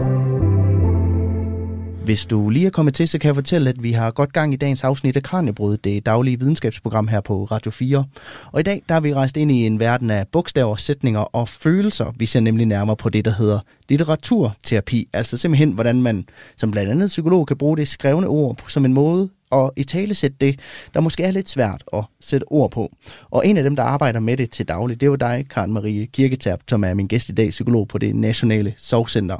Hvis 2.09 2.25
du 2.25 2.49
lige 2.49 2.65
er 2.65 2.69
kommet 2.69 2.93
til, 2.93 3.07
så 3.07 3.19
kan 3.19 3.27
jeg 3.27 3.35
fortælle, 3.35 3.69
at 3.69 3.83
vi 3.83 3.91
har 3.91 4.11
godt 4.11 4.33
gang 4.33 4.53
i 4.53 4.55
dagens 4.55 4.83
afsnit 4.83 5.15
af 5.15 5.23
Kranjebrud, 5.23 5.77
det 5.77 6.05
daglige 6.05 6.39
videnskabsprogram 6.39 7.07
her 7.07 7.21
på 7.21 7.43
Radio 7.43 7.71
4. 7.71 8.05
Og 8.51 8.59
i 8.59 8.63
dag 8.63 8.83
der 8.89 8.95
er 8.95 8.99
vi 8.99 9.13
rejst 9.13 9.37
ind 9.37 9.51
i 9.51 9.65
en 9.65 9.79
verden 9.79 10.09
af 10.09 10.27
bogstaver, 10.27 10.75
sætninger 10.75 11.19
og 11.19 11.49
følelser. 11.49 12.13
Vi 12.17 12.25
ser 12.25 12.39
nemlig 12.39 12.65
nærmere 12.65 12.95
på 12.95 13.09
det, 13.09 13.25
der 13.25 13.31
hedder 13.31 13.59
litteraturterapi. 13.89 15.07
Altså 15.13 15.37
simpelthen, 15.37 15.71
hvordan 15.71 16.01
man 16.01 16.25
som 16.57 16.71
blandt 16.71 16.91
andet 16.91 17.07
psykolog 17.07 17.47
kan 17.47 17.57
bruge 17.57 17.77
det 17.77 17.87
skrevne 17.87 18.27
ord 18.27 18.59
som 18.67 18.85
en 18.85 18.93
måde 18.93 19.29
og 19.49 19.73
i 19.75 19.83
tale 19.83 20.13
sætte 20.13 20.37
det, 20.41 20.59
der 20.93 20.99
måske 20.99 21.23
er 21.23 21.31
lidt 21.31 21.49
svært 21.49 21.83
at 21.93 22.03
sætte 22.19 22.51
ord 22.51 22.71
på. 22.71 22.91
Og 23.29 23.47
en 23.47 23.57
af 23.57 23.63
dem, 23.63 23.75
der 23.75 23.83
arbejder 23.83 24.19
med 24.19 24.37
det 24.37 24.51
til 24.51 24.67
daglig, 24.67 24.99
det 24.99 25.05
er 25.05 25.09
jo 25.09 25.15
dig, 25.15 25.45
Karen 25.49 25.73
Marie 25.73 26.05
Kirketab, 26.05 26.59
som 26.69 26.83
er 26.83 26.93
min 26.93 27.07
gæst 27.07 27.29
i 27.29 27.31
dag, 27.31 27.49
psykolog 27.49 27.87
på 27.87 27.97
det 27.97 28.15
Nationale 28.15 28.73
Sorgcenter. 28.77 29.37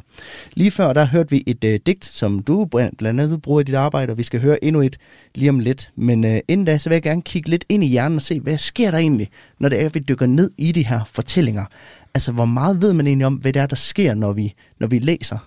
Lige 0.54 0.72
før, 0.72 0.94
der 0.94 1.06
hørte 1.06 1.30
vi 1.30 1.44
et 1.48 1.64
øh, 1.64 1.80
digt, 1.86 2.06
som 2.06 2.40
du 2.40 2.66
blandt 2.66 3.02
andet 3.08 3.42
bruger 3.42 3.62
i 3.62 3.64
dit 3.64 3.76
arbejde, 3.76 4.12
og 4.12 4.18
vi 4.18 4.24
skal 4.24 4.42
høre 4.42 4.64
endnu 4.64 4.82
et 4.82 4.98
lige 5.36 5.50
om 5.50 5.60
lidt. 5.60 5.92
Men 5.96 6.24
øh, 6.24 6.40
inden 6.48 6.66
da, 6.66 6.78
så 6.78 6.90
vil 6.90 6.96
jeg 6.96 7.04
gerne 7.04 7.22
kigge 7.22 7.50
lidt 7.50 7.66
ind 7.70 7.84
i 7.84 7.88
hjernen 7.88 8.16
og 8.16 8.22
se, 8.22 8.40
hvad 8.40 8.58
sker 8.58 8.92
der 8.92 8.98
egentlig, 8.98 9.30
når 9.60 9.70
det 9.70 9.82
er, 9.82 9.86
at 9.86 9.96
vi 9.96 10.00
dykker 10.00 10.26
ned 10.26 10.52
i 10.58 10.72
de 10.72 10.86
her 10.86 11.02
fortællinger. 11.14 11.66
Altså, 12.14 12.32
hvor 12.32 12.46
meget 12.46 12.82
ved 12.82 12.94
man 12.94 13.08
egentlig 13.08 13.28
om, 13.28 13.34
hvad 13.34 13.54
det 13.54 13.62
er, 13.62 13.66
der 13.66 13.76
sker, 13.76 14.14
når 14.14 14.34
vi, 14.34 14.54
når 14.80 14.88
vi 14.88 15.00
læser? 15.00 15.38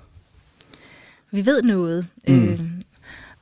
Vi 1.31 1.47
ved 1.47 1.63
noget. 1.63 2.07
Mm. 2.29 2.49
Øh, 2.49 2.61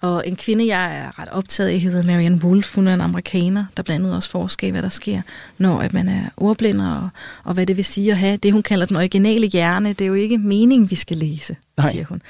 og 0.01 0.29
en 0.29 0.37
kvinde, 0.37 0.67
jeg 0.67 0.97
er 0.97 1.19
ret 1.19 1.29
optaget 1.29 1.71
af, 1.71 1.79
hedder 1.79 2.03
Marianne 2.03 2.41
Wolf. 2.45 2.75
Hun 2.75 2.87
er 2.87 2.95
en 2.95 3.01
amerikaner, 3.01 3.65
der 3.77 3.83
blandt 3.83 4.05
andet 4.05 4.17
også 4.17 4.31
forsker 4.31 4.69
i, 4.69 4.71
hvad 4.71 4.83
der 4.83 4.89
sker, 4.89 5.23
når 5.59 5.81
at 5.81 5.93
man 5.93 6.09
er 6.09 6.23
ordblind, 6.37 6.81
og, 6.81 7.09
og 7.45 7.55
hvad 7.55 7.67
det 7.67 7.77
vil 7.77 7.85
sige 7.85 8.11
at 8.11 8.19
have 8.19 8.37
det, 8.37 8.53
hun 8.53 8.63
kalder 8.63 8.87
den 8.87 8.97
originale 8.97 9.47
hjerne. 9.47 9.89
Det 9.89 10.01
er 10.01 10.09
jo 10.09 10.15
ikke 10.15 10.39
meningen, 10.39 10.91
vi 10.91 10.95
skal 10.95 11.17
læse, 11.17 11.57
Nej. 11.77 11.91
siger 11.91 12.05
hun. 12.05 12.23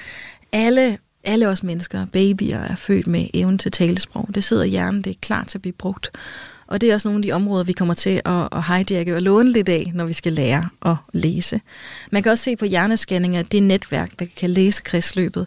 Alle, 0.52 0.98
alle 1.24 1.48
os 1.48 1.62
mennesker, 1.62 2.06
babyer, 2.06 2.58
er 2.58 2.76
født 2.76 3.06
med 3.06 3.26
evnen 3.34 3.58
til 3.58 3.72
talesprog. 3.72 4.28
Det 4.34 4.44
sidder 4.44 4.62
i 4.62 4.68
hjernen, 4.68 5.02
det 5.02 5.10
er 5.10 5.18
klar 5.20 5.44
til 5.44 5.58
at 5.58 5.62
blive 5.62 5.72
brugt. 5.72 6.10
Og 6.70 6.80
det 6.80 6.90
er 6.90 6.94
også 6.94 7.08
nogle 7.08 7.18
af 7.18 7.22
de 7.22 7.32
områder, 7.32 7.64
vi 7.64 7.72
kommer 7.72 7.94
til 7.94 8.20
at, 8.24 8.48
at 8.52 8.64
hijacke 8.64 9.14
og 9.14 9.22
låne 9.22 9.52
lidt 9.52 9.68
af, 9.68 9.90
når 9.94 10.04
vi 10.04 10.12
skal 10.12 10.32
lære 10.32 10.68
at 10.86 10.96
læse. 11.12 11.60
Man 12.12 12.22
kan 12.22 12.32
også 12.32 12.44
se 12.44 12.56
på 12.56 12.64
hjernescanninger, 12.64 13.42
det 13.42 13.62
netværk, 13.62 14.10
der 14.18 14.26
kan 14.36 14.50
læse 14.50 14.82
kredsløbet, 14.82 15.46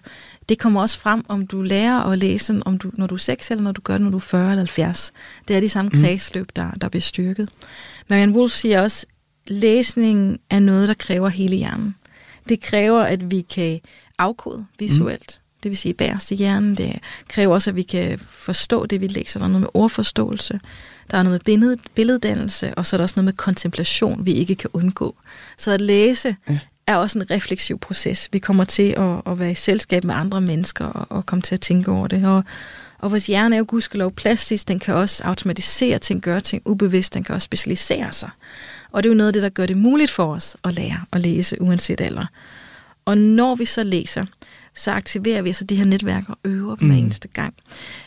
det 0.49 0.59
kommer 0.59 0.81
også 0.81 0.99
frem, 0.99 1.25
om 1.27 1.47
du 1.47 1.61
lærer 1.61 1.99
at 1.99 2.19
læse, 2.19 2.61
om 2.65 2.77
du, 2.77 2.91
når 2.93 3.07
du 3.07 3.15
er 3.15 3.19
6, 3.19 3.51
eller 3.51 3.63
når 3.63 3.71
du 3.71 3.81
gør 3.81 3.93
det, 3.93 4.01
når 4.01 4.11
du 4.11 4.17
er 4.17 4.21
40 4.21 4.49
eller 4.49 4.55
70. 4.55 5.13
Det 5.47 5.55
er 5.55 5.59
de 5.59 5.69
samme 5.69 5.91
mm. 5.93 6.01
kredsløb, 6.01 6.49
der, 6.55 6.71
der 6.71 6.89
bliver 6.89 7.01
styrket. 7.01 7.49
Marianne 8.09 8.37
Wolf 8.37 8.51
siger 8.51 8.81
også, 8.81 9.05
læsning 9.47 10.39
er 10.49 10.59
noget, 10.59 10.87
der 10.87 10.93
kræver 10.93 11.29
hele 11.29 11.55
hjernen. 11.55 11.95
Det 12.49 12.61
kræver, 12.61 13.01
at 13.01 13.31
vi 13.31 13.41
kan 13.41 13.79
afkode 14.17 14.65
visuelt. 14.79 15.39
Mm. 15.39 15.59
Det 15.63 15.69
vil 15.69 15.77
sige 15.77 15.93
bæres 15.93 16.31
i 16.31 16.35
hjernen. 16.35 16.75
Det 16.75 16.99
kræver 17.27 17.53
også, 17.53 17.69
at 17.69 17.75
vi 17.75 17.81
kan 17.81 18.19
forstå 18.19 18.85
det, 18.85 19.01
vi 19.01 19.07
læser. 19.07 19.39
Der 19.39 19.45
er 19.45 19.49
noget 19.49 19.61
med 19.61 19.69
ordforståelse. 19.73 20.59
Der 21.11 21.17
er 21.17 21.23
noget 21.23 21.33
med 21.33 21.39
billed, 21.39 21.77
billeddannelse, 21.95 22.75
og 22.75 22.85
så 22.85 22.95
er 22.95 22.97
der 22.97 23.03
også 23.03 23.13
noget 23.15 23.25
med 23.25 23.33
kontemplation, 23.33 24.25
vi 24.25 24.31
ikke 24.31 24.55
kan 24.55 24.69
undgå. 24.73 25.15
Så 25.57 25.71
at 25.71 25.81
læse 25.81 26.35
ja 26.49 26.59
er 26.87 26.95
også 26.95 27.19
en 27.19 27.31
refleksiv 27.31 27.79
proces. 27.79 28.29
Vi 28.31 28.39
kommer 28.39 28.63
til 28.63 28.91
at, 28.97 29.21
at 29.31 29.39
være 29.39 29.51
i 29.51 29.55
selskab 29.55 30.03
med 30.03 30.15
andre 30.15 30.41
mennesker 30.41 30.85
og, 30.85 31.05
og 31.09 31.25
komme 31.25 31.41
til 31.41 31.55
at 31.55 31.61
tænke 31.61 31.91
over 31.91 32.07
det. 32.07 32.25
Og, 32.25 32.43
og 32.99 33.11
vores 33.11 33.27
hjerne 33.27 33.55
er 33.55 33.57
jo 33.57 33.65
gudskelov 33.67 34.11
plastisk, 34.11 34.67
den 34.67 34.79
kan 34.79 34.95
også 34.95 35.23
automatisere 35.23 35.99
ting, 35.99 36.21
gøre 36.21 36.41
ting 36.41 36.61
ubevidst, 36.65 37.13
den 37.13 37.23
kan 37.23 37.35
også 37.35 37.45
specialisere 37.45 38.11
sig. 38.11 38.29
Og 38.91 39.03
det 39.03 39.09
er 39.09 39.13
jo 39.13 39.17
noget 39.17 39.27
af 39.27 39.33
det, 39.33 39.41
der 39.41 39.49
gør 39.49 39.65
det 39.65 39.77
muligt 39.77 40.11
for 40.11 40.33
os 40.33 40.57
at 40.63 40.73
lære 40.73 41.05
at 41.11 41.21
læse, 41.21 41.61
uanset 41.61 42.01
alder. 42.01 42.25
Og 43.05 43.17
når 43.17 43.55
vi 43.55 43.65
så 43.65 43.83
læser, 43.83 44.25
så 44.75 44.91
aktiverer 44.91 45.41
vi 45.41 45.49
altså 45.49 45.63
de 45.63 45.75
her 45.75 45.85
netværk 45.85 46.29
og 46.29 46.37
øver 46.45 46.75
dem 46.75 46.87
mm. 46.87 46.93
hver 46.93 47.03
eneste 47.03 47.27
gang. 47.27 47.53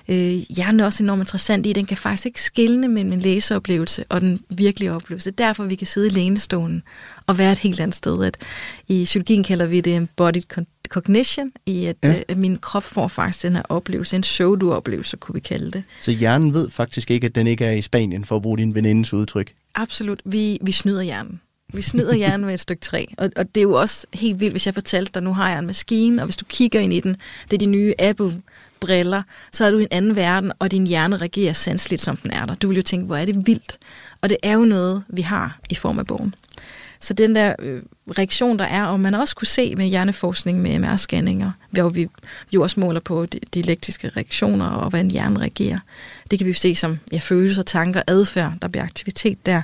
Øh, 0.08 0.32
hjernen 0.34 0.80
er 0.80 0.84
også 0.84 1.02
enormt 1.02 1.20
interessant 1.20 1.66
i, 1.66 1.72
den 1.72 1.86
kan 1.86 1.96
faktisk 1.96 2.26
ikke 2.26 2.42
skille 2.42 2.88
mellem 2.88 3.12
en 3.12 3.20
læseoplevelse 3.20 4.04
og 4.08 4.20
den 4.20 4.40
virkelige 4.50 4.92
oplevelse. 4.92 5.30
Derfor 5.30 5.64
vi 5.64 5.74
kan 5.74 5.86
sidde 5.86 6.06
i 6.06 6.10
lænestolen 6.10 6.82
og 7.26 7.38
være 7.38 7.52
et 7.52 7.58
helt 7.58 7.80
andet 7.80 7.94
sted. 7.94 8.24
At 8.24 8.36
I 8.88 9.04
psykologien 9.04 9.44
kalder 9.44 9.66
vi 9.66 9.80
det 9.80 9.96
embodied 9.96 10.42
cognition, 10.88 11.52
i 11.66 11.84
at, 11.84 11.96
ja. 12.02 12.22
øh, 12.28 12.38
min 12.38 12.58
krop 12.58 12.82
får 12.82 13.08
faktisk 13.08 13.42
den 13.42 13.56
her 13.56 13.62
oplevelse, 13.68 14.16
en 14.16 14.22
show-du-oplevelse, 14.22 15.16
kunne 15.16 15.34
vi 15.34 15.40
kalde 15.40 15.70
det. 15.70 15.82
Så 16.00 16.10
hjernen 16.10 16.54
ved 16.54 16.70
faktisk 16.70 17.10
ikke, 17.10 17.24
at 17.24 17.34
den 17.34 17.46
ikke 17.46 17.64
er 17.64 17.72
i 17.72 17.82
Spanien, 17.82 18.24
for 18.24 18.36
at 18.36 18.42
bruge 18.42 18.58
din 18.58 18.74
venindes 18.74 19.12
udtryk? 19.12 19.54
Absolut. 19.74 20.22
Vi, 20.24 20.58
vi 20.62 20.72
snyder 20.72 21.02
hjernen. 21.02 21.40
Vi 21.72 21.82
snyder 21.82 22.14
hjernen 22.14 22.46
med 22.46 22.54
et 22.54 22.60
stykke 22.60 22.80
træ. 22.80 23.04
Og, 23.18 23.30
og 23.36 23.54
det 23.54 23.60
er 23.60 23.62
jo 23.62 23.72
også 23.72 24.06
helt 24.14 24.40
vildt, 24.40 24.52
hvis 24.52 24.66
jeg 24.66 24.74
fortalte 24.74 25.12
dig, 25.14 25.22
nu 25.22 25.32
har 25.32 25.50
jeg 25.50 25.58
en 25.58 25.66
maskine, 25.66 26.22
og 26.22 26.26
hvis 26.26 26.36
du 26.36 26.44
kigger 26.44 26.80
ind 26.80 26.92
i 26.92 27.00
den, 27.00 27.16
det 27.44 27.52
er 27.52 27.58
de 27.58 27.66
nye 27.66 27.94
Apple 27.98 28.42
briller, 28.80 29.22
så 29.52 29.64
er 29.64 29.70
du 29.70 29.78
i 29.78 29.82
en 29.82 29.88
anden 29.90 30.16
verden, 30.16 30.52
og 30.58 30.70
din 30.70 30.86
hjerne 30.86 31.16
reagerer 31.16 31.52
sandsligt, 31.52 32.02
som 32.02 32.16
den 32.16 32.30
er 32.30 32.46
der. 32.46 32.54
Du 32.54 32.68
vil 32.68 32.76
jo 32.76 32.82
tænke, 32.82 33.06
hvor 33.06 33.16
er 33.16 33.24
det 33.24 33.46
vildt. 33.46 33.78
Og 34.20 34.28
det 34.28 34.36
er 34.42 34.52
jo 34.52 34.64
noget, 34.64 35.04
vi 35.08 35.22
har 35.22 35.58
i 35.70 35.74
form 35.74 35.98
af 35.98 36.06
bogen. 36.06 36.34
Så 37.00 37.14
den 37.14 37.34
der 37.34 37.54
øh, 37.58 37.82
reaktion, 38.18 38.58
der 38.58 38.64
er, 38.64 38.84
og 38.84 39.00
man 39.00 39.14
også 39.14 39.36
kunne 39.36 39.46
se 39.46 39.76
med 39.76 39.86
hjerneforskning 39.86 40.62
med 40.62 40.78
MR-scanninger, 40.78 41.50
hvor 41.70 41.88
vi 41.88 42.08
jo 42.52 42.62
også 42.62 42.80
måler 42.80 43.00
på 43.00 43.26
de, 43.26 43.40
de 43.54 43.60
elektriske 43.60 44.08
reaktioner 44.08 44.66
og 44.66 44.88
hvordan 44.88 45.10
hjernen 45.10 45.40
reagerer. 45.40 45.78
Det 46.30 46.38
kan 46.38 46.46
vi 46.46 46.50
jo 46.50 46.54
se 46.54 46.74
som 46.74 46.98
ja, 47.12 47.18
følelser, 47.18 47.62
tanker, 47.62 48.02
adfærd, 48.06 48.52
der 48.62 48.68
bliver 48.68 48.84
aktivitet 48.84 49.46
der. 49.46 49.62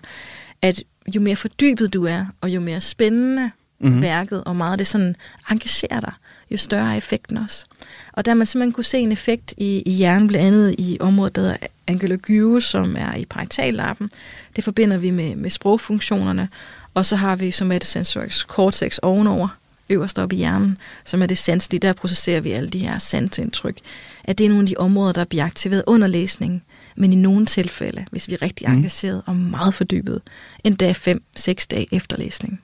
At 0.63 0.83
jo 1.15 1.21
mere 1.21 1.37
fordybet 1.37 1.95
du 1.95 2.05
er, 2.05 2.27
og 2.41 2.51
jo 2.51 2.61
mere 2.61 2.81
spændende 2.81 3.51
mm-hmm. 3.81 4.03
værket, 4.03 4.45
og 4.45 4.57
meget 4.57 4.79
det 4.79 4.87
sådan 4.87 5.17
engagerer 5.51 6.01
dig, 6.01 6.13
jo 6.51 6.57
større 6.57 6.93
er 6.93 6.97
effekten 6.97 7.37
også. 7.37 7.65
Og 8.13 8.27
der 8.27 8.35
man 8.35 8.47
simpelthen 8.47 8.73
kunne 8.73 8.85
se 8.85 8.99
en 8.99 9.13
effekt 9.13 9.55
i, 9.57 9.83
i 9.87 9.91
hjernen, 9.91 10.29
blandt 10.29 10.47
andet 10.47 10.75
i 10.79 10.97
området, 11.01 11.37
der 11.37 11.43
hedder 11.43 11.57
angular 11.87 12.61
som 12.61 12.97
er 12.97 13.15
i 13.15 13.25
paritallappen. 13.25 14.11
Det 14.57 14.65
forbinder 14.65 14.97
vi 14.97 15.11
med, 15.11 15.37
med 15.37 15.51
sprogfunktionerne, 15.51 16.49
og 16.95 17.07
så 17.07 17.17
har 17.17 17.37
vi 17.37 17.51
somatosensorisk 17.51 18.47
cortex 18.47 18.99
ovenover, 18.99 19.49
øverst 19.89 20.19
oppe 20.19 20.35
i 20.35 20.39
hjernen, 20.39 20.79
som 21.05 21.23
er 21.23 21.27
det 21.27 21.39
sanselige. 21.39 21.81
Der 21.81 21.93
processerer 21.93 22.41
vi 22.41 22.53
alle 22.53 22.69
de 22.69 22.79
her 22.79 22.99
sansindtryk. 22.99 23.77
At 24.25 24.39
det 24.39 24.45
er 24.45 24.49
nogle 24.49 24.63
af 24.63 24.67
de 24.67 24.77
områder, 24.77 25.13
der 25.13 25.25
bliver 25.25 25.45
aktiveret 25.45 25.85
under 25.87 26.07
læsningen. 26.07 26.63
Men 26.97 27.13
i 27.13 27.17
nogle 27.17 27.47
tilfælde, 27.47 28.07
hvis 28.11 28.29
vi 28.29 28.35
er 28.35 28.43
rigtig 28.43 28.69
mm. 28.69 28.75
engageret 28.75 29.23
og 29.27 29.37
meget 29.37 29.75
fordybet, 29.75 30.21
endda 30.65 30.93
5-6 30.93 31.67
dage 31.71 31.87
efter 31.93 32.17
læsning. 32.17 32.61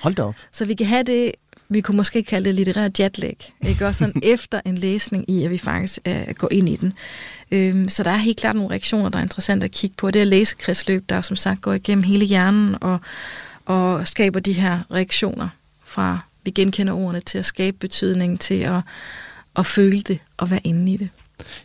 Hold 0.00 0.14
da 0.14 0.22
op. 0.22 0.34
Så 0.52 0.64
vi 0.64 0.74
kan 0.74 0.86
have 0.86 1.02
det 1.02 1.32
vi 1.70 1.80
kunne 1.80 1.96
måske 1.96 2.22
kalde 2.22 2.44
det 2.44 2.54
litterær 2.54 2.88
jetlag. 3.00 3.36
Ikke? 3.66 3.86
Også 3.86 3.98
sådan 3.98 4.22
efter 4.34 4.60
en 4.64 4.78
læsning 4.78 5.30
i, 5.30 5.44
at 5.44 5.50
vi 5.50 5.58
faktisk 5.58 5.98
uh, 6.08 6.34
går 6.34 6.48
ind 6.52 6.68
i 6.68 6.76
den. 6.76 6.92
Øhm, 7.50 7.88
så 7.88 8.02
der 8.02 8.10
er 8.10 8.16
helt 8.16 8.40
klart 8.40 8.56
nogle 8.56 8.70
reaktioner, 8.70 9.08
der 9.08 9.18
er 9.18 9.22
interessant 9.22 9.64
at 9.64 9.70
kigge 9.70 9.96
på. 9.98 10.10
Det 10.10 10.20
er 10.20 10.26
læsekredsløb, 10.26 11.04
der 11.08 11.20
som 11.20 11.36
sagt 11.36 11.60
går 11.60 11.72
igennem 11.72 12.02
hele 12.02 12.24
hjernen 12.24 12.76
og, 12.80 12.98
og 13.64 14.08
skaber 14.08 14.40
de 14.40 14.52
her 14.52 14.80
reaktioner 14.90 15.48
fra 15.84 16.18
vi 16.44 16.50
genkender 16.50 16.92
ordene 16.92 17.20
til 17.20 17.38
at 17.38 17.44
skabe 17.44 17.76
betydning, 17.76 18.40
til 18.40 18.60
at, 18.60 18.80
at 19.56 19.66
føle 19.66 20.00
det 20.00 20.18
og 20.36 20.50
være 20.50 20.60
inde 20.64 20.92
i 20.92 20.96
det. 20.96 21.08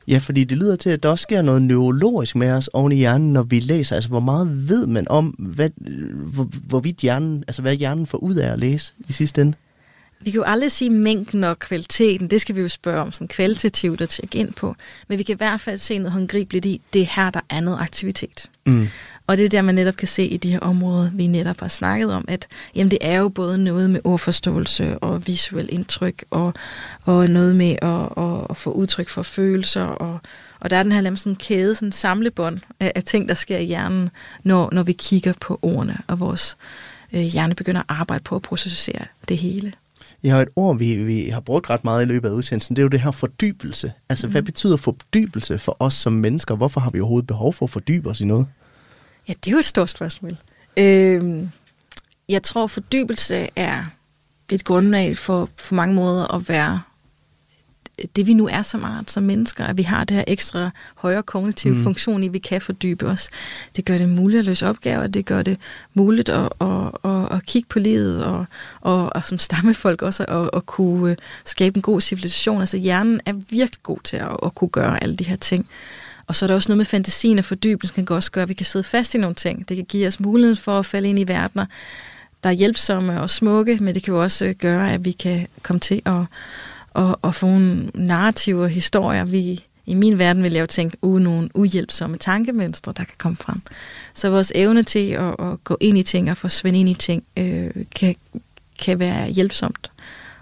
Ja, 0.07 0.17
fordi 0.17 0.43
det 0.43 0.57
lyder 0.57 0.75
til, 0.75 0.89
at 0.89 1.03
der 1.03 1.09
også 1.09 1.23
sker 1.23 1.41
noget 1.41 1.61
neurologisk 1.61 2.35
med 2.35 2.51
os 2.51 2.67
oven 2.67 2.91
i 2.91 2.95
hjernen, 2.95 3.33
når 3.33 3.43
vi 3.43 3.59
læser. 3.59 3.95
Altså, 3.95 4.09
hvor 4.09 4.19
meget 4.19 4.69
ved 4.69 4.87
man 4.87 5.07
om, 5.07 5.25
hvad, 5.27 5.69
hvor, 6.15 6.43
hvorvidt 6.43 6.97
hjernen, 6.97 7.43
altså, 7.47 7.61
hvad 7.61 7.75
hjernen 7.75 8.07
får 8.07 8.17
ud 8.17 8.35
af 8.35 8.51
at 8.51 8.59
læse 8.59 8.93
i 9.09 9.13
sidste 9.13 9.41
ende? 9.41 9.53
Vi 10.23 10.31
kan 10.31 10.37
jo 10.37 10.43
aldrig 10.47 10.71
sige 10.71 10.89
mængden 10.89 11.43
og 11.43 11.59
kvaliteten, 11.59 12.29
det 12.29 12.41
skal 12.41 12.55
vi 12.55 12.61
jo 12.61 12.67
spørge 12.67 13.01
om 13.01 13.11
sådan 13.11 13.27
kvalitativt 13.27 14.01
at 14.01 14.09
tjekke 14.09 14.37
ind 14.37 14.53
på. 14.53 14.75
Men 15.07 15.17
vi 15.17 15.23
kan 15.23 15.35
i 15.35 15.37
hvert 15.37 15.61
fald 15.61 15.77
se 15.77 15.97
noget 15.97 16.11
håndgribeligt 16.11 16.65
i, 16.65 16.81
det 16.93 17.01
er 17.01 17.05
her, 17.15 17.29
der 17.29 17.39
er 17.49 17.61
noget 17.61 17.79
aktivitet. 17.81 18.49
Mm. 18.65 18.87
Og 19.27 19.37
det 19.37 19.45
er 19.45 19.49
der, 19.49 19.61
man 19.61 19.75
netop 19.75 19.95
kan 19.95 20.07
se 20.07 20.25
i 20.25 20.37
de 20.37 20.51
her 20.51 20.59
områder, 20.59 21.09
vi 21.13 21.27
netop 21.27 21.59
har 21.59 21.67
snakket 21.67 22.13
om, 22.13 22.25
at 22.27 22.47
jamen, 22.75 22.91
det 22.91 22.97
er 23.01 23.17
jo 23.17 23.29
både 23.29 23.57
noget 23.57 23.89
med 23.89 23.99
ordforståelse 24.03 24.99
og 24.99 25.27
visuel 25.27 25.69
indtryk, 25.71 26.25
og, 26.29 26.53
og 27.03 27.29
noget 27.29 27.55
med 27.55 27.75
at, 27.81 28.23
at, 28.23 28.47
at 28.49 28.57
få 28.57 28.71
udtryk 28.71 29.09
for 29.09 29.23
følelser, 29.23 29.83
og, 29.83 30.19
og 30.59 30.69
der 30.69 30.77
er 30.77 30.83
den 30.83 30.91
her 30.91 31.15
sådan 31.15 31.35
kæde, 31.35 31.75
sådan 31.75 31.91
samlebånd 31.91 32.59
af, 32.79 32.91
af 32.95 33.03
ting, 33.03 33.29
der 33.29 33.35
sker 33.35 33.57
i 33.57 33.65
hjernen, 33.65 34.09
når, 34.43 34.69
når 34.71 34.83
vi 34.83 34.93
kigger 34.93 35.33
på 35.41 35.59
ordene, 35.61 35.97
og 36.07 36.19
vores 36.19 36.57
øh, 37.13 37.21
hjerne 37.21 37.55
begynder 37.55 37.81
at 37.81 37.85
arbejde 37.89 38.23
på 38.23 38.35
at 38.35 38.41
processere 38.41 39.05
det 39.27 39.37
hele. 39.37 39.73
Ja, 40.23 40.41
et 40.41 40.47
ord, 40.55 40.77
vi, 40.77 40.95
vi 41.03 41.29
har 41.29 41.39
brugt 41.39 41.69
ret 41.69 41.83
meget 41.83 42.05
i 42.05 42.07
løbet 42.07 42.29
af 42.29 42.33
udsendelsen, 42.33 42.75
det 42.75 42.81
er 42.81 42.83
jo 42.83 42.89
det 42.89 43.01
her 43.01 43.11
fordybelse. 43.11 43.91
Altså, 44.09 44.27
mm. 44.27 44.31
hvad 44.31 44.41
betyder 44.41 44.77
fordybelse 44.77 45.59
for 45.59 45.77
os 45.79 45.93
som 45.93 46.13
mennesker? 46.13 46.55
Hvorfor 46.55 46.79
har 46.79 46.89
vi 46.89 46.99
overhovedet 46.99 47.27
behov 47.27 47.53
for 47.53 47.65
at 47.65 47.69
fordybe 47.69 48.09
os 48.09 48.21
i 48.21 48.25
noget? 48.25 48.47
Ja, 49.27 49.33
det 49.33 49.47
er 49.47 49.51
jo 49.51 49.57
et 49.57 49.65
stort 49.65 49.89
spørgsmål. 49.89 50.37
Øh, 50.77 51.47
jeg 52.29 52.43
tror, 52.43 52.67
fordybelse 52.67 53.49
er 53.55 53.85
et 54.51 54.63
grundlag 54.63 55.17
for, 55.17 55.49
for 55.55 55.75
mange 55.75 55.95
måder 55.95 56.35
at 56.35 56.49
være 56.49 56.81
det 58.15 58.27
vi 58.27 58.33
nu 58.33 58.47
er 58.47 58.61
som 58.61 58.83
art, 58.83 59.11
som 59.11 59.23
mennesker, 59.23 59.65
at 59.65 59.77
vi 59.77 59.83
har 59.83 60.03
det 60.03 60.17
her 60.17 60.23
ekstra 60.27 60.69
højere 60.95 61.23
kognitive 61.23 61.75
mm. 61.75 61.83
funktion 61.83 62.23
i, 62.23 62.27
vi 62.27 62.39
kan 62.39 62.61
fordybe 62.61 63.07
os. 63.07 63.29
Det 63.75 63.85
gør 63.85 63.97
det 63.97 64.09
muligt 64.09 64.39
at 64.39 64.45
løse 64.45 64.67
opgaver, 64.67 65.07
det 65.07 65.25
gør 65.25 65.41
det 65.41 65.59
muligt 65.93 66.29
at, 66.29 66.49
at, 66.61 66.91
at, 67.03 67.31
at 67.31 67.45
kigge 67.45 67.69
på 67.69 67.79
livet, 67.79 68.25
og, 68.25 68.45
og, 68.81 69.15
og 69.15 69.25
som 69.25 69.37
stammefolk 69.37 70.01
også 70.01 70.25
at, 70.25 70.49
at 70.53 70.65
kunne 70.65 71.11
øh, 71.11 71.17
skabe 71.45 71.75
en 71.75 71.81
god 71.81 72.01
civilisation. 72.01 72.59
Altså 72.59 72.77
hjernen 72.77 73.21
er 73.25 73.33
virkelig 73.33 73.83
god 73.83 73.99
til 74.03 74.17
at, 74.17 74.37
at 74.45 74.55
kunne 74.55 74.69
gøre 74.69 75.03
alle 75.03 75.15
de 75.15 75.23
her 75.23 75.35
ting. 75.35 75.69
Og 76.27 76.35
så 76.35 76.45
er 76.45 76.47
der 76.47 76.55
også 76.55 76.69
noget 76.69 76.77
med 76.77 76.85
fantasien 76.85 77.39
og 77.39 77.45
fordybelsen, 77.45 78.05
kan 78.05 78.15
også 78.15 78.31
gøre, 78.31 78.41
at 78.41 78.49
vi 78.49 78.53
kan 78.53 78.65
sidde 78.65 78.83
fast 78.83 79.15
i 79.15 79.17
nogle 79.17 79.35
ting. 79.35 79.69
Det 79.69 79.77
kan 79.77 79.85
give 79.85 80.07
os 80.07 80.19
mulighed 80.19 80.55
for 80.55 80.79
at 80.79 80.85
falde 80.85 81.09
ind 81.09 81.19
i 81.19 81.27
verdener, 81.27 81.65
der 82.43 82.49
er 82.49 82.53
hjælpsomme 82.53 83.21
og 83.21 83.29
smukke, 83.29 83.77
men 83.81 83.95
det 83.95 84.03
kan 84.03 84.13
jo 84.13 84.21
også 84.21 84.53
gøre, 84.59 84.93
at 84.93 85.05
vi 85.05 85.11
kan 85.11 85.47
komme 85.61 85.79
til 85.79 86.01
at, 86.05 86.21
at, 86.95 87.15
at 87.23 87.35
få 87.35 87.45
nogle 87.45 87.89
narrativer, 87.93 88.67
historier, 88.67 89.25
vi 89.25 89.65
i 89.85 89.93
min 89.93 90.17
verden 90.17 90.43
vil 90.43 90.53
jeg 90.53 90.61
jo 90.61 90.65
tænke, 90.65 90.97
uh, 91.01 91.21
nogle 91.21 91.49
uhjælpsomme 91.53 92.17
tankemønstre, 92.17 92.93
der 92.97 93.03
kan 93.03 93.15
komme 93.17 93.35
frem. 93.35 93.61
Så 94.13 94.29
vores 94.29 94.51
evne 94.55 94.83
til 94.83 95.09
at, 95.09 95.35
at 95.39 95.63
gå 95.63 95.77
ind 95.79 95.97
i 95.97 96.03
ting 96.03 96.31
og 96.31 96.37
forsvinde 96.37 96.79
ind 96.79 96.89
i 96.89 96.93
ting, 96.93 97.23
øh, 97.37 97.71
kan, 97.95 98.15
kan 98.79 98.99
være 98.99 99.29
hjælpsomt, 99.29 99.91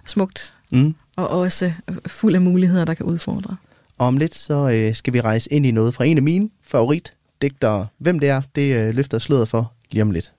smukt, 0.06 0.54
mm. 0.72 0.96
og 1.16 1.28
også 1.28 1.72
fuld 2.06 2.36
af 2.36 2.42
muligheder, 2.42 2.86
der 2.86 2.94
kan 2.94 3.06
udfordre. 3.06 3.56
Og 4.02 4.08
om 4.08 4.18
lidt, 4.18 4.36
så 4.36 4.70
øh, 4.70 4.96
skal 4.96 5.14
vi 5.14 5.22
rejse 5.22 5.54
ind 5.54 5.66
i 5.66 5.72
noget 5.72 5.94
fra 5.94 6.06
en 6.06 6.18
af 6.18 6.24
mine 6.24 6.50
favoritdigtere. 6.64 7.88
Hvem 7.98 8.20
det 8.20 8.30
er, 8.30 8.42
det 8.56 8.76
øh, 8.76 8.96
løfter 8.96 9.20
sløret 9.20 9.48
for 9.48 9.74
lige 9.92 10.02
om 10.02 10.12
lidt. 10.12 10.34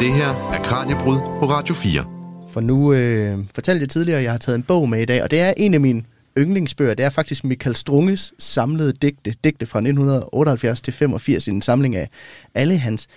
Det 0.00 0.12
her 0.12 0.50
er 0.52 0.62
Kranjebrud 0.62 1.18
på 1.18 1.46
Radio 1.46 1.74
4. 1.74 2.04
For 2.50 2.60
nu 2.60 2.92
øh, 2.92 3.38
fortalte 3.54 3.80
jeg 3.80 3.88
tidligere, 3.88 4.18
at 4.18 4.24
jeg 4.24 4.32
har 4.32 4.38
taget 4.38 4.56
en 4.56 4.62
bog 4.62 4.88
med 4.88 5.02
i 5.02 5.04
dag, 5.04 5.22
og 5.22 5.30
det 5.30 5.40
er 5.40 5.54
en 5.56 5.74
af 5.74 5.80
mine 5.80 6.02
yndlingsbøger. 6.38 6.94
Det 6.94 7.04
er 7.04 7.10
faktisk 7.10 7.44
Michael 7.44 7.76
Strunges 7.76 8.34
samlede 8.38 8.92
digte, 8.92 9.34
digte 9.44 9.66
fra 9.66 9.78
1978 9.78 10.80
til 10.80 10.92
85 10.92 11.48
i 11.48 11.50
en 11.50 11.62
samling 11.62 11.96
af 11.96 12.08
alle 12.54 12.78
hans 12.78 13.08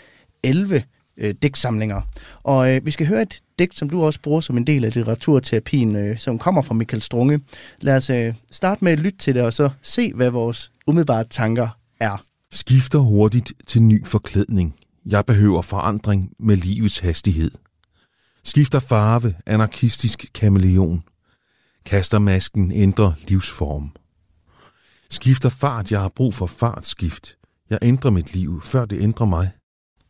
11 0.43 0.83
øh, 1.17 1.35
digtsamlinger. 1.41 2.01
Og 2.43 2.75
øh, 2.75 2.85
vi 2.85 2.91
skal 2.91 3.07
høre 3.07 3.21
et 3.21 3.41
digt, 3.59 3.77
som 3.77 3.89
du 3.89 4.03
også 4.03 4.21
bruger 4.21 4.41
som 4.41 4.57
en 4.57 4.67
del 4.67 4.85
af 4.85 4.95
litteraturterapien, 4.95 5.95
øh, 5.95 6.17
som 6.17 6.39
kommer 6.39 6.61
fra 6.61 6.73
Michael 6.73 7.01
Strunge. 7.01 7.39
Lad 7.81 7.95
os 7.97 8.09
øh, 8.09 8.33
starte 8.51 8.83
med 8.83 8.91
at 8.91 8.99
lytte 8.99 9.17
til 9.17 9.35
det, 9.35 9.43
og 9.43 9.53
så 9.53 9.69
se, 9.81 10.13
hvad 10.13 10.29
vores 10.29 10.71
umiddelbare 10.87 11.23
tanker 11.23 11.69
er. 11.99 12.23
Skifter 12.51 12.99
hurtigt 12.99 13.53
til 13.67 13.81
ny 13.81 14.05
forklædning. 14.05 14.75
Jeg 15.05 15.25
behøver 15.25 15.61
forandring 15.61 16.31
med 16.39 16.57
livets 16.57 16.99
hastighed. 16.99 17.51
Skifter 18.43 18.79
farve, 18.79 19.35
anarkistisk 19.45 20.25
kameleon. 20.33 21.03
Kaster 21.85 22.19
masken, 22.19 22.71
ændrer 22.71 23.13
livsform. 23.27 23.91
Skifter 25.09 25.49
fart, 25.49 25.91
jeg 25.91 26.01
har 26.01 26.09
brug 26.09 26.33
for 26.33 26.45
fartskift. 26.45 27.35
Jeg 27.69 27.79
ændrer 27.81 28.11
mit 28.11 28.33
liv, 28.33 28.61
før 28.61 28.85
det 28.85 29.01
ændrer 29.01 29.25
mig. 29.25 29.49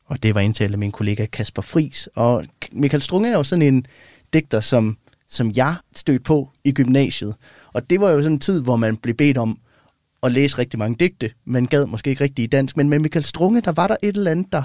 Og 0.08 0.24
det 0.24 0.36
var 0.36 0.42
indtalt 0.42 0.72
af 0.72 0.80
min 0.80 0.92
kollega 0.92 1.26
Kasper 1.26 1.62
Fris. 1.62 2.10
Og 2.16 2.46
Michael 2.72 3.02
Strunge 3.02 3.30
er 3.30 3.38
jo 3.38 3.44
sådan 3.44 3.74
en 3.74 3.86
digter, 4.34 4.62
som, 4.62 4.98
som 5.28 5.52
jeg 5.56 5.76
stødte 5.96 6.24
på 6.24 6.50
i 6.64 6.72
gymnasiet. 6.72 7.36
Og 7.74 7.90
det 7.90 8.02
var 8.02 8.10
jo 8.10 8.22
sådan 8.22 8.34
en 8.34 8.40
tid, 8.40 8.62
hvor 8.62 8.76
man 8.76 8.98
blev 8.98 9.16
bedt 9.16 9.38
om 9.38 9.60
at 10.24 10.32
læse 10.32 10.58
rigtig 10.58 10.80
mange 10.80 10.96
digte. 11.00 11.32
Man 11.46 11.66
gad 11.66 11.86
måske 11.86 12.10
ikke 12.10 12.24
rigtig 12.24 12.44
i 12.44 12.48
dansk, 12.48 12.78
men 12.78 12.90
med 12.90 13.00
Michael 13.00 13.26
Strunge, 13.26 13.62
der 13.62 13.72
var 13.72 13.88
der 13.88 13.96
et 14.04 14.18
eller 14.18 14.32
andet, 14.32 14.52
der 14.52 14.64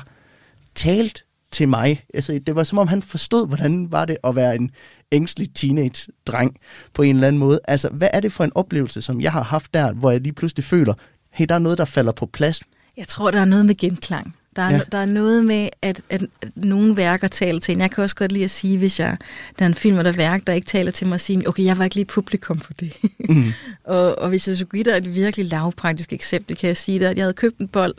talte 0.75 1.23
til 1.51 1.69
mig. 1.69 2.05
Altså, 2.15 2.41
det 2.47 2.55
var 2.55 2.65
som 2.65 2.79
om, 2.79 2.89
han 2.89 3.03
forstod, 3.03 3.49
hvordan 3.49 3.93
var 3.93 4.05
det 4.05 4.17
at 4.25 4.37
være 4.37 4.57
en 4.57 4.71
ængstelig 5.13 5.55
teenage-dreng 5.55 6.57
på 6.95 7.03
en 7.03 7.15
eller 7.15 7.29
anden 7.29 7.39
måde. 7.39 7.61
Altså, 7.65 7.89
hvad 7.89 8.09
er 8.13 8.21
det 8.21 8.33
for 8.33 8.45
en 8.45 8.53
oplevelse, 8.55 9.03
som 9.03 9.21
jeg 9.21 9.33
har 9.33 9.43
haft 9.43 9.75
der, 9.75 9.93
hvor 9.93 10.11
jeg 10.11 10.21
lige 10.21 10.33
pludselig 10.33 10.65
føler, 10.65 10.95
hey, 11.31 11.47
der 11.49 11.55
er 11.55 11.59
noget, 11.59 11.79
der 11.79 11.85
falder 11.85 12.13
på 12.13 12.27
plads? 12.27 12.63
Jeg 12.97 13.09
tror, 13.09 13.31
der 13.31 13.41
er 13.41 13.45
noget 13.45 13.67
med 13.67 13.75
genklang. 13.75 14.37
Der 14.57 14.63
er, 14.63 14.71
ja. 14.71 14.81
der 14.93 14.99
er 14.99 15.07
noget 15.07 15.45
med, 15.45 15.69
at, 15.83 16.01
at, 16.11 16.25
nogle 16.55 16.97
værker 16.97 17.29
taler 17.29 17.61
til 17.61 17.73
en. 17.73 17.81
Jeg 17.81 17.91
kan 17.91 18.05
også 18.05 18.17
godt 18.17 18.33
lide 18.33 18.45
at 18.45 18.51
sige, 18.51 18.79
hvis 18.79 19.01
jeg, 19.01 19.17
der 19.59 19.65
er 19.65 19.67
en 19.67 19.75
film 19.75 19.99
eller 19.99 20.13
værk, 20.13 20.47
der 20.47 20.53
ikke 20.53 20.67
taler 20.67 20.91
til 20.91 21.07
mig, 21.07 21.15
at 21.15 21.21
sige, 21.21 21.49
okay, 21.49 21.65
jeg 21.65 21.79
var 21.79 21.85
ikke 21.85 21.97
lige 21.97 22.07
publikum 22.07 22.61
for 22.61 22.73
det. 22.73 22.97
Mm. 23.29 23.53
og, 23.85 24.19
og 24.19 24.29
hvis 24.29 24.49
jeg 24.49 24.57
skulle 24.57 24.83
give 24.83 24.93
dig 24.93 24.99
et 24.99 25.15
virkelig 25.15 25.47
lavpraktisk 25.47 26.13
eksempel, 26.13 26.57
kan 26.57 26.67
jeg 26.67 26.77
sige 26.77 26.99
dig, 26.99 27.11
at 27.11 27.17
jeg 27.17 27.25
havde 27.25 27.35
købt 27.35 27.59
en 27.59 27.69
bold 27.69 27.95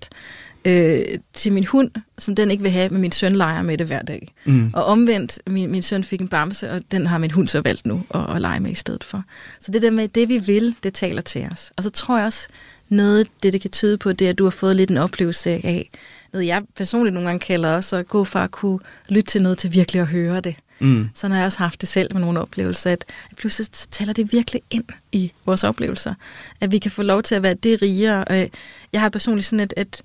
øh, 0.66 1.06
til 1.34 1.54
min 1.54 1.66
hund, 1.66 1.92
som 2.18 2.36
den 2.36 2.52
ikke 2.52 2.64
vil 2.64 2.72
have, 2.72 2.90
men 2.90 3.02
min 3.02 3.12
søn 3.12 3.36
leger 3.36 3.62
med 3.62 3.78
det 3.78 3.88
hver 3.88 4.02
dag. 4.02 4.34
Mm. 4.46 4.72
Og 4.74 4.86
omvendt, 4.86 5.40
min, 5.48 5.72
min 5.72 5.82
søn 5.82 6.04
fik 6.04 6.22
en 6.22 6.28
bamse, 6.28 6.72
og 6.72 6.82
den 6.92 7.08
har 7.08 7.18
min 7.18 7.32
hund 7.32 7.48
så 7.48 7.62
valgt 7.62 7.86
nu 7.86 8.04
at, 8.14 8.36
at 8.36 8.42
lege 8.42 8.60
med 8.60 8.72
i 8.72 8.76
stedet 8.76 9.04
for. 9.04 9.24
Så 9.60 9.72
det 9.72 9.82
der 9.82 9.92
med, 9.92 10.08
det 10.08 10.30
vi 10.30 10.38
vil, 10.38 10.76
det 10.84 10.94
taler 10.94 11.22
til 11.22 11.48
os. 11.52 11.72
Og 11.78 11.84
så 11.84 11.90
tror 11.90 12.18
jeg 12.18 12.26
også, 12.26 12.48
noget 12.90 13.28
det, 13.44 13.54
det 13.54 13.62
kan 13.62 13.72
tyde 13.72 13.98
på, 13.98 14.14
det 14.14 14.26
er, 14.26 14.30
at 14.30 14.38
du 14.38 14.44
har 14.44 14.52
fået 14.52 14.76
lidt 14.76 14.90
en 14.90 14.98
oplevelse 14.98 15.50
af, 15.50 15.90
noget 16.34 16.48
jeg 16.48 16.64
personligt 16.76 17.14
nogle 17.14 17.30
gange 17.30 17.40
kalder 17.40 17.76
også 17.76 17.96
at 17.96 18.08
gå 18.08 18.24
fra 18.24 18.44
at 18.44 18.52
kunne 18.52 18.80
lytte 19.10 19.32
til 19.32 19.42
noget 19.42 19.58
til 19.58 19.74
virkelig 19.74 20.02
at 20.02 20.08
høre 20.08 20.42
det. 20.42 20.56
Mm. 20.80 21.10
Så 21.14 21.28
har 21.28 21.36
jeg 21.36 21.46
også 21.46 21.58
haft 21.58 21.82
det 21.82 21.90
selv 21.90 22.14
med 22.14 22.22
nogle 22.22 22.42
oplevelser, 22.42 22.92
at 22.92 23.06
pludselig 23.38 23.68
taler 23.72 24.14
det 24.14 24.32
virkelig 24.32 24.62
ind 24.70 24.84
i 25.12 25.32
vores 25.46 25.64
oplevelser. 25.64 26.14
At 26.62 26.72
vi 26.72 26.78
kan 26.78 26.92
få 26.92 27.02
lov 27.02 27.24
til 27.24 27.36
at 27.36 27.44
være 27.44 27.54
det 27.54 27.82
rigere. 27.82 28.50
Jeg 28.94 29.02
har 29.02 29.10
personligt 29.10 29.46
sådan, 29.46 29.60
at, 29.60 29.74
at 29.78 30.04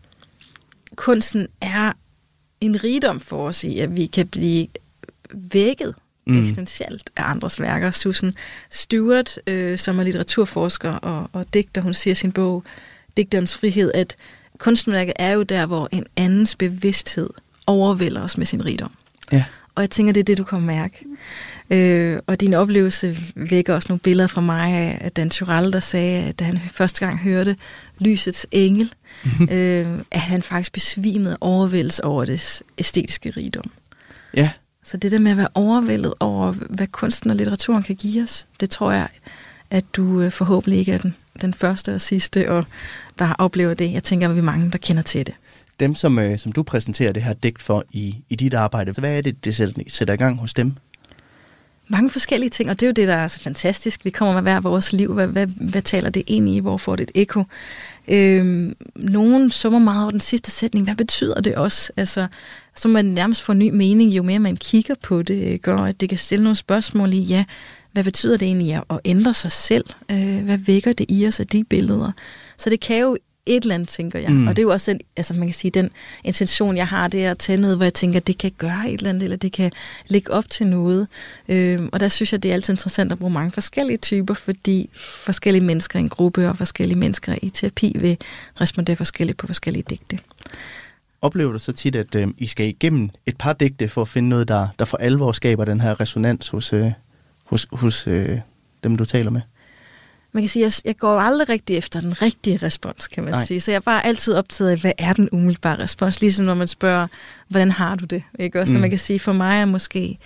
kunsten 0.96 1.48
er 1.60 1.92
en 2.60 2.84
rigdom 2.84 3.20
for 3.20 3.48
os 3.48 3.64
i, 3.64 3.78
at 3.78 3.96
vi 3.96 4.06
kan 4.06 4.28
blive 4.28 4.66
vækket 5.30 5.94
mm. 6.26 6.38
eksistentielt 6.38 7.10
af 7.16 7.30
andres 7.30 7.60
værker. 7.60 7.90
Susan 7.90 8.34
Stewart, 8.70 9.38
øh, 9.46 9.78
som 9.78 9.98
er 9.98 10.02
litteraturforsker 10.02 10.92
og, 10.92 11.30
og 11.32 11.54
digter, 11.54 11.82
hun 11.82 11.94
siger 11.94 12.12
i 12.12 12.14
sin 12.14 12.32
bog, 12.32 12.64
Digterens 13.16 13.54
frihed, 13.54 13.92
at 13.94 14.16
kunstværket 14.58 15.14
er 15.16 15.32
jo 15.32 15.42
der, 15.42 15.66
hvor 15.66 15.88
en 15.92 16.06
andens 16.16 16.56
bevidsthed 16.56 17.30
overvælder 17.66 18.22
os 18.22 18.38
med 18.38 18.46
sin 18.46 18.64
rigdom. 18.64 18.92
Ja. 19.32 19.44
Og 19.74 19.82
jeg 19.82 19.90
tænker, 19.90 20.12
det 20.12 20.20
er 20.20 20.24
det, 20.24 20.38
du 20.38 20.44
kan 20.44 20.60
mærke. 20.60 21.04
Øh, 21.70 22.18
og 22.26 22.40
din 22.40 22.54
oplevelse 22.54 23.16
vækker 23.34 23.74
også 23.74 23.88
nogle 23.88 24.00
billeder 24.00 24.26
fra 24.26 24.40
mig 24.40 24.72
af 24.74 25.12
Dan 25.12 25.30
Turell, 25.30 25.72
der 25.72 25.80
sagde, 25.80 26.24
at 26.24 26.38
da 26.38 26.44
han 26.44 26.60
første 26.72 27.06
gang 27.06 27.18
hørte 27.18 27.56
Lysets 27.98 28.46
Engel, 28.50 28.92
mm-hmm. 29.24 29.48
øh, 29.50 30.00
at 30.10 30.20
han 30.20 30.42
faktisk 30.42 30.72
besvimede 30.72 31.38
overvældelse 31.40 32.04
over 32.04 32.24
det 32.24 32.62
æstetiske 32.78 33.30
rigdom. 33.30 33.70
Ja. 34.34 34.50
Så 34.84 34.96
det 34.96 35.10
der 35.10 35.18
med 35.18 35.30
at 35.30 35.36
være 35.36 35.48
overvældet 35.54 36.14
over, 36.20 36.52
hvad 36.52 36.86
kunsten 36.86 37.30
og 37.30 37.36
litteraturen 37.36 37.82
kan 37.82 37.96
give 37.96 38.22
os, 38.22 38.46
det 38.60 38.70
tror 38.70 38.92
jeg, 38.92 39.08
at 39.70 39.84
du 39.96 40.20
øh, 40.20 40.32
forhåbentlig 40.32 40.78
ikke 40.78 40.92
er 40.92 40.98
den, 40.98 41.14
den 41.40 41.54
første 41.54 41.94
og 41.94 42.00
sidste, 42.00 42.50
og 42.50 42.64
der 43.18 43.32
oplever 43.38 43.74
det. 43.74 43.92
Jeg 43.92 44.02
tænker, 44.02 44.28
at 44.28 44.34
vi 44.34 44.38
er 44.38 44.44
mange, 44.44 44.70
der 44.70 44.78
kender 44.78 45.02
til 45.02 45.26
det. 45.26 45.34
Dem, 45.80 45.94
som, 45.94 46.18
øh, 46.18 46.38
som 46.38 46.52
du 46.52 46.62
præsenterer 46.62 47.12
det 47.12 47.22
her 47.22 47.32
digt 47.32 47.62
for 47.62 47.84
i, 47.90 48.16
i 48.28 48.36
dit 48.36 48.54
arbejde, 48.54 48.92
hvad 48.92 49.16
er 49.16 49.20
det, 49.20 49.44
det 49.44 49.56
sætter, 49.56 49.82
sætter 49.88 50.14
i 50.14 50.16
gang 50.16 50.38
hos 50.38 50.54
dem? 50.54 50.72
mange 51.88 52.10
forskellige 52.10 52.50
ting, 52.50 52.70
og 52.70 52.80
det 52.80 52.86
er 52.86 52.88
jo 52.88 52.92
det, 52.92 53.08
der 53.08 53.14
er 53.14 53.28
så 53.28 53.40
fantastisk. 53.40 54.04
Vi 54.04 54.10
kommer 54.10 54.34
med 54.34 54.42
hver 54.42 54.60
vores 54.60 54.92
liv. 54.92 55.14
Hvad, 55.14 55.26
hvad, 55.26 55.46
hvad 55.46 55.82
taler 55.82 56.10
det 56.10 56.22
ind 56.26 56.48
i? 56.48 56.58
Hvor 56.58 56.76
får 56.76 56.96
det 56.96 57.10
et 57.10 57.20
ekko? 57.20 57.44
Øhm, 58.08 58.76
nogen 58.94 59.50
summer 59.50 59.78
meget 59.78 60.02
over 60.02 60.10
den 60.10 60.20
sidste 60.20 60.50
sætning. 60.50 60.84
Hvad 60.84 60.94
betyder 60.94 61.40
det 61.40 61.54
også? 61.54 61.92
Altså, 61.96 62.26
så 62.76 62.88
man 62.88 63.04
nærmest 63.04 63.42
får 63.42 63.52
ny 63.52 63.70
mening, 63.70 64.10
jo 64.12 64.22
mere 64.22 64.38
man 64.38 64.56
kigger 64.56 64.94
på 65.02 65.22
det, 65.22 65.62
gør, 65.62 65.76
at 65.76 66.00
det 66.00 66.08
kan 66.08 66.18
stille 66.18 66.42
nogle 66.44 66.56
spørgsmål 66.56 67.12
i, 67.12 67.20
ja, 67.20 67.44
hvad 67.98 68.04
betyder 68.04 68.36
det 68.36 68.46
egentlig 68.46 68.74
at 68.90 69.00
ændre 69.04 69.34
sig 69.34 69.52
selv? 69.52 69.84
Øh, 70.10 70.44
hvad 70.44 70.58
vækker 70.58 70.92
det 70.92 71.06
i 71.08 71.26
os 71.26 71.40
af 71.40 71.46
de 71.46 71.64
billeder? 71.64 72.12
Så 72.56 72.70
det 72.70 72.80
kan 72.80 72.98
jo 73.00 73.16
et 73.46 73.62
eller 73.62 73.74
andet, 73.74 73.88
tænker 73.88 74.18
jeg. 74.18 74.30
Mm. 74.30 74.48
Og 74.48 74.56
det 74.56 74.62
er 74.62 74.64
jo 74.64 74.70
også 74.70 74.90
den, 74.90 75.00
altså 75.16 75.34
man 75.34 75.46
kan 75.46 75.54
sige, 75.54 75.70
den 75.70 75.90
intention, 76.24 76.76
jeg 76.76 76.86
har, 76.86 77.08
det 77.08 77.24
er 77.24 77.30
at 77.30 77.38
tage 77.38 77.56
noget, 77.56 77.76
hvor 77.76 77.84
jeg 77.84 77.94
tænker, 77.94 78.20
det 78.20 78.38
kan 78.38 78.52
gøre 78.58 78.90
et 78.90 78.98
eller 78.98 79.10
andet, 79.10 79.22
eller 79.22 79.36
det 79.36 79.52
kan 79.52 79.72
lægge 80.06 80.32
op 80.32 80.50
til 80.50 80.66
noget. 80.66 81.06
Øhm, 81.48 81.88
og 81.92 82.00
der 82.00 82.08
synes 82.08 82.32
jeg, 82.32 82.42
det 82.42 82.48
er 82.48 82.54
altid 82.54 82.74
interessant 82.74 83.12
at 83.12 83.18
bruge 83.18 83.32
mange 83.32 83.50
forskellige 83.50 83.96
typer, 83.96 84.34
fordi 84.34 84.90
forskellige 85.24 85.64
mennesker 85.64 85.98
i 85.98 86.02
en 86.02 86.08
gruppe 86.08 86.48
og 86.48 86.56
forskellige 86.56 86.98
mennesker 86.98 87.34
i 87.42 87.48
terapi 87.48 87.96
vil 88.00 88.16
respondere 88.60 88.96
forskelligt 88.96 89.38
på 89.38 89.46
forskellige 89.46 89.84
digte. 89.90 90.18
Oplever 91.22 91.52
du 91.52 91.58
så 91.58 91.72
tit, 91.72 91.96
at 91.96 92.14
øh, 92.14 92.28
I 92.38 92.46
skal 92.46 92.66
igennem 92.66 93.10
et 93.26 93.36
par 93.36 93.52
digte 93.52 93.88
for 93.88 94.02
at 94.02 94.08
finde 94.08 94.28
noget, 94.28 94.48
der, 94.48 94.68
der 94.78 94.84
for 94.84 94.96
alvor 94.96 95.32
skaber 95.32 95.64
den 95.64 95.80
her 95.80 96.00
resonans 96.00 96.48
hos, 96.48 96.72
øh, 96.72 96.92
hos, 97.48 97.66
hos 97.72 98.06
øh, 98.06 98.38
dem, 98.84 98.96
du 98.96 99.04
taler 99.04 99.30
med? 99.30 99.40
man 100.32 100.42
kan 100.42 100.48
sige, 100.48 100.62
jeg, 100.62 100.72
jeg 100.84 100.96
går 100.96 101.18
aldrig 101.18 101.48
rigtig 101.48 101.76
efter 101.76 102.00
den 102.00 102.22
rigtige 102.22 102.56
respons, 102.56 103.08
kan 103.08 103.24
man 103.24 103.32
Nej. 103.32 103.44
sige. 103.44 103.60
Så 103.60 103.70
jeg 103.70 103.76
er 103.76 103.80
bare 103.80 104.06
altid 104.06 104.34
optaget 104.34 104.70
af, 104.70 104.80
hvad 104.80 104.92
er 104.98 105.12
den 105.12 105.28
umiddelbare 105.32 105.78
respons? 105.78 106.20
Ligesom 106.20 106.46
når 106.46 106.54
man 106.54 106.68
spørger, 106.68 107.06
hvordan 107.48 107.70
har 107.70 107.94
du 107.94 108.04
det? 108.04 108.22
Ikke? 108.38 108.60
Også, 108.60 108.72
mm. 108.72 108.76
Så 108.76 108.80
man 108.80 108.90
kan 108.90 108.98
sige, 108.98 109.18
for 109.18 109.32
mig 109.32 109.60
er 109.60 109.64
måske 109.64 110.18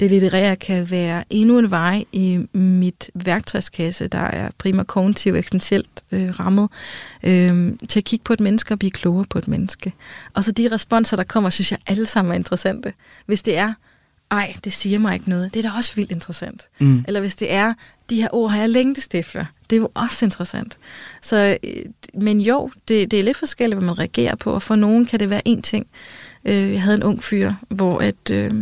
det 0.00 0.10
litterære 0.10 0.56
kan 0.56 0.90
være 0.90 1.24
endnu 1.30 1.58
en 1.58 1.70
vej 1.70 2.04
i 2.12 2.46
mit 2.52 3.10
værktøjskasse, 3.14 4.06
der 4.06 4.18
er 4.18 4.50
prima 4.58 4.82
kognitiv 4.82 5.34
eksistentielt 5.34 6.04
øh, 6.12 6.40
rammet, 6.40 6.68
øh, 7.22 7.72
til 7.88 8.00
at 8.00 8.04
kigge 8.04 8.24
på 8.24 8.32
et 8.32 8.40
menneske 8.40 8.74
og 8.74 8.78
blive 8.78 8.90
klogere 8.90 9.24
på 9.30 9.38
et 9.38 9.48
menneske. 9.48 9.92
Og 10.34 10.44
så 10.44 10.52
de 10.52 10.68
responser, 10.72 11.16
der 11.16 11.24
kommer, 11.24 11.50
synes 11.50 11.70
jeg 11.70 11.78
alle 11.86 12.06
sammen 12.06 12.32
er 12.32 12.36
interessante. 12.36 12.92
Hvis 13.26 13.42
det 13.42 13.58
er, 13.58 13.72
ej, 14.30 14.54
det 14.64 14.72
siger 14.72 14.98
mig 14.98 15.14
ikke 15.14 15.30
noget. 15.30 15.54
Det 15.54 15.64
er 15.64 15.70
da 15.70 15.76
også 15.76 15.94
vildt 15.94 16.10
interessant. 16.10 16.68
Mm. 16.78 17.04
Eller 17.06 17.20
hvis 17.20 17.36
det 17.36 17.52
er, 17.52 17.74
de 18.10 18.16
her 18.16 18.28
ord 18.32 18.50
har 18.50 18.58
jeg 18.58 18.68
længtes 18.68 19.08
efter. 19.12 19.44
Det 19.70 19.76
er 19.76 19.80
jo 19.80 19.90
også 19.94 20.24
interessant. 20.24 20.78
Så, 21.22 21.58
øh, 21.64 21.70
men 22.14 22.40
jo, 22.40 22.70
det, 22.88 23.10
det 23.10 23.20
er 23.20 23.24
lidt 23.24 23.36
forskelligt, 23.36 23.78
hvad 23.78 23.86
man 23.86 23.98
reagerer 23.98 24.34
på, 24.34 24.50
og 24.50 24.62
for 24.62 24.76
nogen 24.76 25.06
kan 25.06 25.20
det 25.20 25.30
være 25.30 25.48
en 25.48 25.62
ting. 25.62 25.86
Øh, 26.44 26.72
jeg 26.72 26.82
havde 26.82 26.96
en 26.96 27.02
ung 27.02 27.24
fyr, 27.24 27.52
hvor 27.68 27.98
at, 27.98 28.30
øh, 28.30 28.52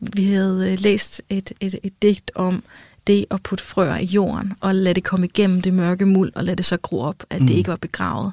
vi 0.00 0.24
havde 0.24 0.76
læst 0.76 1.22
et, 1.30 1.52
et, 1.60 1.74
et 1.82 2.02
digt 2.02 2.30
om 2.34 2.62
det 3.06 3.26
at 3.30 3.42
putte 3.42 3.64
frøer 3.64 3.96
i 3.96 4.04
jorden, 4.04 4.52
og 4.60 4.74
lade 4.74 4.94
det 4.94 5.04
komme 5.04 5.26
igennem 5.26 5.62
det 5.62 5.72
mørke 5.74 6.06
muld, 6.06 6.32
og 6.34 6.44
lade 6.44 6.56
det 6.56 6.64
så 6.64 6.76
gro 6.76 7.00
op, 7.00 7.24
at 7.30 7.40
mm. 7.40 7.46
det 7.46 7.54
ikke 7.54 7.68
var 7.68 7.76
begravet. 7.76 8.32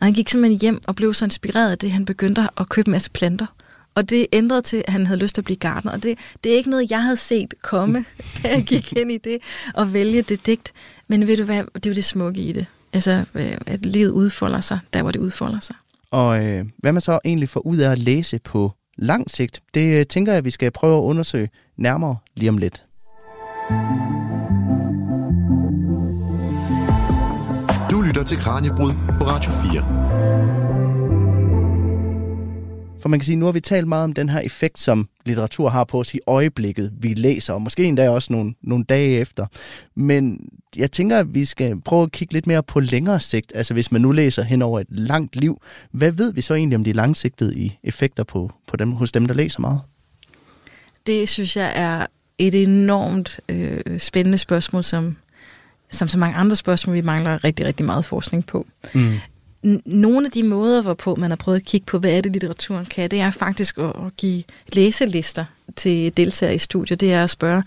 Og 0.00 0.06
han 0.06 0.12
gik 0.12 0.28
simpelthen 0.28 0.60
hjem 0.60 0.80
og 0.86 0.96
blev 0.96 1.14
så 1.14 1.24
inspireret 1.24 1.70
af 1.70 1.78
det, 1.78 1.92
han 1.92 2.04
begyndte 2.04 2.48
at 2.56 2.68
købe 2.68 2.88
en 2.88 2.92
masse 2.92 3.10
planter. 3.10 3.46
Og 3.98 4.10
det 4.10 4.26
ændrede 4.32 4.62
til, 4.62 4.84
at 4.86 4.92
han 4.92 5.06
havde 5.06 5.20
lyst 5.20 5.34
til 5.34 5.40
at 5.40 5.44
blive 5.44 5.56
gartner. 5.56 5.92
Og 5.92 6.02
det, 6.02 6.18
det 6.44 6.52
er 6.52 6.56
ikke 6.56 6.70
noget, 6.70 6.90
jeg 6.90 7.02
havde 7.02 7.16
set 7.16 7.54
komme, 7.62 8.04
da 8.42 8.48
jeg 8.48 8.64
gik 8.64 8.92
ind 8.92 9.12
i 9.12 9.18
det 9.18 9.38
og 9.74 9.92
vælge 9.92 10.22
det 10.22 10.46
digt. 10.46 10.72
Men 11.08 11.26
ved 11.26 11.36
du 11.36 11.44
hvad, 11.44 11.64
det 11.74 11.86
er 11.86 11.90
jo 11.90 11.94
det 11.94 12.04
smukke 12.04 12.40
i 12.40 12.52
det. 12.52 12.66
Altså, 12.92 13.24
øh, 13.34 13.58
at 13.66 13.86
livet 13.86 14.10
udfolder 14.10 14.60
sig, 14.60 14.78
der 14.92 15.02
hvor 15.02 15.10
det 15.10 15.20
udfolder 15.20 15.60
sig. 15.60 15.76
Og 16.10 16.44
øh, 16.44 16.64
hvad 16.78 16.92
man 16.92 17.00
så 17.00 17.18
egentlig 17.24 17.48
får 17.48 17.66
ud 17.66 17.76
af 17.76 17.90
at 17.90 17.98
læse 17.98 18.38
på 18.38 18.72
lang 18.98 19.30
sigt, 19.30 19.62
det 19.74 20.00
øh, 20.00 20.06
tænker 20.06 20.32
jeg, 20.32 20.38
at 20.38 20.44
vi 20.44 20.50
skal 20.50 20.70
prøve 20.70 20.96
at 20.96 21.02
undersøge 21.02 21.48
nærmere 21.76 22.16
lige 22.36 22.48
om 22.48 22.58
lidt. 22.58 22.84
Du 27.90 28.00
lytter 28.00 28.22
til 28.26 28.38
Kranjebrud 28.38 28.92
på 29.18 29.24
Radio 29.24 29.50
4. 29.50 30.67
For 33.00 33.08
man 33.08 33.20
kan 33.20 33.24
sige, 33.24 33.36
nu 33.36 33.44
har 33.44 33.52
vi 33.52 33.60
talt 33.60 33.88
meget 33.88 34.04
om 34.04 34.12
den 34.12 34.28
her 34.28 34.40
effekt, 34.40 34.78
som 34.78 35.08
litteratur 35.26 35.68
har 35.68 35.84
på 35.84 36.00
os 36.00 36.14
i 36.14 36.18
øjeblikket, 36.26 36.92
vi 37.00 37.14
læser, 37.14 37.52
og 37.52 37.62
måske 37.62 37.84
endda 37.84 38.10
også 38.10 38.32
nogle, 38.32 38.54
nogle 38.62 38.84
dage 38.84 39.18
efter. 39.18 39.46
Men 39.94 40.48
jeg 40.76 40.92
tænker, 40.92 41.18
at 41.18 41.34
vi 41.34 41.44
skal 41.44 41.80
prøve 41.80 42.02
at 42.02 42.12
kigge 42.12 42.34
lidt 42.34 42.46
mere 42.46 42.62
på 42.62 42.80
længere 42.80 43.20
sigt. 43.20 43.52
Altså 43.54 43.74
hvis 43.74 43.92
man 43.92 44.00
nu 44.00 44.12
læser 44.12 44.42
hen 44.42 44.62
over 44.62 44.80
et 44.80 44.86
langt 44.90 45.36
liv, 45.36 45.60
hvad 45.90 46.12
ved 46.12 46.32
vi 46.32 46.40
så 46.40 46.54
egentlig 46.54 46.76
om 46.76 46.84
de 46.84 46.92
langsigtede 46.92 47.70
effekter 47.82 48.24
på, 48.24 48.52
på 48.66 48.76
dem, 48.76 48.92
hos 48.92 49.12
dem, 49.12 49.26
der 49.26 49.34
læser 49.34 49.60
meget? 49.60 49.80
Det 51.06 51.28
synes 51.28 51.56
jeg 51.56 51.72
er 51.74 52.06
et 52.38 52.62
enormt 52.62 53.40
øh, 53.48 53.98
spændende 53.98 54.38
spørgsmål, 54.38 54.84
som, 54.84 55.16
som 55.90 56.08
så 56.08 56.18
mange 56.18 56.36
andre 56.36 56.56
spørgsmål, 56.56 56.96
vi 56.96 57.00
mangler 57.00 57.44
rigtig, 57.44 57.66
rigtig 57.66 57.86
meget 57.86 58.04
forskning 58.04 58.46
på. 58.46 58.66
Mm 58.94 59.14
nogle 59.84 60.26
af 60.26 60.32
de 60.32 60.42
måder, 60.42 60.82
hvorpå 60.82 61.14
man 61.14 61.30
har 61.30 61.36
prøvet 61.36 61.58
at 61.58 61.64
kigge 61.64 61.84
på, 61.84 61.98
hvad 61.98 62.10
er 62.10 62.20
det 62.20 62.32
litteraturen 62.32 62.86
kan, 62.86 63.10
det 63.10 63.20
er 63.20 63.30
faktisk 63.30 63.78
at, 63.78 64.16
give 64.16 64.42
læselister 64.72 65.44
til 65.76 66.16
deltagere 66.16 66.54
i 66.54 66.58
studiet. 66.58 67.00
Det 67.00 67.12
er 67.12 67.24
at 67.24 67.30
spørge, 67.30 67.62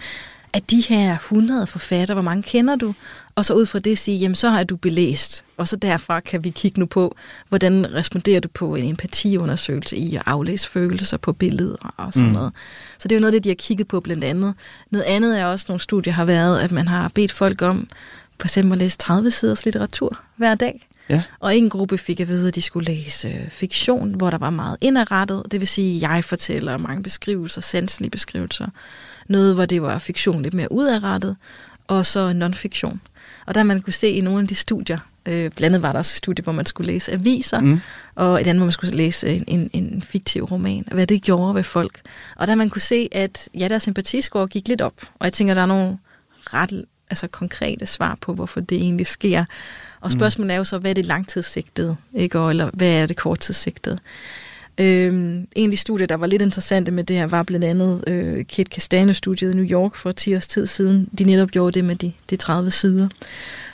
at 0.53 0.71
de 0.71 0.83
her 0.89 1.13
100 1.13 1.67
forfattere, 1.67 2.15
hvor 2.15 2.21
mange 2.21 2.43
kender 2.43 2.75
du? 2.75 2.93
Og 3.35 3.45
så 3.45 3.53
ud 3.53 3.65
fra 3.65 3.79
det 3.79 3.97
sige, 3.97 4.17
jamen 4.17 4.35
så 4.35 4.49
har 4.49 4.63
du 4.63 4.75
belæst. 4.75 5.43
Og 5.57 5.67
så 5.67 5.75
derfra 5.75 6.19
kan 6.19 6.43
vi 6.43 6.49
kigge 6.49 6.79
nu 6.79 6.85
på, 6.85 7.15
hvordan 7.49 7.93
responderer 7.93 8.39
du 8.39 8.47
på 8.53 8.75
en 8.75 8.89
empatiundersøgelse 8.89 9.97
i 9.97 10.15
at 10.15 10.23
aflæse 10.25 10.69
følelser 10.69 11.17
på 11.17 11.33
billeder 11.33 11.93
og 11.97 12.13
sådan 12.13 12.27
mm. 12.27 12.33
noget. 12.33 12.51
Så 12.97 13.07
det 13.07 13.11
er 13.11 13.19
jo 13.19 13.21
noget 13.21 13.33
af 13.33 13.35
det, 13.35 13.43
de 13.43 13.49
har 13.49 13.55
kigget 13.55 13.87
på 13.87 13.99
blandt 13.99 14.23
andet. 14.23 14.53
Noget 14.89 15.05
andet 15.05 15.39
er 15.39 15.45
også, 15.45 15.65
nogle 15.69 15.81
studier 15.81 16.13
har 16.13 16.25
været, 16.25 16.59
at 16.59 16.71
man 16.71 16.87
har 16.87 17.11
bedt 17.15 17.31
folk 17.31 17.61
om 17.61 17.87
for 18.41 18.45
eksempel 18.45 18.73
at 18.73 18.77
læse 18.77 18.97
30 18.97 19.31
siders 19.31 19.65
litteratur 19.65 20.19
hver 20.35 20.55
dag. 20.55 20.87
Ja. 21.09 21.23
Og 21.39 21.57
en 21.57 21.69
gruppe 21.69 21.97
fik 21.97 22.19
at 22.19 22.27
vide, 22.27 22.47
at 22.47 22.55
de 22.55 22.61
skulle 22.61 22.93
læse 22.93 23.27
øh, 23.27 23.49
fiktion, 23.49 24.13
hvor 24.15 24.29
der 24.29 24.37
var 24.37 24.49
meget 24.49 24.77
indrettet. 24.81 25.43
Det 25.51 25.59
vil 25.59 25.67
sige, 25.67 26.09
jeg 26.09 26.23
fortæller 26.23 26.77
mange 26.77 27.03
beskrivelser, 27.03 27.61
sanselige 27.61 28.09
beskrivelser. 28.09 28.67
Noget, 29.27 29.55
hvor 29.55 29.65
det 29.65 29.81
var 29.81 29.99
fiktion 29.99 30.41
lidt 30.41 30.53
mere 30.53 30.71
udadrettet. 30.71 31.35
Og 31.87 32.05
så 32.05 32.33
non-fiktion. 32.33 32.99
Og 33.45 33.55
der 33.55 33.63
man 33.63 33.81
kunne 33.81 33.93
se 33.93 34.09
i 34.09 34.21
nogle 34.21 34.41
af 34.41 34.47
de 34.47 34.55
studier, 34.55 34.97
øh, 35.25 35.33
blandt 35.33 35.61
andet 35.61 35.81
var 35.81 35.91
der 35.91 35.99
også 35.99 36.11
et 36.11 36.17
studie, 36.17 36.43
hvor 36.43 36.51
man 36.51 36.65
skulle 36.65 36.87
læse 36.87 37.11
aviser, 37.11 37.59
mm. 37.59 37.79
og 38.15 38.41
et 38.41 38.47
andet, 38.47 38.59
hvor 38.59 38.65
man 38.65 38.71
skulle 38.71 38.97
læse 38.97 39.29
en, 39.29 39.43
en, 39.47 39.69
en 39.73 40.01
fiktiv 40.01 40.43
roman, 40.43 40.85
hvad 40.91 41.07
det 41.07 41.21
gjorde 41.21 41.55
ved 41.55 41.63
folk. 41.63 42.01
Og 42.35 42.47
der 42.47 42.55
man 42.55 42.69
kunne 42.69 42.81
se, 42.81 43.09
at 43.11 43.49
ja, 43.53 43.67
deres 43.67 43.83
sympatiscore 43.83 44.47
gik 44.47 44.67
lidt 44.67 44.81
op. 44.81 44.93
Og 45.19 45.25
jeg 45.25 45.33
tænker, 45.33 45.53
der 45.53 45.61
er 45.61 45.65
nogle 45.65 45.97
ret 46.53 46.85
altså, 47.11 47.27
konkrete 47.27 47.85
svar 47.85 48.17
på, 48.21 48.33
hvorfor 48.33 48.59
det 48.59 48.77
egentlig 48.77 49.07
sker. 49.07 49.45
Og 50.01 50.11
mm. 50.13 50.19
spørgsmålet 50.19 50.53
er 50.53 50.57
jo 50.57 50.63
så, 50.63 50.77
hvad 50.77 50.91
er 50.91 50.95
det 50.95 51.05
langtidssigtede, 51.05 51.95
ikke? 52.13 52.39
Og, 52.39 52.49
eller 52.49 52.69
hvad 52.73 53.01
er 53.01 53.05
det 53.05 53.17
korttidssigtede? 53.17 53.99
Øhm, 54.77 55.47
en 55.55 55.65
af 55.65 55.71
de 55.71 55.77
studier, 55.77 56.07
der 56.07 56.15
var 56.15 56.27
lidt 56.27 56.41
interessante 56.41 56.91
med 56.91 57.03
det 57.03 57.15
her, 57.15 57.27
var 57.27 57.43
blandt 57.43 57.65
andet 57.65 58.03
øh, 58.07 58.45
Kit 58.45 58.67
Castano-studiet 58.67 59.51
i 59.51 59.55
New 59.55 59.65
York 59.65 59.95
for 59.95 60.11
10 60.11 60.35
års 60.35 60.47
tid 60.47 60.67
siden. 60.67 61.09
De 61.17 61.23
netop 61.23 61.51
gjorde 61.51 61.71
det 61.71 61.85
med 61.85 61.95
de, 61.95 62.11
de 62.29 62.35
30 62.35 62.71
sider. 62.71 63.07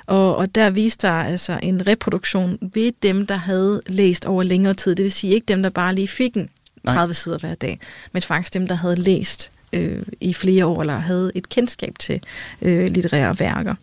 Og, 0.05 0.35
og 0.35 0.55
der 0.55 0.69
viste 0.69 1.07
der 1.07 1.13
altså 1.13 1.59
en 1.63 1.87
reproduktion 1.87 2.57
ved 2.73 2.91
dem, 3.03 3.27
der 3.27 3.35
havde 3.35 3.81
læst 3.87 4.25
over 4.25 4.43
længere 4.43 4.73
tid. 4.73 4.95
Det 4.95 5.03
vil 5.03 5.11
sige 5.11 5.33
ikke 5.33 5.45
dem, 5.45 5.63
der 5.63 5.69
bare 5.69 5.95
lige 5.95 6.07
fik 6.07 6.37
en 6.37 6.49
30 6.87 7.07
Nej. 7.07 7.13
sider 7.13 7.37
hver 7.37 7.55
dag, 7.55 7.79
men 8.11 8.21
faktisk 8.21 8.53
dem, 8.53 8.67
der 8.67 8.75
havde 8.75 8.95
læst 8.95 9.51
øh, 9.73 10.01
i 10.21 10.33
flere 10.33 10.65
år, 10.65 10.81
eller 10.81 10.99
havde 10.99 11.31
et 11.35 11.49
kendskab 11.49 11.93
til 11.99 12.21
øh, 12.61 12.91
litterære 12.91 13.39
værker. 13.39 13.75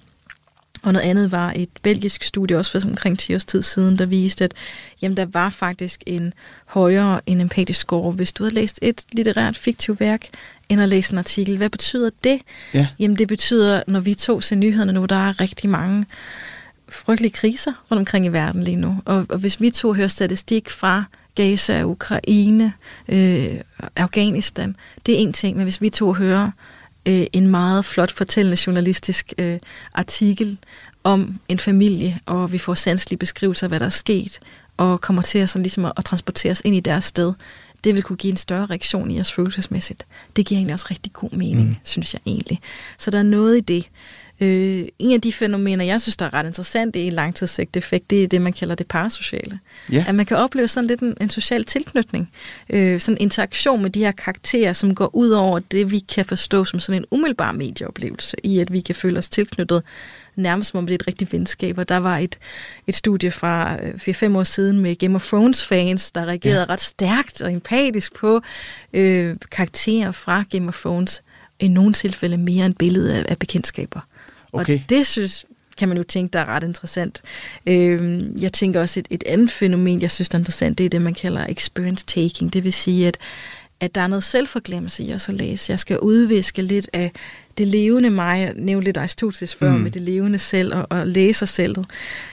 Og 0.84 0.92
noget 0.92 1.06
andet 1.06 1.32
var 1.32 1.52
et 1.56 1.68
belgisk 1.82 2.22
studie, 2.22 2.58
også 2.58 2.70
for 2.70 2.88
omkring 2.88 3.18
10 3.18 3.34
års 3.34 3.44
tid 3.44 3.62
siden, 3.62 3.98
der 3.98 4.06
viste, 4.06 4.44
at 4.44 4.52
jamen, 5.02 5.16
der 5.16 5.26
var 5.26 5.50
faktisk 5.50 6.02
en 6.06 6.34
højere 6.66 7.20
en 7.26 7.40
empatisk 7.40 7.80
score, 7.80 8.12
hvis 8.12 8.32
du 8.32 8.44
havde 8.44 8.54
læst 8.54 8.78
et 8.82 9.04
litterært 9.12 9.56
fiktivt 9.56 10.00
værk, 10.00 10.26
end 10.68 10.80
at 10.80 10.88
læse 10.88 11.12
en 11.12 11.18
artikel. 11.18 11.56
Hvad 11.56 11.70
betyder 11.70 12.10
det? 12.24 12.40
Ja. 12.74 12.86
Jamen 12.98 13.18
det 13.18 13.28
betyder, 13.28 13.82
når 13.86 14.00
vi 14.00 14.14
to 14.14 14.40
ser 14.40 14.56
nyhederne 14.56 14.92
nu, 14.92 15.04
der 15.04 15.28
er 15.28 15.40
rigtig 15.40 15.70
mange 15.70 16.06
frygtelige 16.88 17.32
kriser 17.32 17.72
rundt 17.90 17.98
omkring 17.98 18.26
i 18.26 18.28
verden 18.28 18.62
lige 18.62 18.76
nu. 18.76 18.96
Og, 19.04 19.26
og 19.28 19.38
hvis 19.38 19.60
vi 19.60 19.70
to 19.70 19.92
hører 19.92 20.08
statistik 20.08 20.70
fra 20.70 21.04
Gaza, 21.34 21.82
Ukraine, 21.82 22.72
øh, 23.08 23.60
Afghanistan, 23.96 24.76
det 25.06 25.14
er 25.14 25.18
en 25.18 25.32
ting, 25.32 25.56
men 25.56 25.64
hvis 25.64 25.80
vi 25.80 25.90
to 25.90 26.12
hører 26.12 26.50
øh, 27.06 27.26
en 27.32 27.46
meget 27.46 27.84
flot 27.84 28.12
fortællende 28.12 28.58
journalistisk 28.66 29.32
øh, 29.38 29.58
artikel 29.94 30.58
om 31.04 31.40
en 31.48 31.58
familie, 31.58 32.20
og 32.26 32.52
vi 32.52 32.58
får 32.58 32.74
sanselige 32.74 33.18
beskrivelser 33.18 33.66
af, 33.66 33.70
hvad 33.70 33.80
der 33.80 33.86
er 33.86 33.90
sket, 33.90 34.40
og 34.76 35.00
kommer 35.00 35.22
til 35.22 35.38
at, 35.38 35.50
sådan 35.50 35.62
ligesom 35.62 35.84
at, 35.84 35.92
at 35.96 36.04
transportere 36.04 36.52
os 36.52 36.62
ind 36.64 36.76
i 36.76 36.80
deres 36.80 37.04
sted. 37.04 37.32
Det 37.84 37.94
vil 37.94 38.02
kunne 38.02 38.16
give 38.16 38.30
en 38.30 38.36
større 38.36 38.66
reaktion 38.66 39.10
i 39.10 39.20
os 39.20 39.32
følelsesmæssigt. 39.32 40.06
Det 40.36 40.46
giver 40.46 40.58
egentlig 40.58 40.74
også 40.74 40.86
rigtig 40.90 41.12
god 41.12 41.30
mening, 41.30 41.68
mm. 41.68 41.76
synes 41.84 42.14
jeg 42.14 42.20
egentlig. 42.26 42.60
Så 42.98 43.10
der 43.10 43.18
er 43.18 43.22
noget 43.22 43.56
i 43.56 43.60
det. 43.60 43.88
Øh, 44.44 44.88
en 44.98 45.12
af 45.12 45.20
de 45.20 45.32
fænomener, 45.32 45.84
jeg 45.84 46.00
synes, 46.00 46.16
der 46.16 46.26
er 46.26 46.34
ret 46.34 46.46
interessant 46.46 46.96
i 46.96 47.10
langtidseffekt, 47.10 48.10
det 48.10 48.24
er 48.24 48.28
det, 48.28 48.42
man 48.42 48.52
kalder 48.52 48.74
det 48.74 48.86
parasociale. 48.86 49.58
Ja. 49.92 50.04
At 50.08 50.14
man 50.14 50.26
kan 50.26 50.36
opleve 50.36 50.68
sådan 50.68 50.88
lidt 50.88 51.00
en, 51.00 51.14
en 51.20 51.30
social 51.30 51.64
tilknytning. 51.64 52.30
Øh, 52.70 53.00
sådan 53.00 53.16
en 53.16 53.22
interaktion 53.22 53.82
med 53.82 53.90
de 53.90 54.00
her 54.00 54.12
karakterer, 54.12 54.72
som 54.72 54.94
går 54.94 55.14
ud 55.14 55.30
over 55.30 55.58
det, 55.58 55.90
vi 55.90 55.98
kan 55.98 56.24
forstå 56.24 56.64
som 56.64 56.80
sådan 56.80 57.00
en 57.02 57.06
umiddelbar 57.10 57.52
medieoplevelse, 57.52 58.36
i 58.42 58.58
at 58.58 58.72
vi 58.72 58.80
kan 58.80 58.94
føle 58.94 59.18
os 59.18 59.30
tilknyttet 59.30 59.82
nærmest 60.36 60.70
som 60.70 60.78
om 60.78 60.86
det 60.86 60.94
er 60.94 60.98
et 60.98 61.06
rigtigt 61.06 61.32
venskab. 61.32 61.78
Og 61.78 61.88
der 61.88 61.96
var 61.96 62.18
et, 62.18 62.38
et 62.86 62.94
studie 62.94 63.30
fra 63.30 63.76
4-5 63.76 64.24
øh, 64.24 64.36
år 64.36 64.42
siden 64.42 64.78
med 64.78 64.96
Game 64.96 65.14
of 65.14 65.26
Thrones-fans, 65.26 66.10
der 66.10 66.26
reagerede 66.26 66.60
ja. 66.60 66.66
ret 66.68 66.80
stærkt 66.80 67.42
og 67.42 67.52
empatisk 67.52 68.14
på 68.14 68.40
øh, 68.92 69.36
karakterer 69.50 70.12
fra 70.12 70.44
Game 70.50 70.68
of 70.68 70.80
Thrones. 70.80 71.22
I 71.60 71.68
nogle 71.68 71.92
tilfælde 71.92 72.36
mere 72.36 72.66
end 72.66 72.74
billede 72.74 73.18
af, 73.18 73.24
af 73.28 73.38
bekendtskaber. 73.38 74.00
Okay. 74.54 74.78
Og 74.78 74.84
det 74.88 75.06
synes 75.06 75.46
kan 75.78 75.88
man 75.88 75.96
jo 75.96 76.02
tænke, 76.02 76.32
der 76.32 76.38
er 76.38 76.46
ret 76.46 76.62
interessant. 76.62 77.22
Øh, 77.66 78.22
jeg 78.42 78.52
tænker 78.52 78.80
også, 78.80 79.00
et, 79.00 79.06
et 79.10 79.24
andet 79.26 79.50
fænomen, 79.50 80.02
jeg 80.02 80.10
synes 80.10 80.28
er 80.28 80.38
interessant, 80.38 80.78
det 80.78 80.86
er 80.86 80.90
det, 80.90 81.02
man 81.02 81.14
kalder 81.14 81.46
experience 81.48 82.04
taking. 82.06 82.52
Det 82.52 82.64
vil 82.64 82.72
sige, 82.72 83.08
at, 83.08 83.18
at 83.80 83.94
der 83.94 84.00
er 84.00 84.06
noget 84.06 84.24
selvforglemmelse 84.24 85.04
i 85.04 85.14
os 85.14 85.28
at 85.28 85.34
læse. 85.34 85.70
Jeg 85.70 85.78
skal 85.78 85.98
udviske 85.98 86.62
lidt 86.62 86.90
af 86.92 87.12
det 87.58 87.66
levende 87.66 88.10
mig. 88.10 88.40
Jeg 88.40 88.52
nævnte 88.56 88.84
lidt 88.84 88.96
Aristoteles 88.96 89.54
før 89.54 89.72
mm. 89.72 89.80
med 89.80 89.90
det 89.90 90.02
levende 90.02 90.38
selv 90.38 90.74
og, 90.74 90.86
og 90.90 91.06
læser 91.06 91.46
selv, 91.46 91.76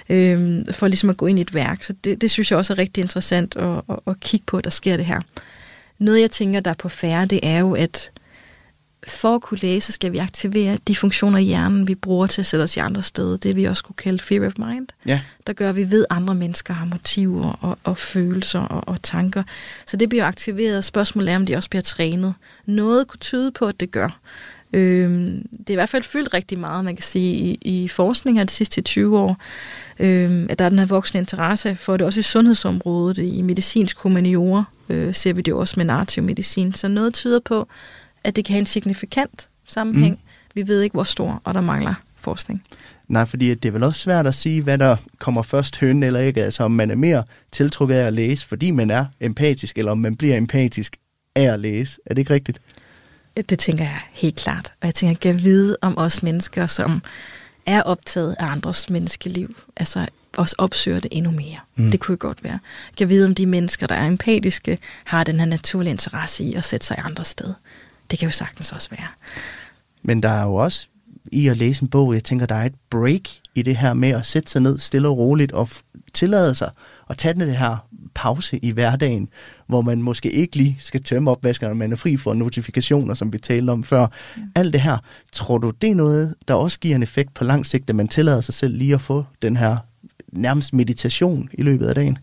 øh, 0.09 0.65
for 0.71 0.87
ligesom 0.87 1.09
at 1.09 1.17
gå 1.17 1.27
ind 1.27 1.39
i 1.39 1.41
et 1.41 1.53
værk. 1.53 1.83
Så 1.83 1.93
det, 2.03 2.21
det 2.21 2.31
synes 2.31 2.51
jeg 2.51 2.57
også 2.57 2.73
er 2.73 2.77
rigtig 2.77 3.01
interessant 3.01 3.55
at, 3.55 3.81
at, 3.89 3.99
at 4.07 4.19
kigge 4.19 4.45
på, 4.45 4.57
at 4.57 4.63
der 4.63 4.69
sker 4.69 4.97
det 4.97 5.05
her. 5.05 5.21
Noget, 5.99 6.21
jeg 6.21 6.31
tænker, 6.31 6.59
der 6.59 6.71
er 6.71 6.75
på 6.75 6.89
færre, 6.89 7.25
det 7.25 7.39
er 7.43 7.59
jo, 7.59 7.73
at 7.73 8.11
for 9.07 9.35
at 9.35 9.41
kunne 9.41 9.57
læse, 9.61 9.91
skal 9.91 10.11
vi 10.11 10.17
aktivere 10.17 10.77
de 10.87 10.95
funktioner 10.95 11.39
i 11.39 11.43
hjernen, 11.43 11.87
vi 11.87 11.95
bruger 11.95 12.27
til 12.27 12.41
at 12.41 12.45
sætte 12.45 12.63
os 12.63 12.77
i 12.77 12.79
andre 12.79 13.01
steder. 13.01 13.37
Det 13.37 13.55
vi 13.55 13.63
også 13.63 13.83
kunne 13.83 13.95
kalde 13.95 14.19
fear 14.19 14.47
of 14.47 14.53
mind. 14.57 14.87
Ja. 15.05 15.21
Der 15.47 15.53
gør, 15.53 15.69
at 15.69 15.75
vi 15.75 15.91
ved, 15.91 16.05
at 16.09 16.17
andre 16.17 16.35
mennesker 16.35 16.73
har 16.73 16.85
motiver 16.85 17.51
og, 17.61 17.77
og 17.83 17.97
følelser 17.97 18.59
og, 18.59 18.87
og 18.87 19.01
tanker. 19.01 19.43
Så 19.87 19.97
det 19.97 20.09
bliver 20.09 20.25
aktiveret, 20.25 20.77
og 20.77 20.83
spørgsmålet 20.83 21.31
er, 21.31 21.35
om 21.35 21.45
de 21.45 21.55
også 21.55 21.69
bliver 21.69 21.81
trænet. 21.81 22.33
Noget 22.65 23.07
kunne 23.07 23.19
tyde 23.19 23.51
på, 23.51 23.65
at 23.65 23.79
det 23.79 23.91
gør. 23.91 24.19
Øhm, 24.73 25.47
det 25.57 25.69
er 25.69 25.73
i 25.73 25.75
hvert 25.75 25.89
fald 25.89 26.03
fyldt 26.03 26.33
rigtig 26.33 26.59
meget, 26.59 26.85
man 26.85 26.95
kan 26.95 27.03
sige, 27.03 27.35
i, 27.35 27.57
i 27.61 27.87
forskning 27.87 28.37
her 28.37 28.43
de 28.43 28.51
sidste 28.51 28.81
20 28.81 29.19
år. 29.19 29.37
Øhm, 29.99 30.47
at 30.49 30.59
der 30.59 30.65
er 30.65 30.69
den 30.69 30.79
her 30.79 30.85
voksne 30.85 31.19
interesse 31.19 31.75
for 31.75 31.97
det, 31.97 32.05
også 32.07 32.19
i 32.19 32.23
sundhedsområdet, 32.23 33.17
i 33.17 33.41
medicinsk 33.41 33.97
humaniora, 33.97 34.63
øh, 34.89 35.13
ser 35.13 35.33
vi 35.33 35.41
det 35.41 35.53
også 35.53 35.73
med 35.77 35.85
narrativ 35.85 36.23
medicin. 36.23 36.73
Så 36.73 36.87
noget 36.87 37.13
tyder 37.13 37.39
på, 37.39 37.67
at 38.23 38.35
det 38.35 38.45
kan 38.45 38.53
have 38.53 38.59
en 38.59 38.65
signifikant 38.65 39.49
sammenhæng. 39.67 40.13
Mm. 40.13 40.19
Vi 40.55 40.67
ved 40.67 40.81
ikke, 40.81 40.93
hvor 40.93 41.03
stor, 41.03 41.41
og 41.43 41.53
der 41.53 41.61
mangler 41.61 41.93
forskning. 42.15 42.63
Nej, 43.07 43.25
fordi 43.25 43.53
det 43.53 43.69
er 43.69 43.71
vel 43.71 43.83
også 43.83 44.01
svært 44.01 44.27
at 44.27 44.35
sige, 44.35 44.61
hvad 44.61 44.77
der 44.77 44.97
kommer 45.19 45.41
først, 45.41 45.79
høn 45.79 46.03
eller 46.03 46.19
ikke. 46.19 46.43
Altså 46.43 46.63
om 46.63 46.71
man 46.71 46.91
er 46.91 46.95
mere 46.95 47.23
tiltrukket 47.51 47.95
af 47.95 48.07
at 48.07 48.13
læse, 48.13 48.47
fordi 48.47 48.71
man 48.71 48.89
er 48.89 49.05
empatisk, 49.19 49.77
eller 49.77 49.91
om 49.91 49.97
man 49.97 50.15
bliver 50.15 50.37
empatisk 50.37 50.97
af 51.35 51.53
at 51.53 51.59
læse. 51.59 51.97
Er 52.05 52.13
det 52.13 52.21
ikke 52.21 52.33
rigtigt? 52.33 52.61
Det 53.49 53.59
tænker 53.59 53.83
jeg 53.83 53.99
helt 54.11 54.35
klart. 54.35 54.73
Og 54.81 54.85
jeg 54.85 54.95
tænker, 54.95 55.11
at 55.11 55.25
jeg 55.25 55.33
kan 55.33 55.43
vide 55.43 55.77
om 55.81 55.97
os 55.97 56.23
mennesker, 56.23 56.67
som 56.67 57.01
er 57.65 57.81
optaget 57.81 58.35
af 58.39 58.45
andres 58.45 58.89
menneskeliv, 58.89 59.55
altså 59.77 60.07
også 60.37 60.55
opsøger 60.57 60.99
det 60.99 61.09
endnu 61.11 61.31
mere. 61.31 61.57
Mm. 61.75 61.91
Det 61.91 61.99
kunne 61.99 62.17
godt 62.17 62.43
være. 62.43 62.59
Jeg 62.89 62.97
kan 62.97 63.09
vide 63.09 63.25
om 63.25 63.35
de 63.35 63.45
mennesker, 63.45 63.87
der 63.87 63.95
er 63.95 64.07
empatiske, 64.07 64.77
har 65.05 65.23
den 65.23 65.39
her 65.39 65.47
naturlige 65.47 65.91
interesse 65.91 66.43
i 66.43 66.53
at 66.53 66.63
sætte 66.63 66.87
sig 66.87 66.97
andre 67.03 67.25
sted. 67.25 67.53
Det 68.11 68.19
kan 68.19 68.27
jo 68.27 68.31
sagtens 68.31 68.71
også 68.71 68.89
være. 68.89 69.07
Men 70.03 70.23
der 70.23 70.29
er 70.29 70.43
jo 70.43 70.55
også 70.55 70.87
i 71.31 71.47
at 71.47 71.57
læse 71.57 71.83
en 71.83 71.89
bog, 71.89 72.13
jeg 72.13 72.23
tænker, 72.23 72.45
der 72.45 72.55
er 72.55 72.65
et 72.65 72.75
break 72.89 73.21
i 73.55 73.61
det 73.61 73.77
her 73.77 73.93
med 73.93 74.09
at 74.09 74.25
sætte 74.25 74.51
sig 74.51 74.61
ned 74.61 74.79
stille 74.79 75.07
og 75.07 75.17
roligt 75.17 75.51
og 75.51 75.69
tillade 76.13 76.55
sig 76.55 76.71
at 77.09 77.17
tage 77.17 77.33
den 77.33 77.41
det 77.41 77.57
her 77.57 77.87
pause 78.13 78.57
i 78.57 78.71
hverdagen, 78.71 79.29
hvor 79.67 79.81
man 79.81 80.01
måske 80.01 80.31
ikke 80.31 80.55
lige 80.55 80.77
skal 80.79 81.03
tømme 81.03 81.31
opvaskerne, 81.31 81.75
man 81.75 81.91
er 81.91 81.95
fri 81.95 82.17
for 82.17 82.33
notifikationer, 82.33 83.13
som 83.13 83.33
vi 83.33 83.37
talte 83.37 83.71
om 83.71 83.83
før. 83.83 83.99
Ja. 83.99 84.41
Alt 84.55 84.73
det 84.73 84.81
her, 84.81 84.97
tror 85.31 85.57
du, 85.57 85.69
det 85.69 85.91
er 85.91 85.95
noget, 85.95 86.35
der 86.47 86.53
også 86.53 86.79
giver 86.79 86.95
en 86.95 87.03
effekt 87.03 87.33
på 87.33 87.43
lang 87.43 87.65
sigt, 87.65 87.89
at 87.89 87.95
man 87.95 88.07
tillader 88.07 88.41
sig 88.41 88.53
selv 88.53 88.77
lige 88.77 88.93
at 88.93 89.01
få 89.01 89.25
den 89.41 89.57
her 89.57 89.77
nærmest 90.31 90.73
meditation 90.73 91.49
i 91.53 91.61
løbet 91.61 91.85
af 91.85 91.95
dagen? 91.95 92.17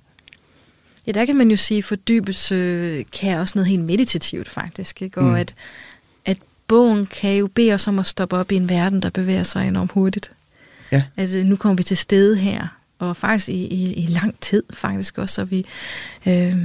Ja, 1.08 1.12
der 1.12 1.24
kan 1.24 1.36
man 1.36 1.50
jo 1.50 1.56
sige, 1.56 1.78
at 1.78 1.84
fordybelse 1.84 2.54
øh, 2.54 3.04
kan 3.12 3.38
også 3.38 3.52
noget 3.58 3.68
helt 3.68 3.82
meditativt 3.82 4.48
faktisk. 4.48 5.02
Ikke? 5.02 5.20
Og 5.20 5.24
mm. 5.24 5.34
at, 5.34 5.54
at 6.24 6.38
bogen 6.66 7.06
kan 7.06 7.36
jo 7.36 7.46
bede 7.46 7.72
os 7.72 7.88
om 7.88 7.98
at 7.98 8.06
stoppe 8.06 8.36
op 8.36 8.52
i 8.52 8.56
en 8.56 8.68
verden, 8.68 9.02
der 9.02 9.10
bevæger 9.10 9.42
sig 9.42 9.68
enormt 9.68 9.92
hurtigt. 9.92 10.30
Ja. 10.92 11.02
At 11.16 11.34
øh, 11.34 11.44
nu 11.46 11.56
kommer 11.56 11.76
vi 11.76 11.82
til 11.82 11.96
stede 11.96 12.36
her, 12.36 12.78
og 12.98 13.16
faktisk 13.16 13.48
i, 13.48 13.66
i, 13.66 13.92
i 13.92 14.06
lang 14.06 14.34
tid 14.40 14.62
faktisk 14.72 15.18
også, 15.18 15.34
så 15.34 15.44
vi, 15.44 15.66
øh, 16.26 16.56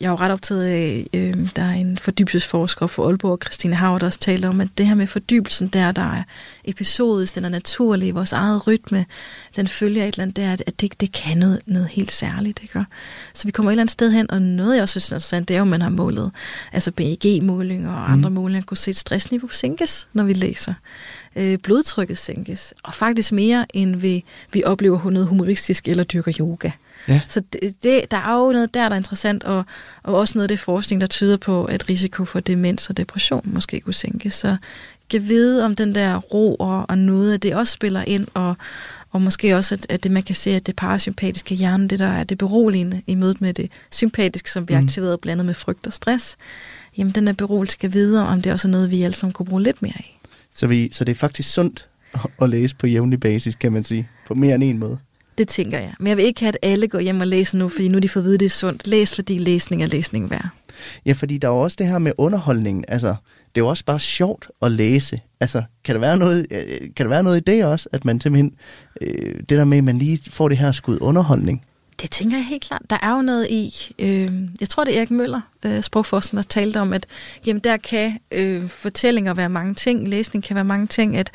jeg 0.00 0.06
er 0.06 0.10
jo 0.10 0.16
ret 0.16 0.32
optaget 0.32 0.64
af, 0.64 1.06
øh, 1.14 1.48
der 1.56 1.62
er 1.62 1.70
en 1.70 1.98
fordybelsesforsker 1.98 2.86
for 2.86 3.06
Aalborg, 3.06 3.38
Christine 3.42 3.74
Hauer, 3.74 3.98
der 3.98 4.06
også 4.06 4.18
taler 4.18 4.48
om, 4.48 4.60
at 4.60 4.68
det 4.78 4.86
her 4.86 4.94
med 4.94 5.06
fordybelsen, 5.06 5.68
der, 5.68 5.92
der 5.92 6.02
er 6.02 6.22
episodisk, 6.64 7.34
den 7.34 7.44
er 7.44 7.48
naturlig, 7.48 8.14
vores 8.14 8.32
eget 8.32 8.66
rytme, 8.66 9.06
den 9.56 9.68
følger 9.68 10.04
et 10.04 10.14
eller 10.14 10.22
andet 10.22 10.36
der, 10.36 10.52
at 10.52 10.80
det, 10.80 11.00
det 11.00 11.12
kan 11.12 11.38
noget, 11.38 11.60
noget 11.66 11.88
helt 11.88 12.12
særligt. 12.12 12.62
Ikke? 12.62 12.84
Så 13.34 13.48
vi 13.48 13.50
kommer 13.50 13.70
et 13.70 13.72
eller 13.72 13.82
andet 13.82 13.92
sted 13.92 14.10
hen, 14.12 14.30
og 14.30 14.42
noget 14.42 14.74
jeg 14.74 14.82
også 14.82 14.92
synes 14.92 15.12
er 15.12 15.16
interessant, 15.16 15.48
det 15.48 15.54
er 15.54 15.58
jo, 15.58 15.64
at 15.64 15.68
man 15.68 15.82
har 15.82 15.90
målet, 15.90 16.30
altså 16.72 16.92
BEG-målinger 16.92 17.90
og 17.90 18.12
andre 18.12 18.30
mm. 18.30 18.34
målinger, 18.34 18.64
kunne 18.64 18.76
se 18.76 18.90
et 18.90 18.96
stressniveau 18.96 19.48
sænkes, 19.48 20.08
når 20.12 20.24
vi 20.24 20.32
læser. 20.32 20.74
Øh, 21.36 21.58
blodtrykket 21.58 22.18
sænkes, 22.18 22.74
og 22.82 22.94
faktisk 22.94 23.32
mere, 23.32 23.66
end 23.74 23.96
vi, 23.96 24.24
vi 24.52 24.64
oplever 24.64 25.10
noget 25.10 25.28
humoristisk 25.28 25.88
eller 25.88 26.04
dyrker 26.04 26.32
yoga. 26.40 26.70
Ja. 27.08 27.20
Så 27.28 27.42
det, 27.52 27.82
det, 27.82 28.10
der 28.10 28.16
er 28.16 28.38
jo 28.38 28.52
noget 28.52 28.74
der, 28.74 28.88
der 28.88 28.94
er 28.94 28.98
interessant, 28.98 29.44
og, 29.44 29.64
og 30.02 30.14
også 30.14 30.38
noget 30.38 30.44
af 30.44 30.48
det 30.48 30.60
forskning, 30.60 31.00
der 31.00 31.06
tyder 31.06 31.36
på, 31.36 31.64
at 31.64 31.88
risiko 31.88 32.24
for 32.24 32.40
demens 32.40 32.90
og 32.90 32.96
depression 32.96 33.42
måske 33.44 33.80
kunne 33.80 33.94
sænke. 33.94 34.30
Så 34.30 34.56
kan 35.10 35.28
vide 35.28 35.64
om 35.64 35.76
den 35.76 35.94
der 35.94 36.16
ro 36.16 36.54
og, 36.54 36.86
og 36.88 36.98
noget 36.98 37.32
af 37.32 37.40
det 37.40 37.54
også 37.54 37.72
spiller 37.72 38.04
ind, 38.06 38.26
og, 38.34 38.56
og 39.12 39.22
måske 39.22 39.56
også, 39.56 39.74
at, 39.74 39.86
at 39.88 40.02
det 40.02 40.10
man 40.10 40.22
kan 40.22 40.34
se, 40.34 40.50
at 40.50 40.66
det 40.66 40.76
parasympatiske 40.76 41.54
hjerne, 41.54 41.88
det 41.88 41.98
der 41.98 42.06
er 42.06 42.24
det 42.24 42.38
beroligende 42.38 43.02
i 43.06 43.14
mødet 43.14 43.40
med 43.40 43.54
det 43.54 43.70
sympatiske, 43.90 44.50
som 44.50 44.66
bliver 44.66 44.80
mm. 44.80 44.86
aktiveret 44.86 45.20
blandet 45.20 45.46
med 45.46 45.54
frygt 45.54 45.86
og 45.86 45.92
stress, 45.92 46.36
jamen 46.98 47.12
den 47.12 47.28
er 47.28 47.32
beroligelse 47.32 47.72
skal 47.72 47.92
videre, 47.92 48.26
om 48.26 48.42
det 48.42 48.52
også 48.52 48.68
er 48.68 48.72
noget, 48.72 48.90
vi 48.90 49.02
alle 49.02 49.14
sammen 49.14 49.32
kunne 49.32 49.46
bruge 49.46 49.62
lidt 49.62 49.82
mere 49.82 49.96
af. 49.96 50.20
Så, 50.54 50.66
vi, 50.66 50.92
så 50.92 51.04
det 51.04 51.12
er 51.12 51.16
faktisk 51.16 51.52
sundt 51.52 51.88
at 52.42 52.50
læse 52.50 52.76
på 52.76 52.86
jævnlig 52.86 53.20
basis, 53.20 53.54
kan 53.54 53.72
man 53.72 53.84
sige, 53.84 54.08
på 54.26 54.34
mere 54.34 54.54
end 54.54 54.64
en 54.64 54.78
måde? 54.78 54.98
Det 55.38 55.48
tænker 55.48 55.78
jeg. 55.78 55.94
Men 55.98 56.06
jeg 56.06 56.16
vil 56.16 56.24
ikke 56.24 56.40
have, 56.40 56.48
at 56.48 56.58
alle 56.62 56.88
går 56.88 57.00
hjem 57.00 57.20
og 57.20 57.26
læser 57.26 57.58
nu, 57.58 57.68
fordi 57.68 57.88
nu 57.88 57.98
de 57.98 58.08
får 58.08 58.20
at 58.20 58.24
vide, 58.24 58.38
det 58.38 58.46
er 58.46 58.50
sundt. 58.50 58.86
Læs, 58.86 59.14
fordi 59.14 59.38
læsning 59.38 59.82
er 59.82 59.86
læsning 59.86 60.30
værd. 60.30 60.48
Ja, 61.06 61.12
fordi 61.12 61.38
der 61.38 61.48
er 61.48 61.52
også 61.52 61.76
det 61.78 61.86
her 61.86 61.98
med 61.98 62.12
underholdningen. 62.18 62.84
Altså, 62.88 63.08
det 63.54 63.60
er 63.60 63.64
jo 63.64 63.68
også 63.68 63.84
bare 63.84 64.00
sjovt 64.00 64.48
at 64.62 64.72
læse. 64.72 65.20
Altså, 65.40 65.62
kan 65.84 65.94
der 65.94 66.00
være 66.00 66.16
noget, 66.16 66.46
øh, 66.50 66.80
kan 66.96 67.06
der 67.06 67.08
være 67.08 67.22
noget 67.22 67.36
i 67.36 67.40
det 67.40 67.64
også, 67.64 67.88
at 67.92 68.04
man 68.04 68.20
simpelthen, 68.20 68.54
øh, 69.00 69.34
det 69.34 69.50
der 69.50 69.64
med, 69.64 69.78
at 69.78 69.84
man 69.84 69.98
lige 69.98 70.30
får 70.30 70.48
det 70.48 70.58
her 70.58 70.72
skud 70.72 70.98
underholdning? 71.00 71.64
Det 72.02 72.10
tænker 72.10 72.36
jeg 72.36 72.46
helt 72.46 72.62
klart. 72.62 72.82
Der 72.90 72.96
er 73.02 73.16
jo 73.16 73.22
noget 73.22 73.46
i, 73.50 73.72
øh, 73.98 74.32
jeg 74.60 74.68
tror 74.68 74.84
det 74.84 74.94
er 74.94 74.98
Erik 74.98 75.10
Møller, 75.10 75.40
øh, 75.64 75.82
sprogforskeren, 75.82 76.36
der 76.36 76.42
talte 76.42 76.80
om, 76.80 76.92
at 76.92 77.06
jamen, 77.46 77.60
der 77.60 77.76
kan 77.76 78.18
øh, 78.32 78.68
fortællinger 78.68 79.34
være 79.34 79.48
mange 79.48 79.74
ting, 79.74 80.08
læsning 80.08 80.44
kan 80.44 80.54
være 80.54 80.64
mange 80.64 80.86
ting, 80.86 81.16
at 81.16 81.30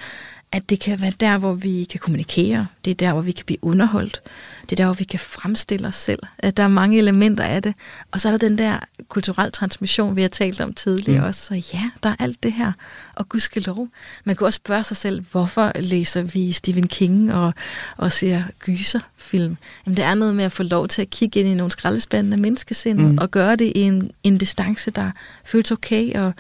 at 0.52 0.70
det 0.70 0.80
kan 0.80 1.02
være 1.02 1.14
der, 1.20 1.38
hvor 1.38 1.54
vi 1.54 1.84
kan 1.84 2.00
kommunikere. 2.00 2.68
Det 2.86 2.92
er 2.92 2.96
der, 2.96 3.14
hvor 3.14 3.22
vi 3.22 3.32
kan 3.32 3.46
blive 3.46 3.64
underholdt. 3.64 4.22
Det 4.62 4.72
er 4.72 4.76
der, 4.76 4.86
hvor 4.86 4.94
vi 4.94 5.04
kan 5.04 5.20
fremstille 5.20 5.88
os 5.88 5.96
selv. 5.96 6.20
At 6.38 6.58
der 6.58 6.64
er 6.64 6.68
mange 6.68 6.98
elementer 6.98 7.44
af 7.44 7.62
det. 7.62 7.74
Og 8.12 8.22
så 8.22 8.28
er 8.28 8.32
der 8.32 8.38
den 8.38 8.58
der 8.58 8.80
kulturel 9.08 9.52
transmission, 9.52 10.16
vi 10.16 10.22
har 10.22 10.30
talt 10.30 10.62
om 10.62 10.74
tidligere 10.74 11.22
mm. 11.22 11.28
også. 11.28 11.46
Så 11.46 11.54
ja, 11.74 11.90
der 12.04 12.10
er 12.10 12.16
alt 12.20 12.44
det 12.44 12.54
her. 12.54 12.72
Og 13.16 13.30
gudskelov. 13.30 13.88
Man 14.24 14.36
kan 14.36 14.46
også 14.46 14.58
spørge 14.58 14.84
sig 14.84 14.98
selv, 14.98 15.26
hvorfor 15.32 15.72
læser 15.80 16.22
vi 16.22 16.52
Stephen 16.52 16.88
King 16.88 17.34
og, 17.34 17.54
og 17.98 18.12
ser 18.12 18.44
gyserfilm? 18.60 19.58
Jamen, 19.86 19.98
det 19.98 20.06
er 20.06 20.14
noget 20.14 20.36
med 20.36 20.46
at 20.46 20.52
få 20.52 20.64
lov 20.64 20.88
til 20.88 21.02
at 21.02 21.10
kigge 21.10 21.40
ind 21.40 21.50
i 21.50 21.54
nogle 21.54 21.72
skraldespandende 21.72 22.38
menneskesindet 22.38 23.12
mm. 23.12 23.18
og 23.18 23.32
gøre 23.32 23.56
det 23.56 23.72
i 23.76 23.82
en, 23.82 24.12
en 24.24 24.38
distance, 24.38 24.92
der 24.92 25.12
føles 25.44 25.72
okay 25.72 26.14
og 26.16 26.34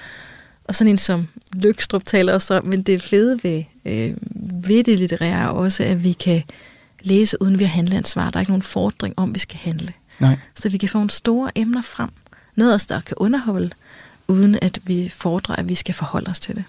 og 0.69 0.75
sådan 0.75 0.91
en 0.91 0.97
som 0.97 1.27
Lykstrup 1.53 2.05
taler 2.05 2.33
også 2.33 2.57
om, 2.57 2.65
men 2.65 2.81
det 2.81 3.01
fede 3.01 3.39
ved, 3.43 3.63
øh, 3.85 4.15
ved 4.67 4.83
det 4.83 4.99
litterære 4.99 5.41
er 5.41 5.47
også, 5.47 5.83
at 5.83 6.03
vi 6.03 6.13
kan 6.13 6.43
læse 7.01 7.41
uden 7.41 7.59
vi 7.59 7.63
har 7.63 7.71
handleansvar. 7.71 8.29
Der 8.29 8.37
er 8.37 8.41
ikke 8.41 8.51
nogen 8.51 8.61
fordring 8.61 9.13
om, 9.17 9.33
vi 9.33 9.39
skal 9.39 9.57
handle. 9.57 9.93
Nej. 10.19 10.37
Så 10.55 10.69
vi 10.69 10.77
kan 10.77 10.89
få 10.89 10.97
nogle 10.97 11.09
store 11.09 11.51
emner 11.55 11.81
frem. 11.81 12.09
Noget 12.55 12.75
os, 12.75 12.85
der 12.85 12.99
kan 12.99 13.15
underholde, 13.17 13.69
uden 14.27 14.57
at 14.61 14.79
vi 14.83 15.09
fordrer, 15.09 15.55
at 15.55 15.69
vi 15.69 15.75
skal 15.75 15.93
forholde 15.93 16.29
os 16.29 16.39
til 16.39 16.55
det. 16.55 16.63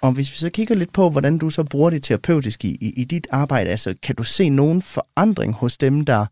Og 0.00 0.12
hvis 0.12 0.32
vi 0.32 0.36
så 0.36 0.50
kigger 0.50 0.74
lidt 0.74 0.92
på, 0.92 1.10
hvordan 1.10 1.38
du 1.38 1.50
så 1.50 1.64
bruger 1.64 1.90
det 1.90 2.02
terapeutisk 2.02 2.64
i, 2.64 2.68
i, 2.68 2.92
i 2.96 3.04
dit 3.04 3.26
arbejde, 3.30 3.70
altså 3.70 3.94
kan 4.02 4.14
du 4.14 4.24
se 4.24 4.48
nogen 4.48 4.82
forandring 4.82 5.54
hos 5.54 5.78
dem, 5.78 6.04
der, 6.04 6.26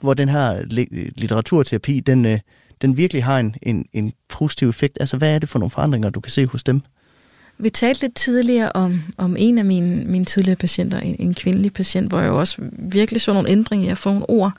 hvor 0.00 0.14
den 0.14 0.28
her 0.28 0.62
litteraturterapi, 1.16 2.00
den, 2.00 2.26
øh, 2.26 2.38
den 2.84 2.96
virkelig 2.96 3.24
har 3.24 3.38
en, 3.38 3.54
en, 3.62 3.86
en 3.92 4.12
positiv 4.28 4.68
effekt? 4.68 4.96
Altså, 5.00 5.16
hvad 5.16 5.34
er 5.34 5.38
det 5.38 5.48
for 5.48 5.58
nogle 5.58 5.70
forandringer, 5.70 6.10
du 6.10 6.20
kan 6.20 6.30
se 6.30 6.46
hos 6.46 6.62
dem? 6.62 6.80
Vi 7.58 7.70
talte 7.70 8.00
lidt 8.00 8.14
tidligere 8.14 8.72
om, 8.72 9.02
om 9.18 9.36
en 9.38 9.58
af 9.58 9.64
mine, 9.64 10.04
mine 10.04 10.24
tidligere 10.24 10.56
patienter, 10.56 11.00
en, 11.00 11.16
en 11.18 11.34
kvindelig 11.34 11.72
patient, 11.72 12.08
hvor 12.08 12.20
jeg 12.20 12.28
jo 12.28 12.38
også 12.38 12.62
virkelig 12.72 13.20
så 13.20 13.32
nogle 13.32 13.48
ændringer 13.48 13.86
i 13.86 13.90
at 13.90 13.98
få 13.98 14.08
nogle 14.08 14.30
ord. 14.30 14.52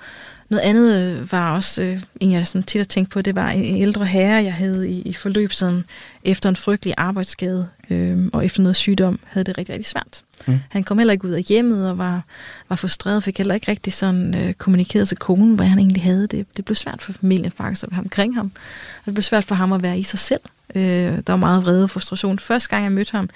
Noget 0.49 0.61
andet 0.61 1.01
øh, 1.01 1.31
var 1.31 1.55
også, 1.55 1.81
øh, 1.81 2.01
en 2.19 2.31
jeg 2.31 2.47
sådan 2.47 2.63
tit 2.63 2.79
har 2.79 2.85
tænkt 2.85 3.09
på, 3.09 3.21
det 3.21 3.35
var 3.35 3.49
en 3.49 3.77
ældre 3.77 4.05
herre, 4.05 4.43
jeg 4.43 4.53
havde 4.53 4.89
i, 4.89 5.01
i 5.01 5.13
forløb 5.13 5.51
sådan, 5.51 5.83
efter 6.23 6.49
en 6.49 6.55
frygtelig 6.55 6.93
arbejdsskade 6.97 7.67
øh, 7.89 8.29
og 8.33 8.45
efter 8.45 8.61
noget 8.61 8.75
sygdom, 8.75 9.19
havde 9.25 9.45
det 9.45 9.57
rigtig, 9.57 9.73
rigtig 9.73 9.85
svært. 9.85 10.21
Mm. 10.47 10.59
Han 10.69 10.83
kom 10.83 10.97
heller 10.97 11.11
ikke 11.11 11.25
ud 11.25 11.31
af 11.31 11.43
hjemmet 11.43 11.89
og 11.89 11.97
var, 11.97 12.23
var 12.69 12.75
frustreret, 12.75 13.23
fik 13.23 13.37
heller 13.37 13.55
ikke 13.55 13.71
rigtig 13.71 13.93
sådan 13.93 14.35
øh, 14.35 14.53
kommunikeret 14.53 15.07
til 15.07 15.17
konen, 15.17 15.55
hvad 15.55 15.65
han 15.65 15.79
egentlig 15.79 16.03
havde. 16.03 16.27
Det, 16.27 16.57
det 16.57 16.65
blev 16.65 16.75
svært 16.75 17.01
for 17.01 17.13
familien 17.13 17.51
faktisk 17.51 17.83
at 17.83 17.91
være 17.91 17.99
omkring 17.99 18.35
ham. 18.35 18.51
Og 18.99 19.05
det 19.05 19.13
blev 19.13 19.23
svært 19.23 19.43
for 19.43 19.55
ham 19.55 19.73
at 19.73 19.83
være 19.83 19.99
i 19.99 20.03
sig 20.03 20.19
selv. 20.19 20.41
Øh, 20.75 20.83
der 20.83 21.33
var 21.33 21.35
meget 21.35 21.65
vrede 21.65 21.83
og 21.83 21.89
frustration. 21.89 22.39
Første 22.39 22.69
gang 22.69 22.83
jeg 22.83 22.91
mødte 22.91 23.11
ham, 23.11 23.29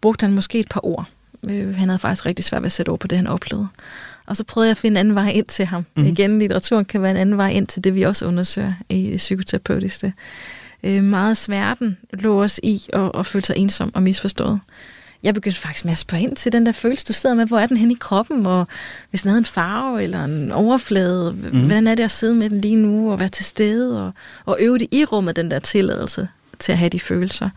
brugte 0.00 0.24
han 0.24 0.34
måske 0.34 0.60
et 0.60 0.68
par 0.68 0.84
ord. 0.84 1.06
Øh, 1.50 1.76
han 1.76 1.88
havde 1.88 1.98
faktisk 1.98 2.26
rigtig 2.26 2.44
svært 2.44 2.62
ved 2.62 2.66
at 2.66 2.72
sætte 2.72 2.90
ord 2.90 2.98
på 2.98 3.06
det, 3.06 3.18
han 3.18 3.26
oplevede. 3.26 3.68
Og 4.30 4.36
så 4.36 4.44
prøvede 4.44 4.68
jeg 4.68 4.70
at 4.70 4.76
finde 4.76 4.94
en 4.94 4.96
anden 4.96 5.14
vej 5.14 5.30
ind 5.30 5.46
til 5.46 5.64
ham. 5.64 5.86
Mm. 5.96 6.06
Igen, 6.06 6.38
litteraturen 6.38 6.84
kan 6.84 7.02
være 7.02 7.10
en 7.10 7.16
anden 7.16 7.36
vej 7.36 7.50
ind 7.50 7.66
til 7.66 7.84
det, 7.84 7.94
vi 7.94 8.02
også 8.02 8.26
undersøger 8.26 8.72
i 8.88 9.14
psykoterapeutiske. 9.16 10.12
Øh, 10.82 11.04
meget 11.04 11.36
smerten 11.36 11.98
lå 12.12 12.42
os 12.42 12.60
i 12.62 12.82
at, 12.92 13.10
at 13.14 13.26
føle 13.26 13.44
sig 13.44 13.56
ensom 13.56 13.90
og 13.94 14.02
misforstået. 14.02 14.60
Jeg 15.22 15.34
begyndte 15.34 15.60
faktisk 15.60 15.84
med 15.84 15.92
at 15.92 15.98
spørge 15.98 16.22
ind 16.22 16.36
til 16.36 16.52
den 16.52 16.66
der 16.66 16.72
følelse, 16.72 17.06
du 17.06 17.12
sidder 17.12 17.36
med. 17.36 17.46
Hvor 17.46 17.58
er 17.58 17.66
den 17.66 17.76
hen 17.76 17.90
i 17.90 17.96
kroppen? 18.00 18.46
Og 18.46 18.66
hvis 19.10 19.22
den 19.22 19.28
havde 19.28 19.38
en 19.38 19.44
farve 19.44 20.02
eller 20.02 20.24
en 20.24 20.52
overflade, 20.52 21.32
mm. 21.32 21.58
hvordan 21.58 21.86
er 21.86 21.94
det 21.94 22.02
at 22.02 22.10
sidde 22.10 22.34
med 22.34 22.50
den 22.50 22.60
lige 22.60 22.76
nu 22.76 23.12
og 23.12 23.20
være 23.20 23.28
til 23.28 23.44
stede 23.44 24.06
og, 24.06 24.12
og 24.44 24.56
øve 24.60 24.78
det 24.78 24.88
i 24.90 25.04
rummet, 25.04 25.36
den 25.36 25.50
der 25.50 25.58
tilladelse 25.58 26.28
til 26.58 26.72
at 26.72 26.78
have 26.78 26.88
de 26.88 27.00
følelser. 27.00 27.50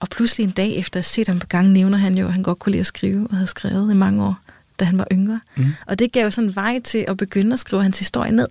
Og 0.00 0.08
pludselig 0.08 0.44
en 0.44 0.50
dag 0.50 0.76
efter 0.76 1.00
at 1.00 1.04
se 1.04 1.24
ham 1.26 1.38
på 1.38 1.46
gang, 1.46 1.68
nævner 1.68 1.98
han 1.98 2.18
jo, 2.18 2.26
at 2.26 2.32
han 2.32 2.42
godt 2.42 2.58
kunne 2.58 2.70
lide 2.70 2.80
at 2.80 2.86
skrive 2.86 3.26
og 3.30 3.36
havde 3.36 3.46
skrevet 3.46 3.90
i 3.90 3.96
mange 3.96 4.24
år 4.24 4.36
da 4.80 4.84
han 4.84 4.98
var 4.98 5.06
yngre. 5.12 5.40
Mm. 5.56 5.66
Og 5.86 5.98
det 5.98 6.12
gav 6.12 6.30
sådan 6.30 6.48
en 6.50 6.56
vej 6.56 6.80
til 6.80 7.04
at 7.08 7.16
begynde 7.16 7.52
at 7.52 7.58
skrive 7.58 7.82
hans 7.82 7.98
historie 7.98 8.32
ned. 8.32 8.48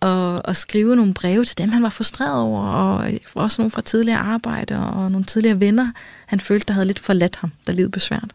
Og, 0.00 0.46
og 0.46 0.56
skrive 0.56 0.96
nogle 0.96 1.14
breve 1.14 1.44
til 1.44 1.58
dem, 1.58 1.68
han 1.68 1.82
var 1.82 1.90
frustreret 1.90 2.40
over, 2.40 2.62
og 2.62 3.12
også 3.34 3.62
nogle 3.62 3.70
fra 3.70 3.80
tidligere 3.80 4.18
arbejde, 4.18 4.76
og 4.76 5.10
nogle 5.10 5.26
tidligere 5.26 5.60
venner, 5.60 5.92
han 6.26 6.40
følte, 6.40 6.66
der 6.66 6.74
havde 6.74 6.86
lidt 6.86 6.98
forladt 6.98 7.36
ham, 7.36 7.52
da 7.66 7.72
livet 7.72 7.90
blev 7.90 8.00
svært. 8.00 8.32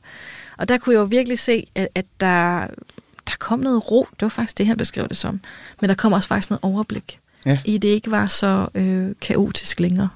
Og 0.57 0.69
der 0.69 0.77
kunne 0.77 0.93
jeg 0.93 0.99
jo 0.99 1.05
virkelig 1.05 1.39
se, 1.39 1.67
at, 1.75 1.87
at 1.95 2.05
der, 2.19 2.67
der 3.27 3.33
kom 3.39 3.59
noget 3.59 3.91
ro. 3.91 4.07
Det 4.11 4.21
var 4.21 4.29
faktisk 4.29 4.57
det, 4.57 4.67
han 4.67 4.77
beskrev 4.77 5.07
det 5.07 5.17
som. 5.17 5.39
Men 5.81 5.89
der 5.89 5.95
kom 5.95 6.13
også 6.13 6.27
faktisk 6.27 6.49
noget 6.49 6.63
overblik. 6.63 7.19
Ja. 7.45 7.59
I 7.65 7.77
det 7.77 7.87
ikke 7.87 8.11
var 8.11 8.27
så 8.27 8.67
øh, 8.75 9.09
kaotisk 9.21 9.79
længere 9.79 10.09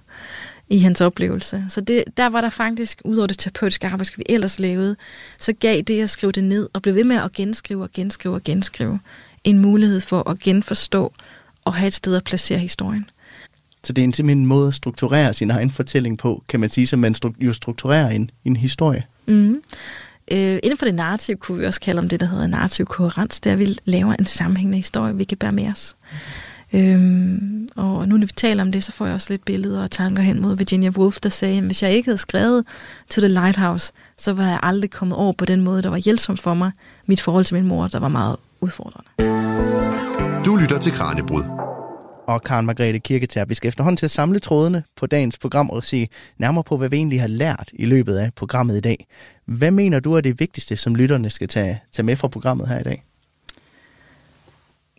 i 0.69 0.79
hans 0.79 1.01
oplevelse. 1.01 1.65
Så 1.69 1.81
det, 1.81 2.03
der 2.17 2.29
var 2.29 2.41
der 2.41 2.49
faktisk, 2.49 3.01
udover 3.05 3.27
det 3.27 3.39
terapeutiske 3.39 3.87
arbejde, 3.87 4.11
vi 4.17 4.23
ellers 4.29 4.59
lavede, 4.59 4.95
så 5.37 5.53
gav 5.53 5.81
det 5.81 6.01
at 6.01 6.09
skrive 6.09 6.31
det 6.31 6.43
ned 6.43 6.69
og 6.73 6.81
blev 6.81 6.95
ved 6.95 7.03
med 7.03 7.15
at 7.15 7.31
genskrive 7.31 7.83
og 7.83 7.89
genskrive 7.93 8.35
og 8.35 8.43
genskrive 8.43 8.99
en 9.43 9.59
mulighed 9.59 10.01
for 10.01 10.29
at 10.29 10.39
genforstå 10.39 11.13
og 11.65 11.73
have 11.73 11.87
et 11.87 11.93
sted 11.93 12.15
at 12.15 12.23
placere 12.23 12.59
historien. 12.59 13.09
Så 13.83 13.93
det 13.93 14.01
er 14.01 14.03
en 14.03 14.13
simpelthen 14.13 14.39
en 14.39 14.45
måde 14.45 14.67
at 14.67 14.73
strukturere 14.73 15.33
sin 15.33 15.51
egen 15.51 15.71
fortælling 15.71 16.17
på, 16.17 16.43
kan 16.49 16.59
man 16.59 16.69
sige, 16.69 16.87
som 16.87 16.99
man 16.99 17.15
jo 17.39 17.53
strukturerer 17.53 18.09
en, 18.09 18.31
en 18.45 18.55
historie. 18.55 19.03
Mm. 19.27 19.61
Øh, 20.31 20.59
inden 20.63 20.77
for 20.77 20.85
det 20.85 20.95
narrativ 20.95 21.37
kunne 21.37 21.59
vi 21.59 21.65
også 21.65 21.81
kalde 21.81 21.99
om 21.99 22.09
det, 22.09 22.19
der 22.19 22.25
hedder 22.25 22.47
narrativ 22.47 22.85
koherens, 22.85 23.39
der 23.39 23.55
vi 23.55 23.77
laver 23.85 24.13
en 24.13 24.25
sammenhængende 24.25 24.77
historie, 24.77 25.15
vi 25.15 25.23
kan 25.23 25.37
bære 25.37 25.51
med 25.51 25.67
os. 25.67 25.95
Mm. 26.01 26.17
Øhm, 26.73 27.67
og 27.75 28.07
nu 28.07 28.17
når 28.17 28.25
vi 28.25 28.31
taler 28.35 28.63
om 28.63 28.71
det, 28.71 28.83
så 28.83 28.91
får 28.91 29.05
jeg 29.05 29.15
også 29.15 29.27
lidt 29.33 29.45
billeder 29.45 29.83
og 29.83 29.91
tanker 29.91 30.23
hen 30.23 30.41
mod 30.41 30.57
Virginia 30.57 30.89
Woolf, 30.89 31.19
der 31.23 31.29
sagde, 31.29 31.57
at 31.57 31.63
hvis 31.63 31.83
jeg 31.83 31.91
ikke 31.91 32.07
havde 32.07 32.17
skrevet 32.17 32.65
To 33.09 33.21
the 33.21 33.27
Lighthouse, 33.27 33.93
så 34.17 34.33
var 34.33 34.47
jeg 34.47 34.59
aldrig 34.63 34.91
kommet 34.91 35.17
over 35.17 35.33
på 35.33 35.45
den 35.45 35.61
måde, 35.61 35.81
der 35.81 35.89
var 35.89 35.97
hjælpsom 35.97 36.37
for 36.37 36.53
mig. 36.53 36.71
Mit 37.05 37.21
forhold 37.21 37.45
til 37.45 37.55
min 37.55 37.67
mor, 37.67 37.87
der 37.87 37.99
var 37.99 38.07
meget 38.07 38.35
udfordrende. 38.61 39.09
Du 40.45 40.55
lytter 40.55 40.79
til 40.79 40.91
Kranjebrud. 40.91 41.43
Og 42.27 42.43
Karen 42.43 42.65
Margrethe 42.65 42.99
Kirketær, 42.99 43.45
vi 43.45 43.53
skal 43.53 43.67
efterhånden 43.67 43.97
til 43.97 44.05
at 44.05 44.11
samle 44.11 44.39
trådene 44.39 44.83
på 44.95 45.05
dagens 45.05 45.37
program 45.37 45.69
og 45.69 45.83
se 45.83 46.09
nærmere 46.37 46.63
på, 46.63 46.77
hvad 46.77 46.89
vi 46.89 46.95
egentlig 46.95 47.21
har 47.21 47.27
lært 47.27 47.69
i 47.73 47.85
løbet 47.85 48.15
af 48.15 48.31
programmet 48.35 48.77
i 48.77 48.79
dag. 48.79 49.07
Hvad 49.45 49.71
mener 49.71 49.99
du 49.99 50.13
er 50.13 50.21
det 50.21 50.39
vigtigste, 50.39 50.77
som 50.77 50.95
lytterne 50.95 51.29
skal 51.29 51.47
tage, 51.47 51.81
tage 51.91 52.05
med 52.05 52.15
fra 52.15 52.27
programmet 52.27 52.67
her 52.67 52.79
i 52.79 52.83
dag? 52.83 53.03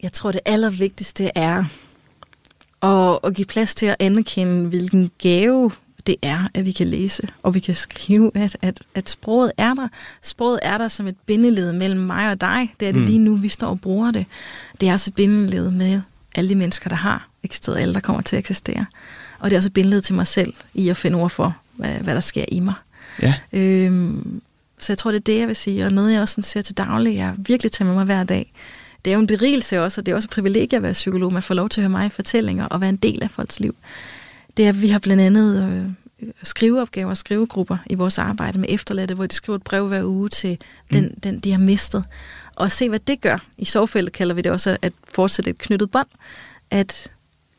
Jeg 0.03 0.13
tror, 0.13 0.33
det 0.33 0.41
allervigtigste 0.45 1.31
er 1.35 1.65
at, 2.83 3.19
at 3.25 3.35
give 3.35 3.47
plads 3.47 3.75
til 3.75 3.87
at 3.87 3.97
anerkende, 3.99 4.69
hvilken 4.69 5.11
gave 5.19 5.71
det 6.07 6.17
er, 6.23 6.49
at 6.55 6.67
vi 6.67 6.73
kan 6.73 6.89
læse, 6.89 7.29
og 7.43 7.55
vi 7.55 7.61
kan 7.61 7.75
skrive, 7.75 8.31
at, 8.35 8.57
at, 8.63 8.83
at 8.95 9.09
sproget 9.09 9.53
er 9.57 9.75
der. 9.75 9.89
Sproget 10.23 10.59
er 10.63 10.79
der 10.79 10.89
som 10.89 11.07
et 11.07 11.17
bindeled 11.27 11.73
mellem 11.73 12.01
mig 12.01 12.31
og 12.31 12.41
dig. 12.41 12.75
Det 12.81 12.89
er 12.89 12.93
det 12.93 13.01
mm. 13.01 13.07
lige 13.07 13.19
nu, 13.19 13.37
vi 13.37 13.49
står 13.49 13.67
og 13.67 13.81
bruger 13.81 14.11
det. 14.11 14.27
Det 14.81 14.89
er 14.89 14.93
også 14.93 15.11
et 15.11 15.15
bindeled 15.15 15.71
med 15.71 16.01
alle 16.35 16.51
de 16.51 16.55
mennesker, 16.55 16.89
der 16.89 16.97
har 16.97 17.29
eksisteret, 17.43 17.79
alle 17.79 17.95
der 17.95 18.01
kommer 18.01 18.23
til 18.23 18.37
at 18.37 18.41
eksistere. 18.41 18.87
Og 19.39 19.51
det 19.51 19.57
er 19.57 19.59
også 19.59 19.69
et 19.69 19.73
bindeled 19.73 20.01
til 20.01 20.15
mig 20.15 20.27
selv, 20.27 20.55
i 20.75 20.89
at 20.89 20.97
finde 20.97 21.19
ord 21.19 21.31
for, 21.31 21.57
hvad, 21.77 21.95
hvad 21.95 22.15
der 22.15 22.21
sker 22.21 22.45
i 22.49 22.61
mig. 22.61 22.75
Ja. 23.23 23.35
Øhm, 23.53 24.43
så 24.79 24.93
jeg 24.93 24.99
tror, 24.99 25.11
det 25.11 25.19
er 25.19 25.25
det, 25.25 25.39
jeg 25.39 25.49
vil 25.49 25.57
sige, 25.57 25.85
og 25.85 25.93
noget, 25.93 26.13
jeg 26.13 26.21
også 26.21 26.33
sådan 26.33 26.45
ser 26.45 26.63
til 26.63 26.79
daglig, 26.79 27.17
jeg 27.17 27.35
virkelig 27.39 27.73
tager 27.73 27.87
med 27.87 27.95
mig 27.95 28.05
hver 28.05 28.25
dag, 28.25 28.53
det 29.05 29.11
er 29.11 29.15
jo 29.15 29.21
en 29.21 29.27
berigelse 29.27 29.83
også, 29.83 30.01
og 30.01 30.07
det 30.07 30.13
er 30.13 30.17
også 30.17 30.27
et 30.27 30.31
privilegie 30.31 30.77
at 30.77 30.83
være 30.83 30.93
psykolog. 30.93 31.33
Man 31.33 31.43
får 31.43 31.55
lov 31.55 31.69
til 31.69 31.81
at 31.81 31.83
høre 31.83 31.91
mig 31.91 32.07
i 32.07 32.09
fortællinger 32.09 32.67
og 32.67 32.81
være 32.81 32.91
en 32.91 32.97
del 32.97 33.23
af 33.23 33.31
folks 33.31 33.61
liv. 33.61 33.77
Det 34.57 34.65
er, 34.65 34.69
at 34.69 34.83
vi 34.83 34.89
har 34.89 34.99
blandt 34.99 35.23
andet 35.23 35.63
øh, 36.23 36.33
skriveopgaver 36.43 37.11
og 37.11 37.17
skrivegrupper 37.17 37.77
i 37.87 37.95
vores 37.95 38.19
arbejde 38.19 38.59
med 38.59 38.69
efterladte, 38.71 39.15
hvor 39.15 39.27
de 39.27 39.35
skriver 39.35 39.57
et 39.57 39.63
brev 39.63 39.89
hver 39.89 40.05
uge 40.05 40.29
til 40.29 40.59
den, 40.93 41.05
mm. 41.05 41.21
den 41.21 41.39
de 41.39 41.51
har 41.51 41.59
mistet. 41.59 42.05
Og 42.55 42.73
se, 42.73 42.89
hvad 42.89 42.99
det 42.99 43.21
gør. 43.21 43.45
I 43.59 43.65
sovfældet 43.65 44.13
kalder 44.13 44.35
vi 44.35 44.43
det 44.43 44.53
også 44.53 44.77
at 44.83 44.93
fortsætte 45.15 45.51
et 45.51 45.59
knyttet 45.59 45.91
bånd. 45.91 46.09
At 46.71 47.13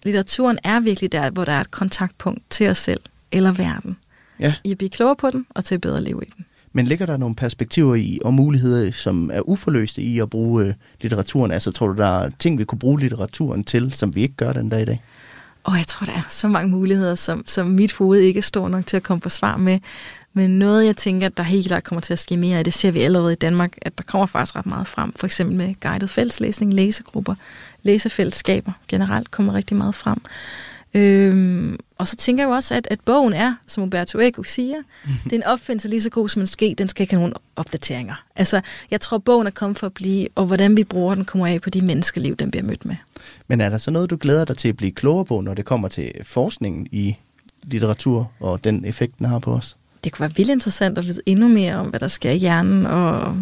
litteraturen 0.03 0.59
er 0.63 0.79
virkelig 0.79 1.11
der, 1.11 1.29
hvor 1.29 1.45
der 1.45 1.51
er 1.51 1.61
et 1.61 1.71
kontaktpunkt 1.71 2.43
til 2.49 2.67
os 2.69 2.77
selv 2.77 2.99
eller 3.31 3.51
verden. 3.51 3.97
Ja. 4.39 4.53
I 4.63 4.71
at 4.71 4.77
blive 4.77 4.89
klogere 4.89 5.15
på 5.15 5.31
den, 5.31 5.45
og 5.49 5.65
til 5.65 5.75
at 5.75 5.81
bedre 5.81 6.01
leve 6.01 6.21
i 6.23 6.29
den. 6.37 6.45
Men 6.73 6.85
ligger 6.85 7.05
der 7.05 7.17
nogle 7.17 7.35
perspektiver 7.35 7.95
i 7.95 8.19
og 8.25 8.33
muligheder, 8.33 8.91
som 8.91 9.31
er 9.33 9.41
uforløste 9.49 10.01
i 10.01 10.19
at 10.19 10.29
bruge 10.29 10.65
øh, 10.65 10.73
litteraturen? 11.01 11.51
Altså 11.51 11.71
tror 11.71 11.87
du, 11.87 11.93
der 11.97 12.19
er 12.23 12.29
ting, 12.39 12.59
vi 12.59 12.63
kunne 12.63 12.79
bruge 12.79 12.99
litteraturen 12.99 13.63
til, 13.63 13.91
som 13.91 14.15
vi 14.15 14.21
ikke 14.21 14.35
gør 14.35 14.53
den 14.53 14.69
dag 14.69 14.81
i 14.81 14.85
dag? 14.85 15.03
Og 15.63 15.77
jeg 15.77 15.87
tror, 15.87 16.05
der 16.05 16.13
er 16.13 16.25
så 16.29 16.47
mange 16.47 16.69
muligheder, 16.69 17.15
som, 17.15 17.43
som 17.47 17.67
mit 17.67 17.93
hoved 17.93 18.19
ikke 18.19 18.37
er 18.37 18.41
stor 18.41 18.67
nok 18.67 18.85
til 18.85 18.97
at 18.97 19.03
komme 19.03 19.21
på 19.21 19.29
svar 19.29 19.57
med. 19.57 19.79
Men 20.33 20.59
noget, 20.59 20.85
jeg 20.85 20.97
tænker, 20.97 21.29
der 21.29 21.43
helt 21.43 21.67
klart 21.67 21.83
kommer 21.83 22.01
til 22.01 22.13
at 22.13 22.19
ske 22.19 22.37
mere 22.37 22.57
af, 22.57 22.63
det 22.63 22.73
ser 22.73 22.91
vi 22.91 23.01
allerede 23.01 23.33
i 23.33 23.35
Danmark, 23.35 23.77
at 23.81 23.97
der 23.97 24.03
kommer 24.03 24.25
faktisk 24.25 24.55
ret 24.55 24.65
meget 24.65 24.87
frem. 24.87 25.13
For 25.15 25.25
eksempel 25.25 25.57
med 25.57 25.75
guided 25.79 26.07
fælleslæsning, 26.07 26.73
læsegrupper, 26.73 27.35
læsefællesskaber 27.83 28.71
generelt 28.87 29.31
kommer 29.31 29.53
rigtig 29.53 29.77
meget 29.77 29.95
frem. 29.95 30.21
Øhm, 30.93 31.79
og 31.97 32.07
så 32.07 32.15
tænker 32.15 32.43
jeg 32.43 32.49
jo 32.49 32.53
også, 32.53 32.75
at, 32.75 32.87
at 32.91 32.99
bogen 32.99 33.33
er, 33.33 33.55
som 33.67 33.83
Umberto 33.83 34.19
Eco 34.19 34.43
siger, 34.43 34.77
det 35.23 35.33
er 35.33 35.37
en 35.37 35.43
opfindelse 35.43 35.89
lige 35.89 36.01
så 36.01 36.09
god 36.09 36.29
som 36.29 36.41
en 36.41 36.47
ske, 36.47 36.75
den 36.77 36.87
skal 36.87 37.03
ikke 37.03 37.13
have 37.13 37.19
nogen 37.19 37.33
opdateringer. 37.55 38.23
Altså, 38.35 38.61
jeg 38.91 39.01
tror, 39.01 39.17
bogen 39.17 39.47
er 39.47 39.51
kommet 39.51 39.79
for 39.79 39.87
at 39.87 39.93
blive, 39.93 40.27
og 40.35 40.45
hvordan 40.45 40.77
vi 40.77 40.83
bruger 40.83 41.15
den, 41.15 41.25
kommer 41.25 41.47
af 41.47 41.61
på 41.61 41.69
de 41.69 41.81
menneskeliv, 41.81 42.35
den 42.35 42.51
bliver 42.51 42.63
mødt 42.63 42.85
med. 42.85 42.95
Men 43.47 43.61
er 43.61 43.69
der 43.69 43.77
så 43.77 43.91
noget, 43.91 44.09
du 44.09 44.17
glæder 44.21 44.45
dig 44.45 44.57
til 44.57 44.67
at 44.67 44.77
blive 44.77 44.91
klogere 44.91 45.25
på, 45.25 45.41
når 45.41 45.53
det 45.53 45.65
kommer 45.65 45.87
til 45.87 46.11
forskningen 46.23 46.87
i 46.91 47.17
litteratur 47.63 48.31
og 48.39 48.63
den 48.63 48.85
effekt, 48.85 49.19
den 49.19 49.25
har 49.25 49.39
på 49.39 49.53
os? 49.53 49.77
Det 50.03 50.11
kunne 50.11 50.23
være 50.23 50.35
vildt 50.35 50.51
interessant 50.51 50.97
at 50.97 51.05
vide 51.05 51.21
endnu 51.25 51.47
mere 51.47 51.75
om, 51.75 51.87
hvad 51.87 51.99
der 51.99 52.07
sker 52.07 52.31
i 52.31 52.37
hjernen, 52.37 52.85
og, 52.85 53.37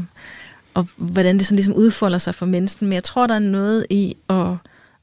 og 0.74 0.88
hvordan 0.98 1.38
det 1.38 1.46
sådan 1.46 1.56
ligesom 1.56 1.74
udfolder 1.74 2.18
sig 2.18 2.36
for 2.36 2.46
mennesken. 2.46 2.88
Men 2.88 2.94
jeg 2.94 3.04
tror, 3.04 3.28
der 3.28 3.36
er 3.36 3.40
noget 3.40 3.86
i 3.90 4.18
at 4.30 4.56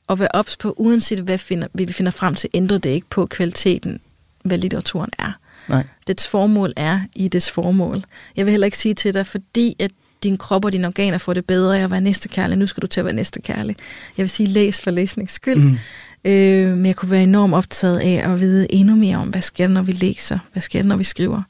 at 0.08 0.18
være 0.18 0.28
ops 0.34 0.56
på, 0.56 0.74
uanset 0.76 1.18
hvad 1.18 1.38
finder, 1.38 1.68
vi 1.74 1.92
finder 1.92 2.12
frem 2.12 2.34
til, 2.34 2.50
ændrer 2.54 2.78
det 2.78 2.90
ikke 2.90 3.06
på 3.10 3.26
kvaliteten, 3.26 4.00
hvad 4.44 4.58
litteraturen 4.58 5.10
er. 5.18 5.32
Nej. 5.68 5.84
Dets 6.06 6.28
formål 6.28 6.72
er 6.76 7.00
i 7.14 7.28
dets 7.28 7.50
formål. 7.50 8.04
Jeg 8.36 8.46
vil 8.46 8.50
heller 8.50 8.64
ikke 8.64 8.78
sige 8.78 8.94
til 8.94 9.14
dig, 9.14 9.26
fordi 9.26 9.76
at 9.78 9.90
din 10.22 10.36
krop 10.36 10.64
og 10.64 10.72
dine 10.72 10.86
organer 10.86 11.18
får 11.18 11.34
det 11.34 11.44
bedre 11.44 11.78
af 11.78 11.84
at 11.84 11.90
være 11.90 12.00
næstekærlig. 12.00 12.58
Nu 12.58 12.66
skal 12.66 12.82
du 12.82 12.86
til 12.86 13.00
at 13.00 13.04
være 13.04 13.14
næstekærlig. 13.14 13.76
Jeg 14.16 14.22
vil 14.22 14.30
sige, 14.30 14.46
læs 14.46 14.80
for 14.80 14.90
læsnings 14.90 15.32
skyld. 15.32 15.62
Mm. 15.62 15.78
Øh, 16.24 16.76
men 16.76 16.86
jeg 16.86 16.96
kunne 16.96 17.10
være 17.10 17.22
enormt 17.22 17.54
optaget 17.54 17.98
af 17.98 18.30
at 18.30 18.40
vide 18.40 18.72
endnu 18.72 18.96
mere 18.96 19.16
om, 19.16 19.28
hvad 19.28 19.42
sker 19.42 19.66
der, 19.66 19.74
når 19.74 19.82
vi 19.82 19.92
læser? 19.92 20.38
Hvad 20.52 20.62
sker 20.62 20.82
der, 20.82 20.88
når 20.88 20.96
vi 20.96 21.04
skriver? 21.04 21.42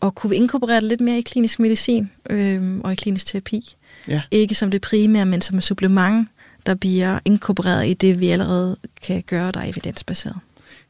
Og 0.00 0.14
kunne 0.14 0.30
vi 0.30 0.36
inkorporere 0.36 0.80
det 0.80 0.88
lidt 0.88 1.00
mere 1.00 1.18
i 1.18 1.22
klinisk 1.22 1.58
medicin 1.58 2.10
øh, 2.30 2.78
og 2.84 2.92
i 2.92 2.94
klinisk 2.94 3.26
terapi? 3.26 3.76
Ja. 4.08 4.22
Ikke 4.30 4.54
som 4.54 4.70
det 4.70 4.80
primære, 4.80 5.26
men 5.26 5.40
som 5.40 5.58
et 5.58 5.64
supplement 5.64 6.28
der 6.66 6.74
bliver 6.74 7.18
inkorporeret 7.24 7.88
i 7.88 7.94
det, 7.94 8.20
vi 8.20 8.28
allerede 8.28 8.76
kan 9.02 9.22
gøre, 9.26 9.52
der 9.52 9.60
er 9.60 9.64
evidensbaseret. 9.64 10.36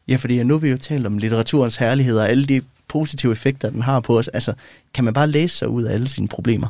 Ja, 0.08 0.16
fordi 0.16 0.42
nu 0.42 0.54
har 0.54 0.58
vi 0.58 0.70
jo 0.70 0.78
talt 0.78 1.06
om 1.06 1.18
litteraturens 1.18 1.76
herlighed 1.76 2.18
og 2.18 2.28
alle 2.28 2.44
de 2.44 2.60
positive 2.88 3.32
effekter, 3.32 3.70
den 3.70 3.82
har 3.82 4.00
på 4.00 4.18
os. 4.18 4.28
Altså, 4.28 4.52
kan 4.94 5.04
man 5.04 5.14
bare 5.14 5.26
læse 5.26 5.56
sig 5.56 5.68
ud 5.68 5.82
af 5.82 5.92
alle 5.92 6.08
sine 6.08 6.28
problemer? 6.28 6.68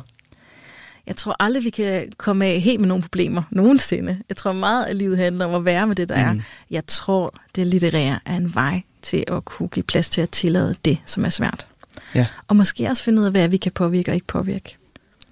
Jeg 1.07 1.15
tror 1.15 1.35
aldrig, 1.39 1.63
vi 1.63 1.69
kan 1.69 2.11
komme 2.17 2.45
af 2.45 2.59
helt 2.59 2.79
med 2.79 2.87
nogle 2.87 3.01
problemer 3.01 3.43
nogensinde. 3.51 4.17
Jeg 4.29 4.37
tror 4.37 4.51
meget, 4.51 4.85
at 4.85 4.95
livet 4.95 5.17
handler 5.17 5.45
om 5.45 5.53
at 5.53 5.65
være 5.65 5.87
med 5.87 5.95
det, 5.95 6.09
der 6.09 6.31
mm. 6.33 6.39
er. 6.39 6.43
Jeg 6.71 6.85
tror, 6.87 7.33
det 7.55 7.67
litterære 7.67 8.19
er 8.25 8.35
en 8.35 8.55
vej 8.55 8.81
til 9.01 9.23
at 9.27 9.45
kunne 9.45 9.69
give 9.69 9.83
plads 9.83 10.09
til 10.09 10.21
at 10.21 10.29
tillade 10.29 10.75
det, 10.85 10.97
som 11.05 11.25
er 11.25 11.29
svært. 11.29 11.67
Ja. 12.15 12.27
Og 12.47 12.55
måske 12.55 12.87
også 12.87 13.03
finde 13.03 13.21
ud 13.21 13.25
af, 13.25 13.31
hvad 13.31 13.47
vi 13.47 13.57
kan 13.57 13.71
påvirke 13.71 14.11
og 14.11 14.15
ikke 14.15 14.27
påvirke. 14.27 14.77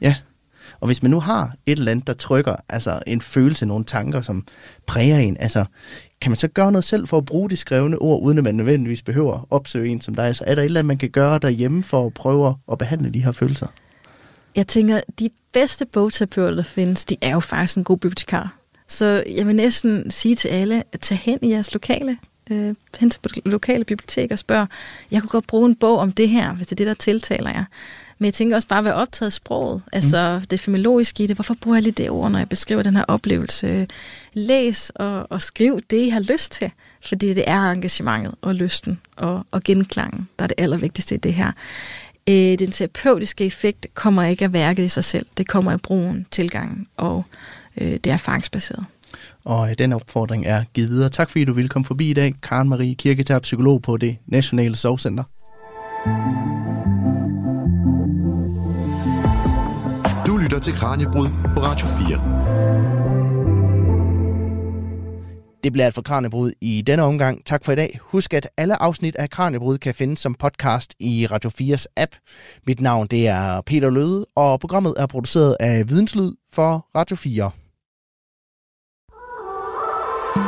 Ja. 0.01 0.15
Og 0.83 0.87
hvis 0.87 1.03
man 1.03 1.11
nu 1.11 1.19
har 1.19 1.55
et 1.65 1.77
eller 1.77 1.91
andet, 1.91 2.07
der 2.07 2.13
trykker, 2.13 2.55
altså 2.69 2.99
en 3.07 3.21
følelse, 3.21 3.65
nogle 3.65 3.85
tanker, 3.85 4.21
som 4.21 4.47
præger 4.87 5.17
en, 5.17 5.37
altså 5.39 5.65
kan 6.21 6.31
man 6.31 6.35
så 6.35 6.47
gøre 6.47 6.71
noget 6.71 6.83
selv 6.83 7.07
for 7.07 7.17
at 7.17 7.25
bruge 7.25 7.49
de 7.49 7.55
skrevne 7.55 7.97
ord, 7.97 8.21
uden 8.21 8.37
at 8.37 8.43
man 8.43 8.55
nødvendigvis 8.55 9.01
behøver 9.01 9.33
at 9.33 9.45
opsøge 9.49 9.89
en 9.89 10.01
som 10.01 10.15
dig? 10.15 10.35
Så 10.35 10.43
er 10.47 10.55
der 10.55 10.61
et 10.61 10.65
eller 10.65 10.79
andet, 10.79 10.87
man 10.87 10.97
kan 10.97 11.09
gøre 11.09 11.39
derhjemme 11.39 11.83
for 11.83 12.05
at 12.05 12.13
prøve 12.13 12.55
at 12.71 12.77
behandle 12.77 13.09
de 13.09 13.23
her 13.23 13.31
følelser? 13.31 13.67
Jeg 14.55 14.67
tænker, 14.67 15.01
de 15.19 15.29
bedste 15.53 15.85
bogterapeuter, 15.85 16.55
der 16.55 16.63
findes, 16.63 17.05
de 17.05 17.17
er 17.21 17.31
jo 17.31 17.39
faktisk 17.39 17.77
en 17.77 17.83
god 17.83 17.97
bibliotekar. 17.97 18.57
Så 18.87 19.23
jeg 19.37 19.47
vil 19.47 19.55
næsten 19.55 20.11
sige 20.11 20.35
til 20.35 20.49
alle, 20.49 20.83
at 20.93 20.99
tage 20.99 21.19
hen 21.19 21.39
i 21.41 21.49
jeres 21.49 21.73
lokale, 21.73 22.17
øh, 22.51 22.75
hen 22.99 23.09
til 23.09 23.19
lokale 23.45 23.83
bibliotek 23.83 24.31
og 24.31 24.39
spørg, 24.39 24.67
jeg 25.11 25.21
kunne 25.21 25.29
godt 25.29 25.47
bruge 25.47 25.65
en 25.69 25.75
bog 25.75 25.97
om 25.97 26.11
det 26.11 26.29
her, 26.29 26.53
hvis 26.53 26.67
det 26.67 26.71
er 26.71 26.77
det, 26.77 26.87
der 26.87 26.93
tiltaler 26.93 27.49
jer. 27.49 27.65
Men 28.23 28.25
jeg 28.25 28.33
tænker 28.33 28.55
også 28.55 28.67
bare 28.67 28.79
at 28.79 28.85
være 28.85 28.93
optaget 28.93 29.27
af 29.27 29.33
sproget, 29.33 29.81
altså 29.91 30.39
mm. 30.39 30.47
det 30.47 30.59
femologiske 30.59 31.23
i 31.23 31.27
det. 31.27 31.35
Hvorfor 31.37 31.55
bruger 31.61 31.75
jeg 31.77 31.83
lige 31.83 31.93
det 31.93 32.09
ord, 32.09 32.31
når 32.31 32.39
jeg 32.39 32.49
beskriver 32.49 32.83
den 32.83 32.95
her 32.95 33.03
oplevelse? 33.07 33.87
Læs 34.33 34.89
og, 34.95 35.31
og 35.31 35.41
skriv 35.41 35.79
det, 35.89 35.97
I 35.97 36.09
har 36.09 36.19
lyst 36.19 36.51
til, 36.51 36.71
fordi 37.01 37.33
det 37.33 37.43
er 37.47 37.71
engagementet 37.71 38.35
og 38.41 38.55
lysten 38.55 39.01
og, 39.17 39.45
og 39.51 39.63
genklangen, 39.63 40.27
der 40.39 40.43
er 40.43 40.47
det 40.47 40.55
allervigtigste 40.57 41.15
i 41.15 41.17
det 41.17 41.33
her. 41.33 41.51
Øh, 42.29 42.35
den 42.35 42.71
terapeutiske 42.71 43.45
effekt 43.45 43.87
kommer 43.93 44.23
ikke 44.23 44.45
af 44.45 44.53
værket 44.53 44.83
i 44.83 44.89
sig 44.89 45.03
selv. 45.03 45.25
Det 45.37 45.47
kommer 45.47 45.71
af 45.71 45.81
brugen, 45.81 46.25
tilgangen 46.31 46.87
og 46.97 47.23
øh, 47.77 47.91
det 47.91 48.07
er 48.07 48.13
erfaringsbaseret. 48.13 48.85
Og 49.43 49.69
øh, 49.69 49.75
den 49.77 49.93
opfordring 49.93 50.45
er 50.45 50.63
givet 50.73 50.89
videre. 50.89 51.09
Tak 51.09 51.29
fordi 51.29 51.45
du 51.45 51.53
ville 51.53 51.69
komme 51.69 51.85
forbi 51.85 52.09
i 52.09 52.13
dag. 52.13 52.35
Karen 52.43 52.69
Marie 52.69 52.95
Kirketab, 52.95 53.41
psykolog 53.41 53.81
på 53.81 53.97
det 53.97 54.17
Nationale 54.25 54.75
Sovcenter. 54.75 55.23
Du 56.05 56.52
til 60.63 60.73
Kranjebrud 60.73 61.27
på 61.27 61.61
Radio 61.63 61.87
4. 61.87 62.17
Det 65.63 65.71
bliver 65.71 65.87
et 65.87 65.93
for 65.93 66.01
Kranjebrud 66.01 66.51
i 66.61 66.81
denne 66.81 67.03
omgang. 67.03 67.45
Tak 67.45 67.65
for 67.65 67.71
i 67.71 67.75
dag. 67.75 67.99
Husk, 68.01 68.33
at 68.33 68.49
alle 68.57 68.81
afsnit 68.81 69.15
af 69.15 69.29
Kranjebrud 69.29 69.77
kan 69.77 69.95
findes 69.95 70.19
som 70.19 70.33
podcast 70.33 70.93
i 70.99 71.27
Radio 71.31 71.51
4's 71.61 71.85
app. 71.97 72.11
Mit 72.67 72.81
navn 72.81 73.07
det 73.07 73.27
er 73.27 73.61
Peter 73.61 73.89
Løde, 73.89 74.25
og 74.35 74.59
programmet 74.59 74.93
er 74.97 75.07
produceret 75.07 75.57
af 75.59 75.89
Videnslyd 75.89 76.31
for 76.53 76.87
Radio 76.95 77.15
4. 77.15 77.51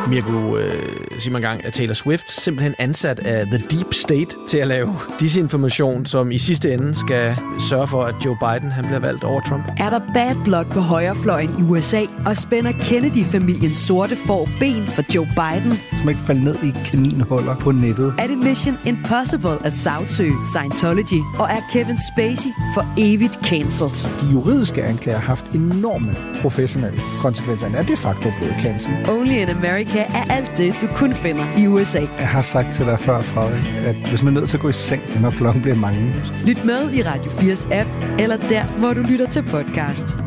Mirko 0.10 0.58
øh, 0.58 1.20
siger 1.20 1.32
man 1.32 1.42
gang, 1.42 1.66
at 1.66 1.74
Taylor 1.74 1.94
Swift 1.94 2.32
simpelthen 2.32 2.76
ansat 2.78 3.20
af 3.20 3.46
The 3.46 3.64
Deep 3.72 3.94
State 3.94 4.28
til 4.50 4.58
at 4.58 4.68
lave 4.68 4.96
disinformation, 5.20 6.06
som 6.06 6.32
i 6.32 6.38
sidste 6.38 6.74
ende 6.74 6.96
skal 6.96 7.36
sørge 7.70 7.88
for, 7.88 8.04
at 8.04 8.16
Joe 8.26 8.38
Biden 8.40 8.72
han 8.72 8.86
bliver 8.86 9.00
valgt 9.00 9.24
over 9.24 9.42
Trump. 9.42 9.66
Er 9.78 9.90
der 9.90 10.00
bad 10.14 10.36
blood 10.44 10.66
på 10.66 10.80
højrefløjen 10.80 11.50
i 11.60 11.62
USA, 11.62 12.02
og 12.26 12.38
spænder 12.38 12.72
Kennedy-familiens 12.72 13.78
sorte 13.78 14.16
for 14.16 14.50
ben 14.60 14.88
for 14.88 15.04
Joe 15.16 15.26
Biden? 15.26 15.80
Som 16.00 16.10
ikke 16.10 16.22
falder 16.22 16.44
ned 16.44 16.56
i 16.64 16.74
kaninhuller 16.86 17.56
på 17.56 17.72
nettet. 17.72 18.14
Er 18.18 18.28
det 18.28 18.38
Mission 18.38 18.78
Impossible 18.86 19.66
at 19.66 19.74
sagsøge 19.74 20.34
Scientology? 20.46 21.22
Og 21.40 21.46
er 21.46 21.62
Kevin 21.74 21.98
Spacey 22.12 22.50
for 22.74 22.86
evigt 22.98 23.40
cancelled? 23.46 23.96
De 24.22 24.34
juridiske 24.34 24.84
anklager 24.84 25.20
har 25.20 25.28
haft 25.28 25.46
enorme 25.46 26.16
professionelle 26.42 27.00
konsekvenser. 27.20 27.68
Er 27.76 27.84
de 27.84 27.98
facto 27.98 28.30
blevet 28.38 28.56
cancelled. 28.62 29.10
Only 29.10 29.34
in 29.34 29.50
America 29.50 29.95
er 30.02 30.26
alt 30.30 30.52
det, 30.58 30.76
du 30.82 30.88
kun 30.96 31.14
finder 31.14 31.46
i 31.58 31.68
USA. 31.68 32.00
Jeg 32.00 32.28
har 32.28 32.42
sagt 32.42 32.74
til 32.74 32.86
dig 32.86 33.00
før, 33.00 33.22
Frederik, 33.22 33.66
at 33.86 33.96
hvis 33.96 34.24
man 34.24 34.36
er 34.36 34.40
nødt 34.40 34.50
til 34.50 34.58
at 34.58 34.62
gå 34.62 34.70
i 34.70 34.74
seng, 34.74 35.22
når 35.22 35.32
klokken 35.32 35.62
bliver 35.62 35.76
mange. 35.76 36.16
Lyt 36.46 36.66
med 36.66 36.94
i 36.94 37.02
Radio 37.04 37.32
4's 37.32 37.74
app, 37.74 37.90
eller 38.20 38.38
der, 38.38 38.64
hvor 38.64 38.94
du 38.94 39.02
lytter 39.02 39.30
til 39.30 39.44
podcast. 39.44 40.18